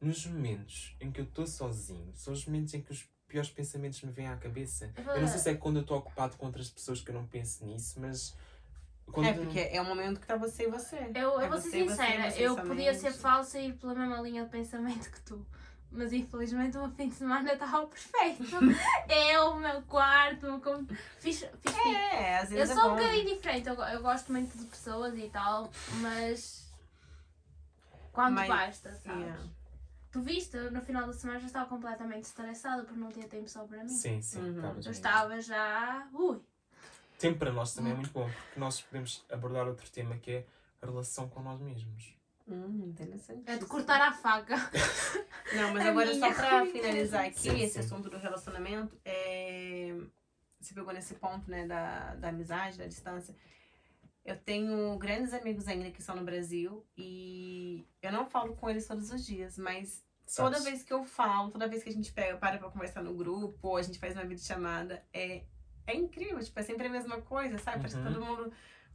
nos 0.00 0.24
momentos 0.26 0.96
em 1.00 1.10
que 1.10 1.20
eu 1.20 1.24
estou 1.24 1.46
sozinho, 1.46 2.12
são 2.14 2.32
os 2.32 2.46
momentos 2.46 2.72
em 2.74 2.80
que 2.80 2.92
os 2.92 3.08
piores 3.26 3.50
pensamentos 3.50 4.00
me 4.02 4.12
vêm 4.12 4.28
à 4.28 4.36
cabeça. 4.36 4.92
Eu 4.96 5.20
não 5.20 5.28
sei 5.28 5.38
se 5.38 5.50
é 5.50 5.54
quando 5.54 5.76
eu 5.76 5.82
estou 5.82 5.98
ocupado 5.98 6.36
com 6.36 6.46
outras 6.46 6.68
pessoas 6.70 7.00
que 7.00 7.10
eu 7.10 7.14
não 7.14 7.26
penso 7.26 7.64
nisso, 7.64 7.98
mas. 8.00 8.36
Quando... 9.06 9.26
É, 9.26 9.32
porque 9.32 9.58
é 9.58 9.82
um 9.82 9.84
momento 9.84 10.20
que 10.20 10.26
tá 10.26 10.36
você 10.36 10.64
e 10.64 10.70
você. 10.70 10.96
Eu, 11.14 11.20
eu 11.32 11.40
É 11.40 11.48
vou 11.48 11.58
ser 11.60 11.70
você, 11.70 11.84
você, 11.84 11.90
sincera, 11.90 12.30
você 12.30 12.42
eu 12.46 12.50
somente. 12.54 12.68
podia 12.68 12.94
ser 12.94 13.12
falsa 13.12 13.58
e 13.58 13.68
ir 13.68 13.72
pela 13.74 13.94
mesma 13.96 14.20
linha 14.20 14.44
de 14.44 14.50
pensamento 14.50 15.10
que 15.10 15.20
tu. 15.22 15.44
Mas 15.92 16.12
infelizmente 16.12 16.76
o 16.76 16.82
meu 16.82 16.90
fim 16.92 17.08
de 17.08 17.14
semana 17.16 17.52
estava 17.52 17.84
perfeito. 17.86 18.44
eu, 19.08 19.42
o 19.50 19.56
meu 19.60 19.82
quarto, 19.82 20.46
o 20.46 20.50
meu 20.52 20.60
com- 20.60 20.86
fiz, 21.18 21.40
fiz 21.60 21.76
É, 21.86 22.38
às 22.38 22.50
Eu 22.50 22.58
vezes 22.58 22.74
sou 22.74 22.84
é 22.84 22.92
um 22.92 22.96
bocadinho 22.96 23.34
diferente, 23.36 23.68
eu, 23.68 23.74
eu 23.74 24.00
gosto 24.00 24.30
muito 24.32 24.56
de 24.56 24.64
pessoas 24.66 25.14
e 25.18 25.28
tal, 25.30 25.68
mas 26.00 26.70
quando 28.12 28.34
Mas- 28.34 28.48
basta, 28.48 28.94
sabes? 28.94 29.20
Yeah. 29.20 29.42
Tu 30.12 30.20
viste, 30.22 30.56
no 30.70 30.80
final 30.80 31.06
da 31.06 31.12
semana 31.12 31.38
já 31.38 31.46
estava 31.46 31.68
completamente 31.68 32.24
estressada 32.24 32.82
por 32.82 32.96
não 32.96 33.08
ter 33.12 33.28
tempo 33.28 33.48
só 33.48 33.64
para 33.64 33.78
mim. 33.84 33.88
Sim, 33.88 34.20
sim, 34.20 34.40
Uhum. 34.40 34.56
estavas 34.56 34.86
Eu 34.86 34.92
estava 34.92 35.40
já. 35.40 36.08
Ui! 36.12 36.40
Tempo 37.18 37.38
para 37.38 37.52
nós 37.52 37.74
também 37.74 37.92
é 37.92 37.94
muito 37.94 38.10
bom, 38.12 38.28
porque 38.28 38.58
nós 38.58 38.80
podemos 38.80 39.24
abordar 39.30 39.68
outro 39.68 39.88
tema 39.90 40.16
que 40.16 40.30
é 40.32 40.46
a 40.82 40.86
relação 40.86 41.28
com 41.28 41.40
nós 41.42 41.60
mesmos. 41.60 42.14
Hum, 42.50 42.88
interessante. 42.88 43.42
É 43.48 43.56
de 43.56 43.64
cortar 43.66 44.00
a 44.02 44.12
faca. 44.12 44.56
Não, 45.54 45.72
mas 45.72 45.86
A 45.86 45.90
agora 45.90 46.12
minha 46.12 46.18
só 46.18 46.34
pra 46.34 46.66
finalizar 46.66 47.24
aqui 47.26 47.38
Sim, 47.38 47.62
esse 47.62 47.74
sim. 47.74 47.78
assunto 47.80 48.10
do 48.10 48.18
relacionamento, 48.18 48.98
é... 49.04 49.96
você 50.60 50.74
pegou 50.74 50.92
nesse 50.92 51.14
ponto, 51.14 51.48
né, 51.50 51.66
da, 51.66 52.14
da 52.16 52.28
amizade, 52.28 52.78
da 52.78 52.86
distância. 52.86 53.34
Eu 54.24 54.36
tenho 54.36 54.96
grandes 54.98 55.32
amigos 55.32 55.66
ainda 55.66 55.90
que 55.90 56.00
estão 56.00 56.14
no 56.16 56.24
Brasil 56.24 56.84
e 56.96 57.86
eu 58.02 58.12
não 58.12 58.26
falo 58.26 58.54
com 58.54 58.68
eles 58.68 58.86
todos 58.86 59.10
os 59.10 59.24
dias, 59.24 59.56
mas 59.56 60.04
toda 60.36 60.60
vez 60.60 60.82
que 60.82 60.92
eu 60.92 61.04
falo, 61.04 61.50
toda 61.50 61.66
vez 61.68 61.82
que 61.82 61.88
a 61.88 61.92
gente 61.92 62.12
pega, 62.12 62.36
para 62.36 62.58
pra 62.58 62.70
conversar 62.70 63.02
no 63.02 63.14
grupo, 63.14 63.68
ou 63.68 63.76
a 63.76 63.82
gente 63.82 63.98
faz 63.98 64.14
uma 64.14 64.24
videochamada, 64.24 65.02
é, 65.12 65.42
é 65.86 65.94
incrível, 65.94 66.38
tipo, 66.42 66.58
é 66.60 66.62
sempre 66.62 66.86
a 66.86 66.90
mesma 66.90 67.20
coisa, 67.22 67.58
sabe? 67.58 67.78
Parece 67.78 67.96
que 67.96 68.02
Uhum. 68.06 68.12
todo 68.12 68.24
mundo 68.24 68.52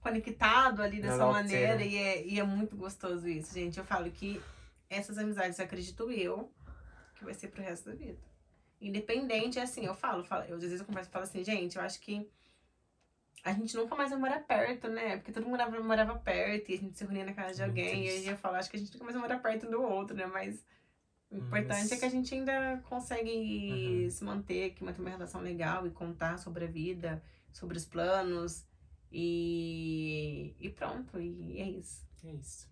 conectado 0.09 0.81
ali 0.83 1.01
dessa 1.01 1.25
maneira 1.25 1.73
altera. 1.73 1.83
e 1.89 1.95
é, 1.97 2.25
e 2.27 2.39
é 2.39 2.43
muito 2.43 2.75
gostoso 2.75 3.27
isso, 3.27 3.53
gente. 3.53 3.77
Eu 3.79 3.85
falo 3.85 4.09
que 4.11 4.39
essas 4.89 5.17
amizades, 5.17 5.59
acredito 5.59 6.11
eu, 6.11 6.51
que 7.15 7.23
vai 7.25 7.33
ser 7.33 7.47
pro 7.47 7.63
resto 7.63 7.89
da 7.89 7.95
vida. 7.95 8.19
Independente, 8.79 9.57
é 9.57 9.63
assim, 9.63 9.85
eu 9.85 9.95
falo, 9.95 10.23
falo 10.23 10.43
eu, 10.43 10.55
às 10.57 10.61
vezes 10.61 10.79
eu 10.79 10.85
converso 10.85 11.09
e 11.09 11.13
falo 11.13 11.23
assim, 11.23 11.43
gente, 11.43 11.75
eu 11.77 11.81
acho 11.81 11.99
que 12.01 12.29
a 13.43 13.51
gente 13.53 13.75
nunca 13.75 13.95
mais 13.95 14.09
vai 14.11 14.19
morar 14.19 14.39
perto, 14.41 14.87
né? 14.89 15.17
Porque 15.17 15.31
todo 15.31 15.43
mundo 15.43 15.51
morava, 15.57 15.79
morava 15.81 16.15
perto 16.19 16.69
e 16.71 16.75
a 16.75 16.77
gente 16.77 16.97
se 16.97 17.03
reunia 17.03 17.25
na 17.25 17.33
casa 17.33 17.55
de 17.55 17.63
alguém. 17.63 18.05
E 18.05 18.09
aí 18.09 18.27
eu 18.27 18.37
falo, 18.37 18.55
acho 18.57 18.69
que 18.69 18.75
a 18.77 18.79
gente 18.79 18.91
nunca 18.93 19.05
mais 19.05 19.15
vai 19.15 19.21
morar 19.27 19.39
perto 19.39 19.69
do 19.69 19.81
outro, 19.81 20.15
né? 20.15 20.25
Mas 20.27 20.63
o 21.31 21.37
importante 21.37 21.69
Mas- 21.89 21.91
é 21.91 21.97
que 21.97 22.05
a 22.05 22.09
gente 22.09 22.33
ainda 22.33 22.81
consegue 22.89 24.03
Uhum. 24.03 24.09
se 24.09 24.23
manter, 24.23 24.71
que 24.75 24.83
manter 24.83 25.01
uma 25.01 25.09
relação 25.09 25.41
legal 25.41 25.85
e 25.87 25.89
contar 25.91 26.37
sobre 26.37 26.65
a 26.65 26.67
vida, 26.67 27.23
sobre 27.51 27.77
os 27.77 27.85
planos. 27.85 28.65
E, 29.17 30.53
e 30.59 30.69
pronto, 30.71 31.17
e 31.21 31.57
é 31.61 31.69
isso. 31.69 32.03
É 32.25 32.31
isso. 32.33 32.67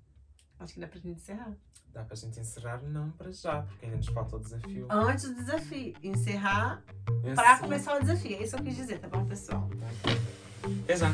Acho 0.59 0.73
que 0.73 0.79
dá 0.81 0.87
pra 0.87 0.99
gente 0.99 1.17
encerrar. 1.17 1.53
Dá 1.93 2.03
para 2.03 2.13
a 2.13 2.17
gente 2.17 2.37
encerrar? 2.37 2.81
Não 2.83 3.11
para 3.11 3.31
já, 3.31 3.61
porque 3.61 3.85
ainda 3.85 3.95
nos 3.97 4.07
falta 4.07 4.35
o 4.35 4.39
desafio. 4.41 4.85
Antes 4.89 5.23
do 5.29 5.35
desafio, 5.35 5.93
encerrar 6.03 6.83
É 7.23 7.33
pra 7.33 7.53
assim. 7.53 7.61
começar 7.63 7.95
o 7.95 8.01
desafio. 8.01 8.35
É 8.35 8.43
isso 8.43 8.55
que 8.57 8.61
eu 8.61 8.65
quis 8.65 8.75
dizer, 8.75 8.99
tá 8.99 9.07
bom, 9.07 9.25
pessoal? 9.25 9.69
Até 10.83 10.97
já. 10.97 11.09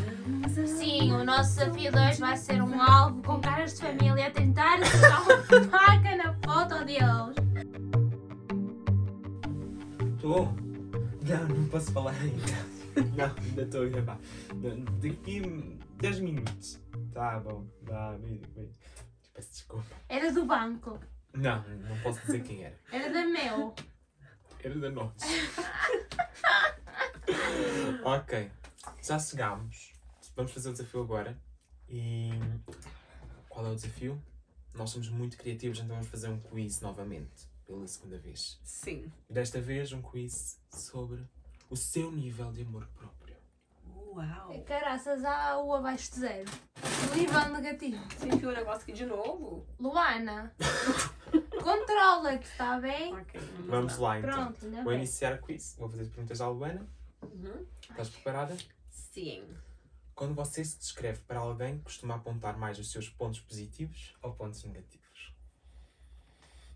Sim, 0.66 1.12
o 1.14 1.24
nosso 1.24 1.52
desafio 1.60 1.92
2 1.92 2.20
vai 2.20 2.36
ser 2.38 2.64
um 2.64 2.82
alvo 2.82 3.22
com 3.22 3.40
caras 3.40 3.76
de 3.76 3.82
família 3.82 4.28
a 4.28 4.32
tentar 4.32 4.80
acertar 4.80 5.22
uma 5.24 5.44
faca 5.70 6.16
na 6.16 6.34
foto 6.44 6.86
deles. 6.86 7.36
Estou? 10.16 10.46
Não, 11.24 11.48
não 11.56 11.68
posso 11.70 11.92
falar 11.92 12.14
ainda. 12.14 12.79
Não, 13.16 13.36
ainda 13.36 13.62
estou 13.62 13.84
a 13.84 13.90
gravar. 13.90 14.20
Daqui 15.02 15.42
10 15.98 16.20
minutos. 16.20 16.80
Tá 17.14 17.40
bom. 17.40 17.68
Dá, 17.82 18.18
beijo. 18.18 18.74
Peço 19.34 19.52
desculpa. 19.52 19.96
Era 20.08 20.32
do 20.32 20.46
banco. 20.46 21.00
Não, 21.34 21.64
não 21.68 22.00
posso 22.02 22.22
dizer 22.22 22.44
quem 22.44 22.64
era. 22.64 22.80
Era 22.92 23.12
da 23.12 23.26
meu. 23.26 23.76
Era 24.64 24.80
da 24.80 24.90
noite. 24.90 25.26
ok. 28.04 28.52
Já 29.02 29.20
chegámos. 29.20 29.94
Vamos 30.36 30.52
fazer 30.52 30.70
o 30.70 30.72
desafio 30.72 31.02
agora. 31.02 31.38
E 31.88 32.30
qual 33.48 33.66
é 33.66 33.72
o 33.72 33.76
desafio? 33.76 34.22
Nós 34.74 34.92
somos 34.92 35.10
muito 35.10 35.38
criativos, 35.38 35.80
então 35.80 35.96
vamos 35.96 36.08
fazer 36.08 36.30
um 36.30 36.40
quiz 36.40 36.80
novamente, 36.82 37.48
pela 37.66 37.86
segunda 37.88 38.18
vez. 38.18 38.60
Sim. 38.64 39.12
Desta 39.30 39.60
vez 39.60 39.92
um 39.92 40.02
quiz 40.02 40.62
sobre 40.70 41.28
o 41.70 41.76
seu 41.76 42.12
nível 42.12 42.52
de 42.52 42.64
amor 42.64 42.88
próprio. 42.96 43.36
Uau! 43.86 44.64
Caraças, 44.66 45.24
há 45.24 45.58
o 45.60 45.74
abaixo 45.74 46.12
de 46.12 46.20
zero. 46.20 46.50
O 47.12 47.16
nível 47.16 47.50
negativo. 47.50 48.04
Você 48.18 48.28
enfiou 48.28 48.52
o 48.52 48.56
negócio 48.56 48.82
aqui 48.82 48.94
de 48.94 49.06
novo? 49.06 49.66
Luana, 49.80 50.54
controla-te, 51.64 52.46
está 52.46 52.80
bem? 52.80 53.14
Ok, 53.16 53.40
Vamos 53.68 53.98
lá 53.98 54.20
então. 54.20 54.30
Pronto, 54.32 54.66
ainda 54.66 54.78
Vou 54.78 54.86
bem. 54.92 54.98
iniciar 54.98 55.36
o 55.36 55.42
quiz. 55.42 55.76
Vou 55.78 55.90
fazer 55.90 56.04
as 56.04 56.10
perguntas 56.10 56.42
à 56.42 56.48
Luana. 56.48 56.88
Uhum. 57.22 57.66
Estás 57.82 58.10
preparada? 58.10 58.58
Sim. 58.90 59.44
Quando 60.16 60.34
você 60.34 60.66
se 60.66 60.78
descreve 60.78 61.22
para 61.22 61.40
alguém, 61.40 61.80
costuma 61.80 62.16
apontar 62.16 62.58
mais 62.58 62.78
os 62.80 62.92
seus 62.92 63.08
pontos 63.08 63.40
positivos 63.40 64.16
ou 64.22 64.34
pontos 64.34 64.64
negativos? 64.64 65.34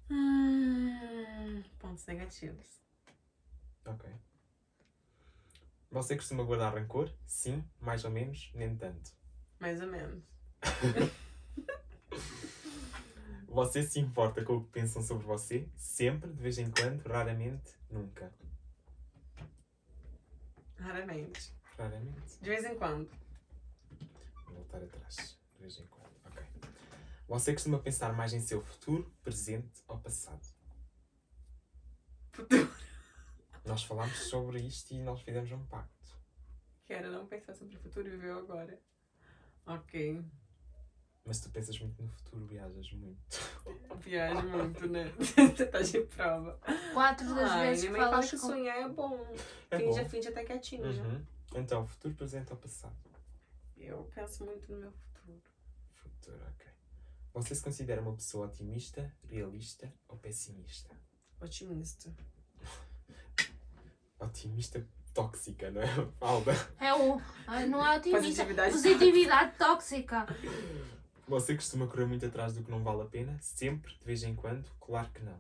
Hum, 0.10 1.63
pontos 1.79 2.06
negativos. 2.06 2.65
Ok. 3.86 4.10
Você 5.93 6.15
costuma 6.15 6.43
guardar 6.43 6.73
rancor? 6.73 7.08
Sim, 7.23 7.63
mais 7.79 8.03
ou 8.03 8.10
menos, 8.10 8.51
nem 8.56 8.75
tanto. 8.75 9.12
Mais 9.60 9.79
ou 9.79 9.86
menos. 9.86 10.23
Você 13.47 13.84
se 13.84 13.99
importa 13.99 14.43
com 14.43 14.56
o 14.56 14.63
que 14.63 14.71
pensam 14.71 15.03
sobre 15.03 15.27
você? 15.27 15.69
Sempre, 15.75 16.32
de 16.32 16.41
vez 16.41 16.58
em 16.58 16.71
quando, 16.71 17.03
raramente, 17.03 17.75
nunca. 17.91 18.34
Raramente. 20.79 21.53
Raramente. 21.77 22.39
De 22.41 22.49
vez 22.49 22.65
em 22.65 22.75
quando. 22.75 23.08
Vou 24.47 24.56
voltar 24.56 24.82
atrás. 24.82 25.38
De 25.56 25.62
vez 25.62 25.77
em 25.77 25.86
quando. 25.86 26.10
Ok. 26.25 26.43
Você 27.27 27.53
costuma 27.53 27.77
pensar 27.77 28.12
mais 28.13 28.34
em 28.34 28.41
seu 28.41 28.63
futuro, 28.63 29.13
presente 29.21 29.84
ou 29.88 29.99
passado? 29.99 30.41
Futuro. 32.32 32.73
Nós 33.65 33.84
falámos 33.84 34.17
sobre 34.30 34.60
isto 34.60 34.91
e 34.91 35.02
nós 35.02 35.21
fizemos 35.21 35.52
um 35.52 35.65
pacto. 35.65 35.93
Que 36.86 36.93
era 36.93 37.10
não 37.10 37.26
pensar 37.26 37.54
sobre 37.54 37.76
o 37.76 37.80
futuro 37.80 38.08
e 38.08 38.12
viver 38.12 38.32
agora. 38.32 38.80
Ok. 39.65 40.23
Mas 41.26 41.39
tu 41.39 41.49
pensas 41.49 41.80
muito 41.80 42.02
no 42.02 42.10
futuro, 42.10 42.45
viajas 42.45 42.91
muito. 42.91 43.21
Viaja 44.04 44.43
muito, 44.43 44.88
né? 44.89 45.06
Tá 45.71 45.82
de 45.82 46.02
prova. 46.02 46.60
Quatro 46.93 47.34
das 47.34 47.49
Ai, 47.49 47.67
vezes 47.67 47.84
minha 47.84 47.93
que 47.93 47.99
mãe 47.99 48.02
fala 48.02 48.12
falas 48.12 48.30
que 48.30 48.38
com... 48.38 48.47
sonhar 48.47 48.78
é 48.78 48.89
bom. 48.89 49.26
É 49.71 49.78
finge, 49.78 50.04
bom. 50.04 50.10
finge 50.10 50.28
até 50.28 50.43
quietinho. 50.43 50.86
Uhum. 50.86 51.26
Então, 51.56 51.88
futuro, 51.88 52.13
presente 52.15 52.52
ou 52.52 52.58
passado? 52.58 52.95
Eu 53.78 54.04
penso 54.13 54.43
muito 54.43 54.69
no 54.73 54.80
meu 54.80 54.91
futuro. 54.91 55.41
Futuro, 55.93 56.43
ok. 56.49 56.67
Você 57.34 57.56
se 57.56 57.63
considera 57.63 58.02
uma 58.02 58.13
pessoa 58.13 58.47
otimista, 58.47 59.12
realista 59.23 59.93
ou 60.10 60.17
pessimista? 60.17 60.93
Otimista. 61.39 62.13
Otimista 64.25 64.86
tóxica, 65.13 65.69
não 65.71 65.81
é? 65.81 65.88
Falda. 66.19 66.53
É 66.79 66.93
o... 66.93 67.21
Não 67.69 67.86
é 67.86 67.97
otimista. 67.97 68.21
Positividade 68.21 68.71
Positividade 68.71 69.57
tóxica. 69.57 70.25
Você 71.27 71.55
costuma 71.55 71.88
correr 71.88 72.05
muito 72.05 72.25
atrás 72.25 72.53
do 72.53 72.63
que 72.63 72.71
não 72.71 72.83
vale 72.83 73.01
a 73.03 73.05
pena? 73.05 73.38
Sempre, 73.41 73.93
de 73.93 74.05
vez 74.05 74.23
em 74.23 74.36
quando? 74.36 74.65
Claro 74.79 75.09
que 75.13 75.21
não. 75.23 75.39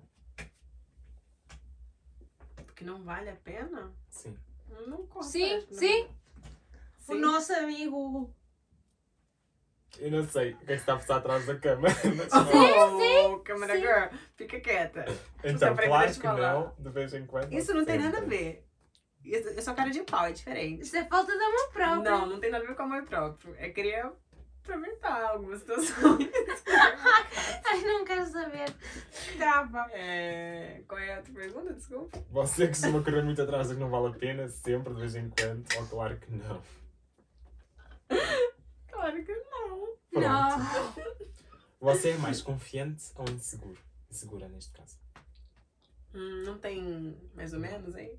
Porque 2.65 2.83
não 2.85 3.03
vale 3.03 3.29
a 3.29 3.35
pena? 3.35 3.91
Sim. 4.09 4.35
Não 4.87 5.05
corre 5.07 5.27
Sim, 5.29 5.43
atrás, 5.45 5.65
não. 5.71 5.77
sim. 5.79 6.07
Sim. 6.99 7.13
O 7.13 7.15
nosso 7.15 7.53
amigo... 7.53 8.33
Eu 9.99 10.09
não 10.09 10.27
sei 10.27 10.53
o 10.53 10.57
que 10.57 10.63
é 10.63 10.67
que 10.67 10.73
está 10.73 10.93
a 10.93 10.97
passar 10.97 11.17
atrás 11.17 11.45
da 11.45 11.55
cama. 11.59 11.87
mas- 12.17 12.33
Oh, 12.33 13.39
câmera 13.39 13.75
sim. 13.75 13.81
girl, 13.81 14.17
fica 14.35 14.59
quieta. 14.59 15.05
Então, 15.43 15.75
claro 15.75 16.11
que 16.11 16.19
falar. 16.19 16.53
não, 16.53 16.73
de 16.79 16.89
vez 16.89 17.13
em 17.13 17.25
quando. 17.27 17.53
Isso 17.53 17.73
não 17.75 17.85
tem 17.85 17.99
nada 17.99 18.17
a 18.17 18.21
sempre. 18.21 18.37
ver. 18.37 18.67
Eu 19.25 19.61
sou 19.61 19.73
cara 19.73 19.89
de 19.89 20.01
pau, 20.03 20.25
é 20.25 20.31
diferente. 20.31 20.83
Isso 20.83 20.97
é 20.97 21.05
falta 21.05 21.31
de 21.31 21.43
amor 21.43 21.69
próprio. 21.71 22.03
Não, 22.03 22.25
não 22.25 22.39
tem 22.39 22.51
nada 22.51 22.63
a 22.63 22.67
ver 22.67 22.75
com 22.75 22.83
amor 22.83 23.03
próprio. 23.03 23.55
É 23.57 23.69
querer 23.69 24.05
aproveitar 24.63 25.23
algumas 25.29 25.59
situações. 25.59 26.29
Ai, 27.65 27.81
não 27.83 28.05
quero 28.05 28.25
saber. 28.25 28.73
Trava. 29.37 29.87
É... 29.91 30.81
Qual 30.87 30.99
é 30.99 31.13
a 31.13 31.17
outra 31.17 31.33
pergunta? 31.33 31.73
Desculpa. 31.73 32.23
Você 32.31 32.67
costuma 32.67 33.03
correr 33.03 33.23
muito 33.23 33.41
atrás 33.41 33.69
do 33.69 33.75
que 33.75 33.79
não 33.79 33.89
vale 33.89 34.07
a 34.07 34.17
pena? 34.19 34.47
Sempre, 34.47 34.93
de 34.93 34.99
vez 34.99 35.15
em 35.15 35.29
quando? 35.29 35.65
Ou 35.77 35.87
claro 35.87 36.17
que 36.17 36.31
não? 36.31 36.61
Claro 38.89 39.23
que 39.23 39.33
não. 39.33 39.97
Pronto. 40.11 40.21
Não. 40.21 41.23
Você 41.79 42.11
é 42.11 42.17
mais 42.17 42.41
confiante 42.41 43.11
ou 43.15 43.25
inseguro? 43.29 43.77
Insegura, 44.09 44.47
neste 44.47 44.71
caso. 44.71 44.97
Hum, 46.13 46.43
não 46.45 46.57
tem 46.57 47.17
mais 47.33 47.53
ou 47.53 47.59
menos 47.59 47.95
aí? 47.95 48.17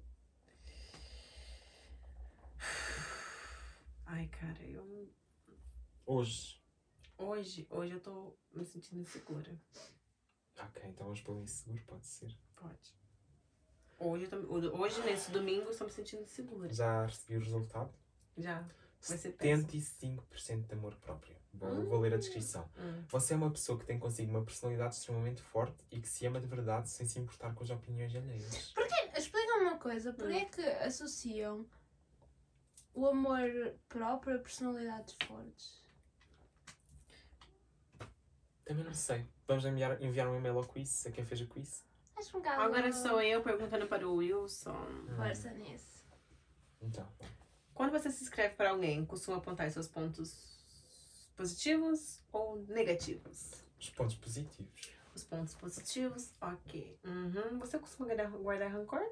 Ai, 4.07 4.29
cara, 4.29 4.63
eu. 4.65 5.11
Hoje. 6.07 6.61
Hoje, 7.17 7.67
hoje 7.71 7.93
eu 7.95 8.01
tô 8.01 8.37
me 8.53 8.65
sentindo 8.65 9.01
insegura. 9.01 9.59
Ok, 10.61 10.83
então 10.87 11.07
vamos 11.07 11.21
pelo 11.23 11.41
inseguro, 11.41 11.83
pode 11.87 12.07
ser. 12.07 12.37
Pode. 12.57 12.95
Hoje, 13.99 14.25
eu 14.25 14.31
tô, 14.31 14.77
hoje 14.77 15.01
nesse 15.03 15.31
domingo, 15.31 15.67
eu 15.67 15.71
estou 15.71 15.87
me 15.87 15.93
sentindo 15.93 16.23
insegura. 16.23 16.73
Já 16.73 17.07
recebi 17.07 17.37
o 17.37 17.41
resultado? 17.41 17.93
Já. 18.37 18.69
Vai 19.09 19.19
ser 19.19 19.33
péssimo. 19.33 19.69
75% 19.69 20.67
de 20.67 20.75
amor 20.75 20.95
próprio. 20.97 21.37
Vou, 21.53 21.69
Hum. 21.71 21.85
vou 21.85 22.01
ler 22.01 22.15
a 22.15 22.17
descrição. 22.17 22.69
Hum. 22.77 23.05
Você 23.09 23.33
é 23.35 23.37
uma 23.37 23.51
pessoa 23.51 23.79
que 23.79 23.87
tem 23.87 23.99
consigo 23.99 24.31
uma 24.31 24.45
personalidade 24.45 24.95
extremamente 24.97 25.41
forte 25.43 25.85
e 25.91 26.01
que 26.01 26.09
se 26.09 26.27
ama 26.27 26.41
de 26.41 26.47
verdade 26.47 26.91
sem 26.91 27.07
se 27.07 27.19
importar 27.19 27.55
com 27.55 27.63
as 27.63 27.71
opiniões 27.71 28.15
alheias. 28.15 28.73
Explica-me 29.17 29.65
uma 29.67 29.79
coisa. 29.79 30.13
Porquê 30.13 30.33
é 30.35 30.45
que 30.47 30.61
associam 30.63 31.65
o 32.95 33.07
amor 33.07 33.75
próprio 33.89 34.37
a 34.37 34.39
personalidades 34.39 35.17
fortes? 35.27 35.83
Também 38.65 38.85
não 38.85 38.95
sei. 38.95 39.27
Vamos 39.47 39.65
enviar, 39.65 40.01
enviar 40.03 40.29
um 40.29 40.37
e-mail 40.37 40.57
ao 40.57 40.65
quiz, 40.67 41.07
a 41.07 41.11
quem 41.13 41.25
fez 41.25 41.41
o 41.43 41.47
quiz? 41.47 41.85
Acho 42.17 42.37
um 42.37 42.41
bocado... 42.41 42.63
Agora 42.63 42.93
sou 42.93 43.21
eu 43.21 43.43
perguntando 43.43 43.87
para 43.87 44.09
o 44.09 44.15
Wilson. 44.17 44.73
Hum, 44.73 45.17
Força 45.17 45.51
nisso. 45.51 46.03
Então, 46.81 47.07
Quando 47.75 47.91
você 47.93 48.11
se 48.11 48.23
inscreve 48.25 48.55
para 48.55 48.71
alguém, 48.71 49.05
costuma 49.05 49.37
apontar 49.39 49.71
seus 49.71 49.89
pontos 49.89 50.57
positivos 51.37 52.23
ou 52.33 52.57
negativos? 52.69 53.63
os 53.79 53.91
pontos 53.91 54.15
positivos. 54.17 54.95
Os 55.15 55.25
pontos 55.25 55.55
positivos, 55.55 56.33
ok. 56.41 56.99
Uhum. 57.05 57.59
Você 57.59 57.79
costuma 57.79 58.07
guardar, 58.07 58.31
guardar 58.31 58.71
rancor? 58.73 59.03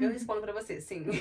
Eu 0.00 0.10
respondo 0.10 0.40
pra 0.40 0.52
você, 0.52 0.80
sim. 0.80 1.04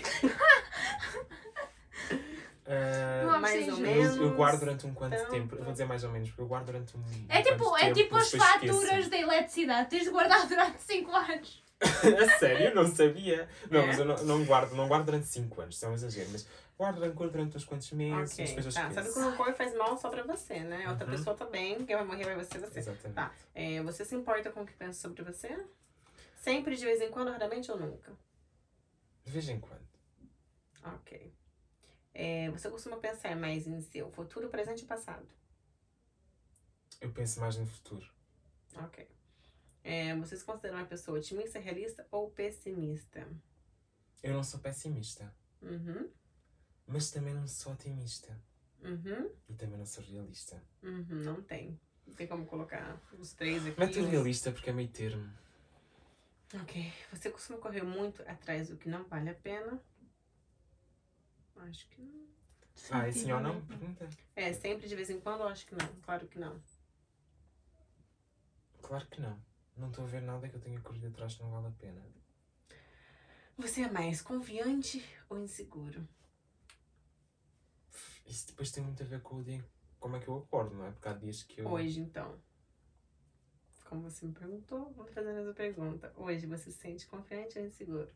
Não 3.23 3.31
há 3.31 3.39
mais 3.39 3.67
ou 3.67 3.77
menos. 3.77 4.15
eu, 4.15 4.23
eu 4.23 4.33
guardo 4.35 4.59
durante 4.59 4.85
um 4.85 4.93
quanto 4.93 5.15
Então, 5.15 5.29
tempo? 5.31 5.55
Eu 5.55 5.63
vou 5.63 5.71
dizer 5.71 5.85
mais 5.85 6.03
ou 6.03 6.11
menos, 6.11 6.29
porque 6.29 6.41
eu 6.41 6.47
guardo 6.47 6.67
durante 6.67 6.95
um. 6.95 7.01
É 7.27 7.39
um 7.39 7.41
tipo, 7.41 7.63
quanto 7.65 7.75
é 7.77 7.79
tempo, 7.85 7.95
tipo 7.95 8.15
as 8.15 8.31
depois 8.31 8.51
faturas 8.51 8.83
esqueço. 8.83 9.09
da 9.09 9.17
eletricidade. 9.17 9.89
Tens 9.89 10.03
de 10.03 10.09
guardar 10.11 10.47
durante 10.47 10.81
5 10.83 11.11
anos. 11.11 11.63
a 11.81 12.37
sério? 12.37 12.75
Não 12.75 12.85
sabia. 12.85 13.49
Não, 13.71 13.81
É? 13.81 13.85
mas 13.87 13.97
eu 13.99 14.05
não, 14.05 14.23
não 14.23 14.45
guardo, 14.45 14.75
não 14.75 14.87
guardo 14.87 15.05
durante 15.05 15.25
5 15.27 15.61
anos, 15.61 15.75
isso 15.75 15.85
é 15.85 15.89
um 15.89 15.93
exagero, 15.95 16.29
mas 16.31 16.45
guardo 16.77 16.99
rancor 16.99 17.29
durante 17.29 17.57
uns 17.57 17.63
quantos 17.65 17.89
meses, 17.91 18.33
as 18.33 18.33
ok. 18.39 18.53
coisas 18.53 18.73
Tá, 18.75 18.87
que 18.87 18.93
sabe 18.93 19.11
que 19.13 19.17
o 19.19 19.21
rancor 19.23 19.53
faz 19.53 19.73
mal 19.75 19.97
só 19.97 20.09
pra 20.09 20.23
você, 20.23 20.59
né? 20.59 20.87
Outra 20.89 21.05
Uhum. 21.05 21.11
pessoa 21.11 21.35
também, 21.35 21.83
quem 21.85 21.95
vai 21.95 22.05
morrer 22.05 22.35
vai 22.35 22.43
ser 22.45 22.59
você. 22.59 22.79
Exatamente. 22.79 23.15
Tá. 23.15 23.31
É, 23.55 23.81
você 23.81 24.05
se 24.05 24.13
importa 24.15 24.51
com 24.51 24.61
o 24.61 24.65
que 24.65 24.73
pensa 24.73 24.99
sobre 25.01 25.23
você? 25.23 25.57
Sempre, 26.35 26.75
de 26.75 26.85
vez 26.85 27.01
em 27.01 27.09
quando, 27.09 27.31
raramente 27.31 27.71
ou 27.71 27.79
nunca? 27.79 28.11
De 29.29 29.33
vez 29.33 29.47
em 29.47 29.59
quando. 29.59 29.87
Ok. 30.83 31.31
É, 32.15 32.49
você 32.49 32.67
costuma 32.67 32.97
pensar 32.97 33.35
mais 33.35 33.67
em 33.67 33.79
seu 33.79 34.09
futuro, 34.11 34.49
presente 34.49 34.81
e 34.83 34.87
passado? 34.87 35.23
Eu 36.99 37.11
penso 37.13 37.39
mais 37.39 37.55
no 37.55 37.67
futuro. 37.67 38.09
Ok. 38.73 39.07
É, 39.83 40.15
você 40.15 40.35
se 40.35 40.43
considera 40.43 40.77
uma 40.77 40.85
pessoa 40.87 41.19
otimista, 41.19 41.59
realista 41.59 42.07
ou 42.09 42.31
pessimista? 42.31 43.27
Eu 44.23 44.33
não 44.33 44.43
sou 44.43 44.59
pessimista, 44.59 45.31
Uhum. 45.61 46.09
mas 46.87 47.11
também 47.11 47.35
não 47.35 47.47
sou 47.47 47.73
otimista. 47.73 48.35
Uhum. 48.81 49.31
E 49.47 49.53
também 49.53 49.77
não 49.77 49.85
sou 49.85 50.03
realista. 50.03 50.59
Uhum. 50.81 51.05
Não 51.23 51.43
tem. 51.43 51.79
Não 52.07 52.15
tem 52.15 52.25
como 52.25 52.47
colocar 52.47 52.99
os 53.19 53.31
três 53.33 53.63
aqui. 53.67 53.79
Mete 53.79 53.99
o 53.99 54.07
realista 54.09 54.51
porque 54.51 54.71
é 54.71 54.73
meio 54.73 54.89
termo. 54.89 55.31
Ok. 56.55 56.93
Você 57.11 57.29
costuma 57.29 57.59
correr 57.59 57.83
muito 57.83 58.21
atrás 58.23 58.69
do 58.69 58.77
que 58.77 58.89
não 58.89 59.03
vale 59.05 59.29
a 59.29 59.35
pena? 59.35 59.81
Acho 61.57 61.87
que 61.89 62.01
não. 62.01 62.27
Ah, 62.91 63.07
é 63.07 63.11
sim 63.11 63.31
ou 63.31 63.41
não? 63.41 63.63
Pergunta. 63.65 64.09
É, 64.35 64.53
sempre 64.53 64.87
de 64.87 64.95
vez 64.95 65.09
em 65.09 65.19
quando? 65.19 65.43
Acho 65.43 65.65
que 65.65 65.75
não. 65.75 65.87
Claro 66.01 66.27
que 66.27 66.39
não. 66.39 66.61
Claro 68.81 69.05
que 69.07 69.21
não. 69.21 69.39
Não 69.77 69.89
estou 69.89 70.05
a 70.05 70.07
ver 70.07 70.21
nada 70.21 70.47
que 70.47 70.55
eu 70.55 70.61
tenha 70.61 70.79
corrido 70.81 71.07
atrás 71.07 71.35
que 71.35 71.43
não 71.43 71.51
vale 71.51 71.67
a 71.67 71.71
pena. 71.71 72.01
Você 73.57 73.81
é 73.81 73.91
mais 73.91 74.21
confiante 74.21 75.05
ou 75.29 75.37
inseguro? 75.37 76.07
Isso 78.25 78.47
depois 78.47 78.71
tem 78.71 78.83
muito 78.83 79.03
a 79.03 79.05
ver 79.05 79.21
com 79.21 79.35
o 79.35 79.43
dia, 79.43 79.63
como 79.99 80.15
é 80.15 80.19
que 80.19 80.27
eu 80.27 80.37
acordo, 80.37 80.75
não 80.75 80.85
é? 80.85 80.91
Porque 80.91 81.07
há 81.07 81.13
dias 81.13 81.43
que 81.43 81.61
eu. 81.61 81.67
Hoje, 81.67 81.99
então. 81.99 82.39
Como 83.89 84.03
você 84.03 84.23
me 84.23 84.33
perguntou, 84.33 84.91
vou 84.93 85.07
fazer 85.07 85.31
a 85.31 85.33
mesma 85.33 85.53
pergunta. 85.53 86.13
Hoje 86.15 86.45
você 86.45 86.69
se 86.71 86.77
sente 86.77 87.07
confiante 87.07 87.57
ou 87.57 87.65
inseguro? 87.65 88.07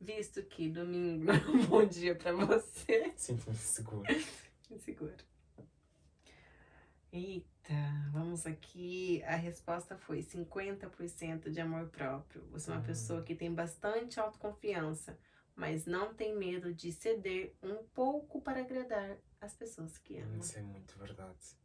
Visto 0.00 0.42
que 0.42 0.68
domingo 0.68 1.24
não 1.26 1.34
é 1.34 1.46
um 1.46 1.66
bom 1.70 1.86
dia 1.86 2.16
pra 2.16 2.32
você. 2.32 3.12
Sinto-me 3.16 3.54
seguro. 3.56 4.02
Inseguro. 4.68 5.14
Eita, 7.12 7.74
vamos 8.12 8.44
aqui. 8.44 9.22
A 9.22 9.36
resposta 9.36 9.96
foi 9.96 10.20
50% 10.20 11.48
de 11.48 11.60
amor 11.60 11.88
próprio. 11.90 12.42
Você 12.50 12.68
é 12.70 12.74
uma 12.74 12.80
Hum. 12.80 12.84
pessoa 12.84 13.22
que 13.22 13.36
tem 13.36 13.54
bastante 13.54 14.18
autoconfiança, 14.18 15.16
mas 15.54 15.86
não 15.86 16.12
tem 16.12 16.36
medo 16.36 16.74
de 16.74 16.90
ceder 16.92 17.54
um 17.62 17.84
pouco 17.94 18.40
para 18.40 18.60
agradar 18.62 19.16
as 19.40 19.54
pessoas 19.54 19.96
que 19.96 20.18
ama. 20.18 20.38
Isso 20.38 20.58
é 20.58 20.62
muito 20.62 20.98
verdade. 20.98 21.56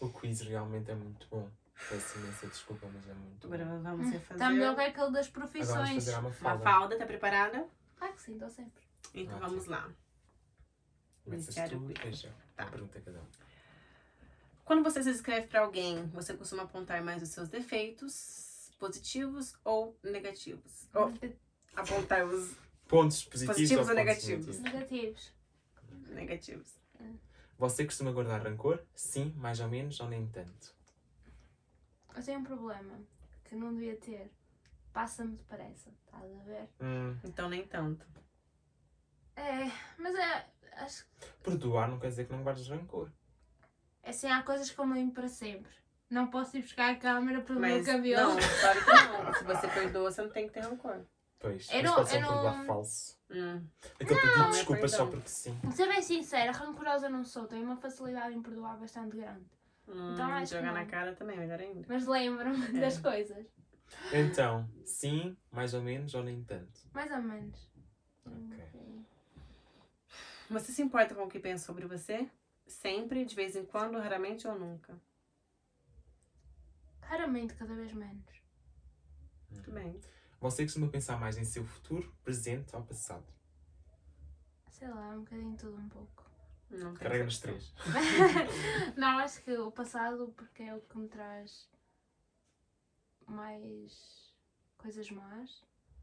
O 0.00 0.08
quiz 0.08 0.40
realmente 0.42 0.88
é 0.90 0.94
muito 0.94 1.26
bom. 1.28 1.50
Peço 1.88 2.18
imensa 2.18 2.46
desculpa, 2.46 2.86
mas 2.92 3.08
é 3.08 3.14
muito 3.14 3.46
Agora 3.46 3.64
bom. 3.64 3.82
vamos 3.82 4.10
refazer. 4.10 4.32
Está 4.36 4.50
melhor 4.50 4.74
que 4.74 4.80
aquele 4.80 5.12
das 5.12 5.26
Agora 5.28 5.46
vamos 5.46 5.52
profissões. 5.52 5.94
fazer 6.04 6.14
a 6.14 6.18
Uma 6.20 6.58
falda, 6.58 6.98
tá 6.98 7.06
preparada? 7.06 7.68
Ah, 8.00 8.08
que 8.08 8.22
sim, 8.22 8.32
estou 8.34 8.50
sempre. 8.50 8.82
Então 9.14 9.38
vamos 9.38 9.66
lá. 9.66 9.88
Iniciar 11.26 11.72
o 11.74 11.86
quiz. 11.88 12.22
Tá. 12.56 12.64
Uma 12.64 12.70
pergunta 12.70 12.98
a 12.98 13.02
cada 13.02 13.18
um. 13.20 13.26
Quando 14.64 14.82
você 14.82 15.02
se 15.02 15.10
escreve 15.10 15.46
para 15.46 15.60
alguém, 15.60 16.06
você 16.08 16.34
costuma 16.34 16.64
apontar 16.64 17.02
mais 17.02 17.22
os 17.22 17.28
seus 17.28 17.48
defeitos, 17.48 18.70
positivos 18.78 19.54
ou 19.64 19.96
negativos? 20.02 20.88
Ou 20.94 21.12
apontar 21.76 22.24
os 22.26 22.56
Pontos 22.88 23.24
positivos, 23.24 23.56
Positivos 23.56 23.88
ou 23.88 23.94
ou 23.96 23.96
pontos 24.04 24.04
negativos? 24.24 24.58
Negativos. 24.60 25.32
Negativos. 26.08 26.74
Você 27.58 27.84
costuma 27.84 28.12
guardar 28.12 28.42
rancor? 28.42 28.80
Sim, 28.94 29.32
mais 29.36 29.58
ou 29.60 29.68
menos, 29.68 29.98
ou 30.00 30.08
nem 30.08 30.26
tanto? 30.28 30.75
Eu 32.16 32.22
tenho 32.24 32.40
um 32.40 32.44
problema 32.44 32.98
que 33.44 33.54
não 33.54 33.72
devia 33.74 33.96
ter. 33.96 34.32
Passa-me 34.92 35.36
depressa, 35.36 35.90
estás 35.90 36.24
a 36.32 36.42
ver? 36.44 36.68
Hum, 36.80 37.16
Então 37.22 37.48
nem 37.50 37.66
tanto. 37.66 38.06
É, 39.36 39.70
mas 39.98 40.14
é. 40.14 40.46
Acho 40.78 41.06
que 41.20 41.26
perdoar 41.42 41.88
não 41.88 41.98
quer 41.98 42.08
dizer 42.08 42.26
que 42.26 42.32
não 42.32 42.42
guardes 42.42 42.68
rancor. 42.68 43.10
assim, 44.02 44.28
há 44.30 44.42
coisas 44.42 44.70
que 44.70 44.78
eu 44.78 44.86
me 44.86 44.94
lembro 44.94 45.14
para 45.14 45.28
sempre. 45.28 45.70
Não 46.08 46.28
posso 46.28 46.56
ir 46.56 46.62
buscar 46.62 46.92
a 46.92 46.96
câmera 46.96 47.40
pelo 47.42 47.58
meu 47.60 47.76
Mas 47.78 47.86
cabelo. 47.86 48.28
não, 48.34 48.36
claro 48.60 48.84
que 48.84 48.90
não. 49.24 49.34
Se 49.34 49.44
você 49.44 49.68
perdoa, 49.68 50.10
você 50.10 50.22
não 50.22 50.30
tem 50.30 50.46
que 50.46 50.52
ter 50.54 50.60
rancor. 50.60 51.00
Pois, 51.38 51.68
Eu 51.70 51.74
mas 51.76 51.84
não- 51.84 51.94
pode 51.96 52.08
ser 52.08 52.16
eu 52.16 52.18
um 52.20 52.22
não- 52.22 52.32
perdoar 52.42 52.64
falso. 52.64 53.18
Hum. 53.30 53.66
Aquele 54.00 54.20
pedir 54.20 54.38
Não, 54.38 54.46
é 54.46 54.50
desculpas 54.50 54.90
só 54.92 55.06
porque 55.06 55.28
sim. 55.28 55.58
Vou 55.62 55.72
ser 55.72 55.86
bem 55.88 56.02
sincera, 56.02 56.52
rancorosa 56.52 57.08
não 57.08 57.24
sou. 57.24 57.46
Tenho 57.46 57.64
uma 57.64 57.76
facilidade 57.76 58.34
em 58.34 58.42
perdoar 58.42 58.76
bastante 58.78 59.16
grande. 59.16 59.44
Hum, 59.88 60.12
Então 60.12 60.26
acho 60.32 60.52
que 60.52 60.58
jogar 60.58 60.72
na 60.72 60.80
não. 60.80 60.90
cara 60.90 61.14
também, 61.14 61.38
melhor 61.38 61.60
ainda. 61.60 61.86
Mas 61.88 62.06
lembro-me 62.06 62.78
É. 62.78 62.80
das 62.80 62.98
coisas. 62.98 63.46
Então, 64.12 64.68
sim, 64.84 65.36
mais 65.50 65.74
ou 65.74 65.82
menos, 65.82 66.14
ou 66.14 66.22
nem 66.22 66.42
tanto. 66.44 66.80
Mais 66.92 67.10
ou 67.10 67.22
menos. 67.22 67.70
Ok. 68.26 69.04
Você 70.50 70.72
se 70.72 70.82
importa 70.82 71.14
com 71.14 71.22
o 71.24 71.28
que 71.28 71.38
pensa 71.40 71.64
sobre 71.64 71.86
você? 71.86 72.28
Sempre, 72.66 73.24
de 73.24 73.34
vez 73.34 73.54
em 73.56 73.64
quando, 73.64 73.98
raramente 73.98 74.46
ou 74.46 74.58
nunca? 74.58 75.00
Raramente, 77.00 77.54
cada 77.54 77.74
vez 77.74 77.92
menos. 77.92 78.42
Muito 79.50 79.70
bem. 79.70 80.00
Você 80.40 80.64
costuma 80.64 80.88
pensar 80.88 81.18
mais 81.18 81.36
em 81.38 81.44
seu 81.44 81.64
futuro, 81.64 82.12
presente 82.24 82.74
ou 82.74 82.82
passado? 82.82 83.24
Sei 84.70 84.88
lá, 84.88 85.10
um 85.10 85.20
bocadinho 85.20 85.56
tudo 85.56 85.76
um 85.76 85.88
pouco. 85.88 86.25
Não 86.70 86.94
tem 86.94 87.06
Carrega 87.06 87.24
nos 87.24 87.34
exceção. 87.34 87.54
três. 87.54 88.96
não, 88.96 89.18
acho 89.18 89.42
que 89.42 89.56
o 89.56 89.70
passado, 89.70 90.32
porque 90.36 90.62
é 90.64 90.74
o 90.74 90.80
que 90.80 90.98
me 90.98 91.08
traz 91.08 91.68
mais 93.26 94.32
coisas 94.76 95.10
más. 95.10 95.62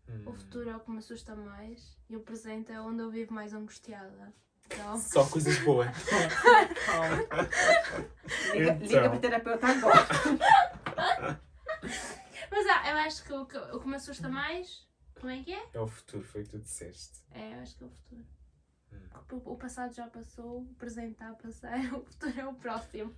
Hum. 0.10 0.24
O 0.26 0.34
futuro 0.34 0.70
é 0.70 0.76
o 0.76 0.80
que 0.80 0.92
me 0.92 0.98
assusta 1.00 1.36
mais. 1.36 1.98
E 2.10 2.16
o 2.16 2.22
presente 2.22 2.72
é 2.72 2.80
onde 2.82 3.02
eu 3.02 3.10
vivo 3.10 3.34
mais 3.34 3.54
angustiada. 3.54 4.34
Então, 4.66 4.98
Só 5.00 5.26
coisas 5.28 5.58
boas. 5.60 5.88
Liga, 8.54 8.72
Então. 8.74 8.88
liga 8.88 9.10
pro 9.10 9.20
terapeuta 9.20 9.68
agora. 9.68 10.08
mas 12.52 12.68
ah, 12.68 12.90
eu 12.92 12.98
acho 12.98 13.24
que 13.24 13.34
o, 13.34 13.46
que 13.46 13.58
o 13.58 13.80
que 13.80 13.88
me 13.88 13.96
assusta 13.96 14.30
mais. 14.30 14.88
Como 15.20 15.32
é 15.32 15.42
que 15.44 15.54
é? 15.54 15.70
É 15.74 15.80
o 15.80 15.88
futuro, 15.88 16.24
foi 16.24 16.42
o 16.42 16.44
que 16.46 16.52
tu 16.52 16.60
disseste. 16.60 17.20
É, 17.32 17.54
eu 17.54 17.62
acho 17.62 17.76
que 17.78 17.84
é 17.84 17.88
o 17.88 17.90
futuro. 17.90 18.26
O, 19.32 19.56
passado 19.56 19.94
já 19.94 20.08
passou, 20.08 20.62
o 20.62 20.76
presente 20.76 21.14
está 21.14 21.30
a 21.30 21.34
passar, 21.34 21.80
o 21.94 22.04
futuro 22.04 22.40
é 22.40 22.46
o 22.46 22.54
próximo. 22.54 23.16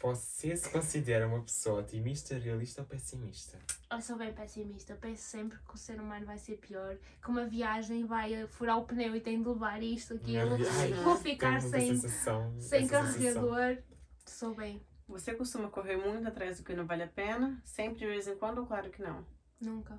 Você 0.00 0.56
se 0.56 0.70
considera 0.70 1.26
uma 1.26 1.42
pessoa 1.42 1.80
otimista, 1.80 2.38
realista 2.38 2.82
ou 2.82 2.86
pessimista? 2.86 3.58
Eu 3.90 4.00
sou 4.00 4.16
bem 4.16 4.32
pessimista. 4.32 4.92
Eu 4.92 4.96
penso 4.96 5.22
sempre 5.22 5.58
que 5.58 5.74
o 5.74 5.76
ser 5.76 6.00
humano 6.00 6.24
vai 6.24 6.38
ser 6.38 6.56
pior, 6.58 6.96
que 7.20 7.28
uma 7.28 7.44
viagem 7.46 8.06
vai 8.06 8.46
furar 8.46 8.78
o 8.78 8.84
pneu 8.84 9.16
e 9.16 9.20
tem 9.20 9.42
de 9.42 9.48
levar 9.48 9.82
isto, 9.82 10.14
aquilo. 10.14 10.56
Vou 11.02 11.16
ficar 11.16 11.60
sem, 11.60 11.96
sensação, 11.96 12.54
sem 12.60 12.86
carregador. 12.86 13.78
Sou 14.24 14.54
bem. 14.54 14.80
Você 15.08 15.34
costuma 15.34 15.68
correr 15.68 15.96
muito 15.96 16.28
atrás 16.28 16.58
do 16.58 16.64
que 16.64 16.74
não 16.74 16.86
vale 16.86 17.02
a 17.02 17.08
pena? 17.08 17.60
Sempre, 17.64 17.98
de 17.98 18.06
vez 18.06 18.28
em 18.28 18.36
quando, 18.36 18.58
ou 18.58 18.66
claro 18.66 18.90
que 18.90 19.02
não? 19.02 19.26
Nunca. 19.60 19.98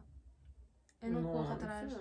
Eu 1.01 1.11
não 1.11 1.23
corro 1.23 1.43
Nossa. 1.43 1.53
atrás. 1.55 1.93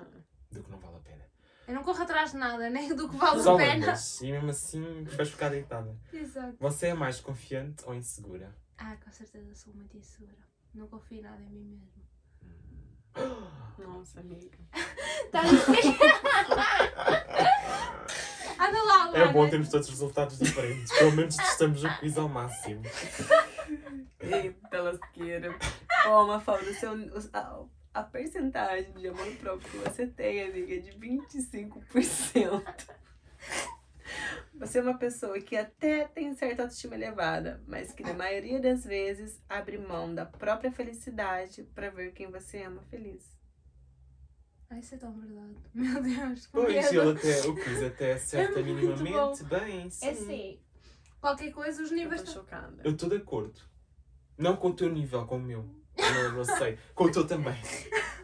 Do 0.53 0.63
que 0.63 0.71
não 0.71 0.79
vale 0.79 0.97
a 0.97 1.01
pena. 1.01 1.25
Eu 1.69 1.75
não 1.75 1.83
corro 1.85 2.03
atrás 2.03 2.31
de 2.33 2.39
nada, 2.39 2.69
nem 2.71 2.95
do 2.95 3.09
que 3.09 3.17
vale 3.17 3.43
Só 3.43 3.55
a 3.55 3.59
pena. 3.59 3.75
lembras, 3.75 4.21
e 4.23 4.33
mesmo 4.33 4.51
assim 4.51 5.05
vais 5.05 5.29
ficar 5.29 5.51
deitada. 5.51 5.95
Exato. 6.13 6.57
Você 6.59 6.87
é 6.89 6.95
mais 6.95 7.21
confiante 7.21 7.85
ou 7.87 7.95
insegura? 7.95 8.57
Ah, 8.79 8.97
com 9.05 9.11
certeza 9.13 9.55
sou 9.55 9.75
muito 9.75 9.97
insegura. 9.97 10.39
Não 10.75 10.87
confio 10.89 11.23
nada 11.23 11.43
em 11.43 11.51
mim 11.51 11.79
mesma. 11.79 12.03
Nossa, 13.79 14.21
amiga. 14.21 14.59
Tá. 15.31 15.43
Anda 18.59 18.83
lá, 18.83 19.05
Luana. 19.11 19.19
É 19.19 19.33
bom 19.33 19.49
termos 19.51 19.69
todos 19.69 19.87
os 19.89 19.93
resultados 19.93 20.39
diferentes. 20.39 20.91
Pelo 20.97 21.13
menos 21.13 21.37
testamos 21.37 21.85
o 21.85 21.99
quiz 21.99 22.17
ao 22.17 22.29
máximo. 22.29 22.83
Eita, 24.21 24.81
lasqueira. 24.81 25.55
Ó, 26.07 26.27
Mafalda, 26.27 26.73
seu, 26.75 26.97
a, 28.01 28.03
percentagem 28.05 28.93
de 28.93 29.09
amor 29.09 29.27
próprio 29.37 29.71
que 29.71 29.77
você 29.79 30.07
tem, 30.07 30.43
amiga, 30.43 30.75
é 30.75 30.79
de 30.79 30.93
25%. 30.93 32.63
Você 34.55 34.79
é 34.79 34.83
uma 34.83 34.99
pessoa 34.99 35.41
que 35.41 35.57
até 35.57 36.07
tem 36.09 36.35
certa 36.35 36.63
autoestima 36.63 36.95
elevada, 36.97 37.63
mas 37.67 37.93
que 37.93 38.03
na 38.03 38.13
maioria 38.13 38.61
das 38.61 38.85
vezes 38.85 39.41
abre 39.49 39.79
mão 39.79 40.13
da 40.13 40.27
própria 40.27 40.73
felicidade 40.73 41.63
pra 41.75 41.91
ver 41.91 42.13
quem 42.13 42.31
você 42.31 42.63
ama 42.63 42.83
feliz. 42.91 43.39
Ai, 44.71 44.81
isso 44.81 44.97
é 44.97 44.99
tão 44.99 45.13
verdade. 45.13 45.57
Meu 45.73 46.03
Deus, 46.03 46.47
que 46.47 46.53
Pois, 46.53 46.93
medo. 46.93 47.01
ele 47.01 47.19
até, 47.19 47.41
o 47.49 47.55
quiz 47.55 47.83
até 47.83 48.13
acerta 48.15 48.59
É 48.61 48.63
muito 48.63 48.99
minimamente 49.03 49.45
bem. 49.45 49.91
Sim. 49.91 50.07
É 50.09 50.15
sim. 50.15 50.61
Qualquer 51.21 51.53
coisa, 51.53 51.83
os 51.83 51.91
Eu 51.91 51.97
níveis 51.97 52.23
tô 52.23 52.29
estão. 52.29 52.43
chocada. 52.43 52.83
Eu 52.85 52.93
estou 52.93 53.09
de 53.09 53.17
acordo. 53.17 53.61
Não 54.37 54.57
com 54.57 54.69
o 54.69 54.75
teu 54.75 54.91
nível, 54.91 55.25
com 55.27 55.37
o 55.37 55.41
meu. 55.43 55.65
Não, 55.99 56.33
não 56.33 56.45
sei. 56.45 56.79
Teu 57.13 57.27
também. 57.27 57.57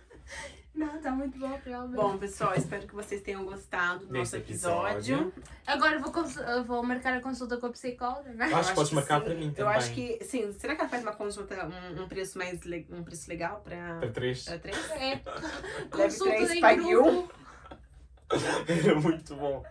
Não, 0.75 0.97
está 0.97 1.13
muito 1.13 1.39
bom, 1.39 1.57
realmente. 1.65 1.95
Bom, 1.95 2.19
pessoal, 2.19 2.53
espero 2.57 2.85
que 2.85 2.95
vocês 2.97 3.21
tenham 3.23 3.45
gostado 3.45 4.07
do 4.07 4.13
Neste 4.13 4.37
nosso 4.39 4.51
episódio. 4.51 5.33
Agora 5.65 6.01
vou, 6.01 6.11
cons- 6.11 6.37
eu 6.37 6.65
vou 6.65 6.83
marcar 6.83 7.15
a 7.17 7.21
consulta 7.21 7.57
com 7.59 7.67
a 7.67 7.71
psicóloga. 7.71 8.33
né? 8.33 8.47
Acho 8.53 8.71
que 8.71 8.75
podes 8.75 8.91
marcar 8.91 9.21
sim. 9.21 9.25
para 9.25 9.35
mim 9.37 9.47
Eu 9.47 9.55
também. 9.55 9.73
acho 9.77 9.93
que, 9.95 10.19
sim. 10.25 10.53
Será 10.59 10.75
que 10.75 10.81
ela 10.81 10.91
faz 10.91 11.03
uma 11.05 11.13
consulta, 11.15 11.55
um, 11.65 12.03
um 12.03 12.09
preço 12.09 12.37
mais 12.39 12.61
le- 12.63 12.89
um 12.91 13.05
preço 13.05 13.29
legal 13.31 13.61
pra, 13.61 13.99
Para 14.01 14.11
três. 14.11 14.43
pra 14.47 14.59
três? 14.59 14.91
É. 14.91 14.97
Leve 15.15 15.23
Consulta 15.93 16.33
três, 16.35 16.51
em 16.51 16.61
pague 16.61 16.81
um. 16.81 16.89
grupo. 16.89 17.35
Era 18.69 18.95
muito 19.01 19.35
bom. 19.37 19.65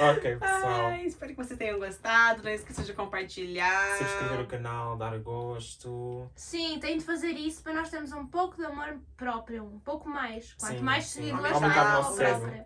Ok, 0.00 0.36
pessoal. 0.36 0.86
Ai, 0.86 1.06
espero 1.06 1.32
que 1.32 1.36
vocês 1.36 1.58
tenham 1.58 1.78
gostado. 1.78 2.42
Não 2.42 2.50
esqueçam 2.50 2.84
de 2.84 2.92
compartilhar. 2.92 3.98
Subscrever 3.98 4.40
o 4.40 4.46
canal, 4.46 4.96
dar 4.96 5.18
gosto. 5.18 6.30
Sim, 6.34 6.78
tem 6.80 6.98
de 6.98 7.04
fazer 7.04 7.32
isso 7.32 7.62
para 7.62 7.74
nós 7.74 7.90
termos 7.90 8.12
um 8.12 8.26
pouco 8.26 8.56
de 8.56 8.64
amor 8.64 8.98
próprio. 9.16 9.64
Um 9.64 9.78
pouco 9.80 10.08
mais. 10.08 10.54
Quanto 10.54 10.78
Sim, 10.78 10.82
mais 10.82 11.16
Aumentar 11.16 11.40
mais 11.60 11.60
o 11.62 12.08
amor 12.08 12.16
próprio. 12.16 12.64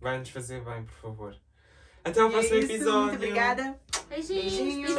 Vai-nos 0.00 0.30
fazer 0.30 0.60
bem, 0.62 0.84
por 0.84 0.94
favor. 0.94 1.36
Até 2.04 2.20
ao 2.20 2.26
E 2.26 2.30
é 2.30 2.32
próximo 2.32 2.58
isso, 2.58 2.72
episódio. 2.72 3.00
Muito 3.02 3.14
obrigada. 3.16 3.80
Beijinhos. 4.08 4.52
Beijinhos. 4.52 4.94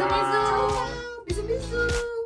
Beijo, 1.25 1.43
beijo. 1.43 1.69
Tchau. 1.69 2.22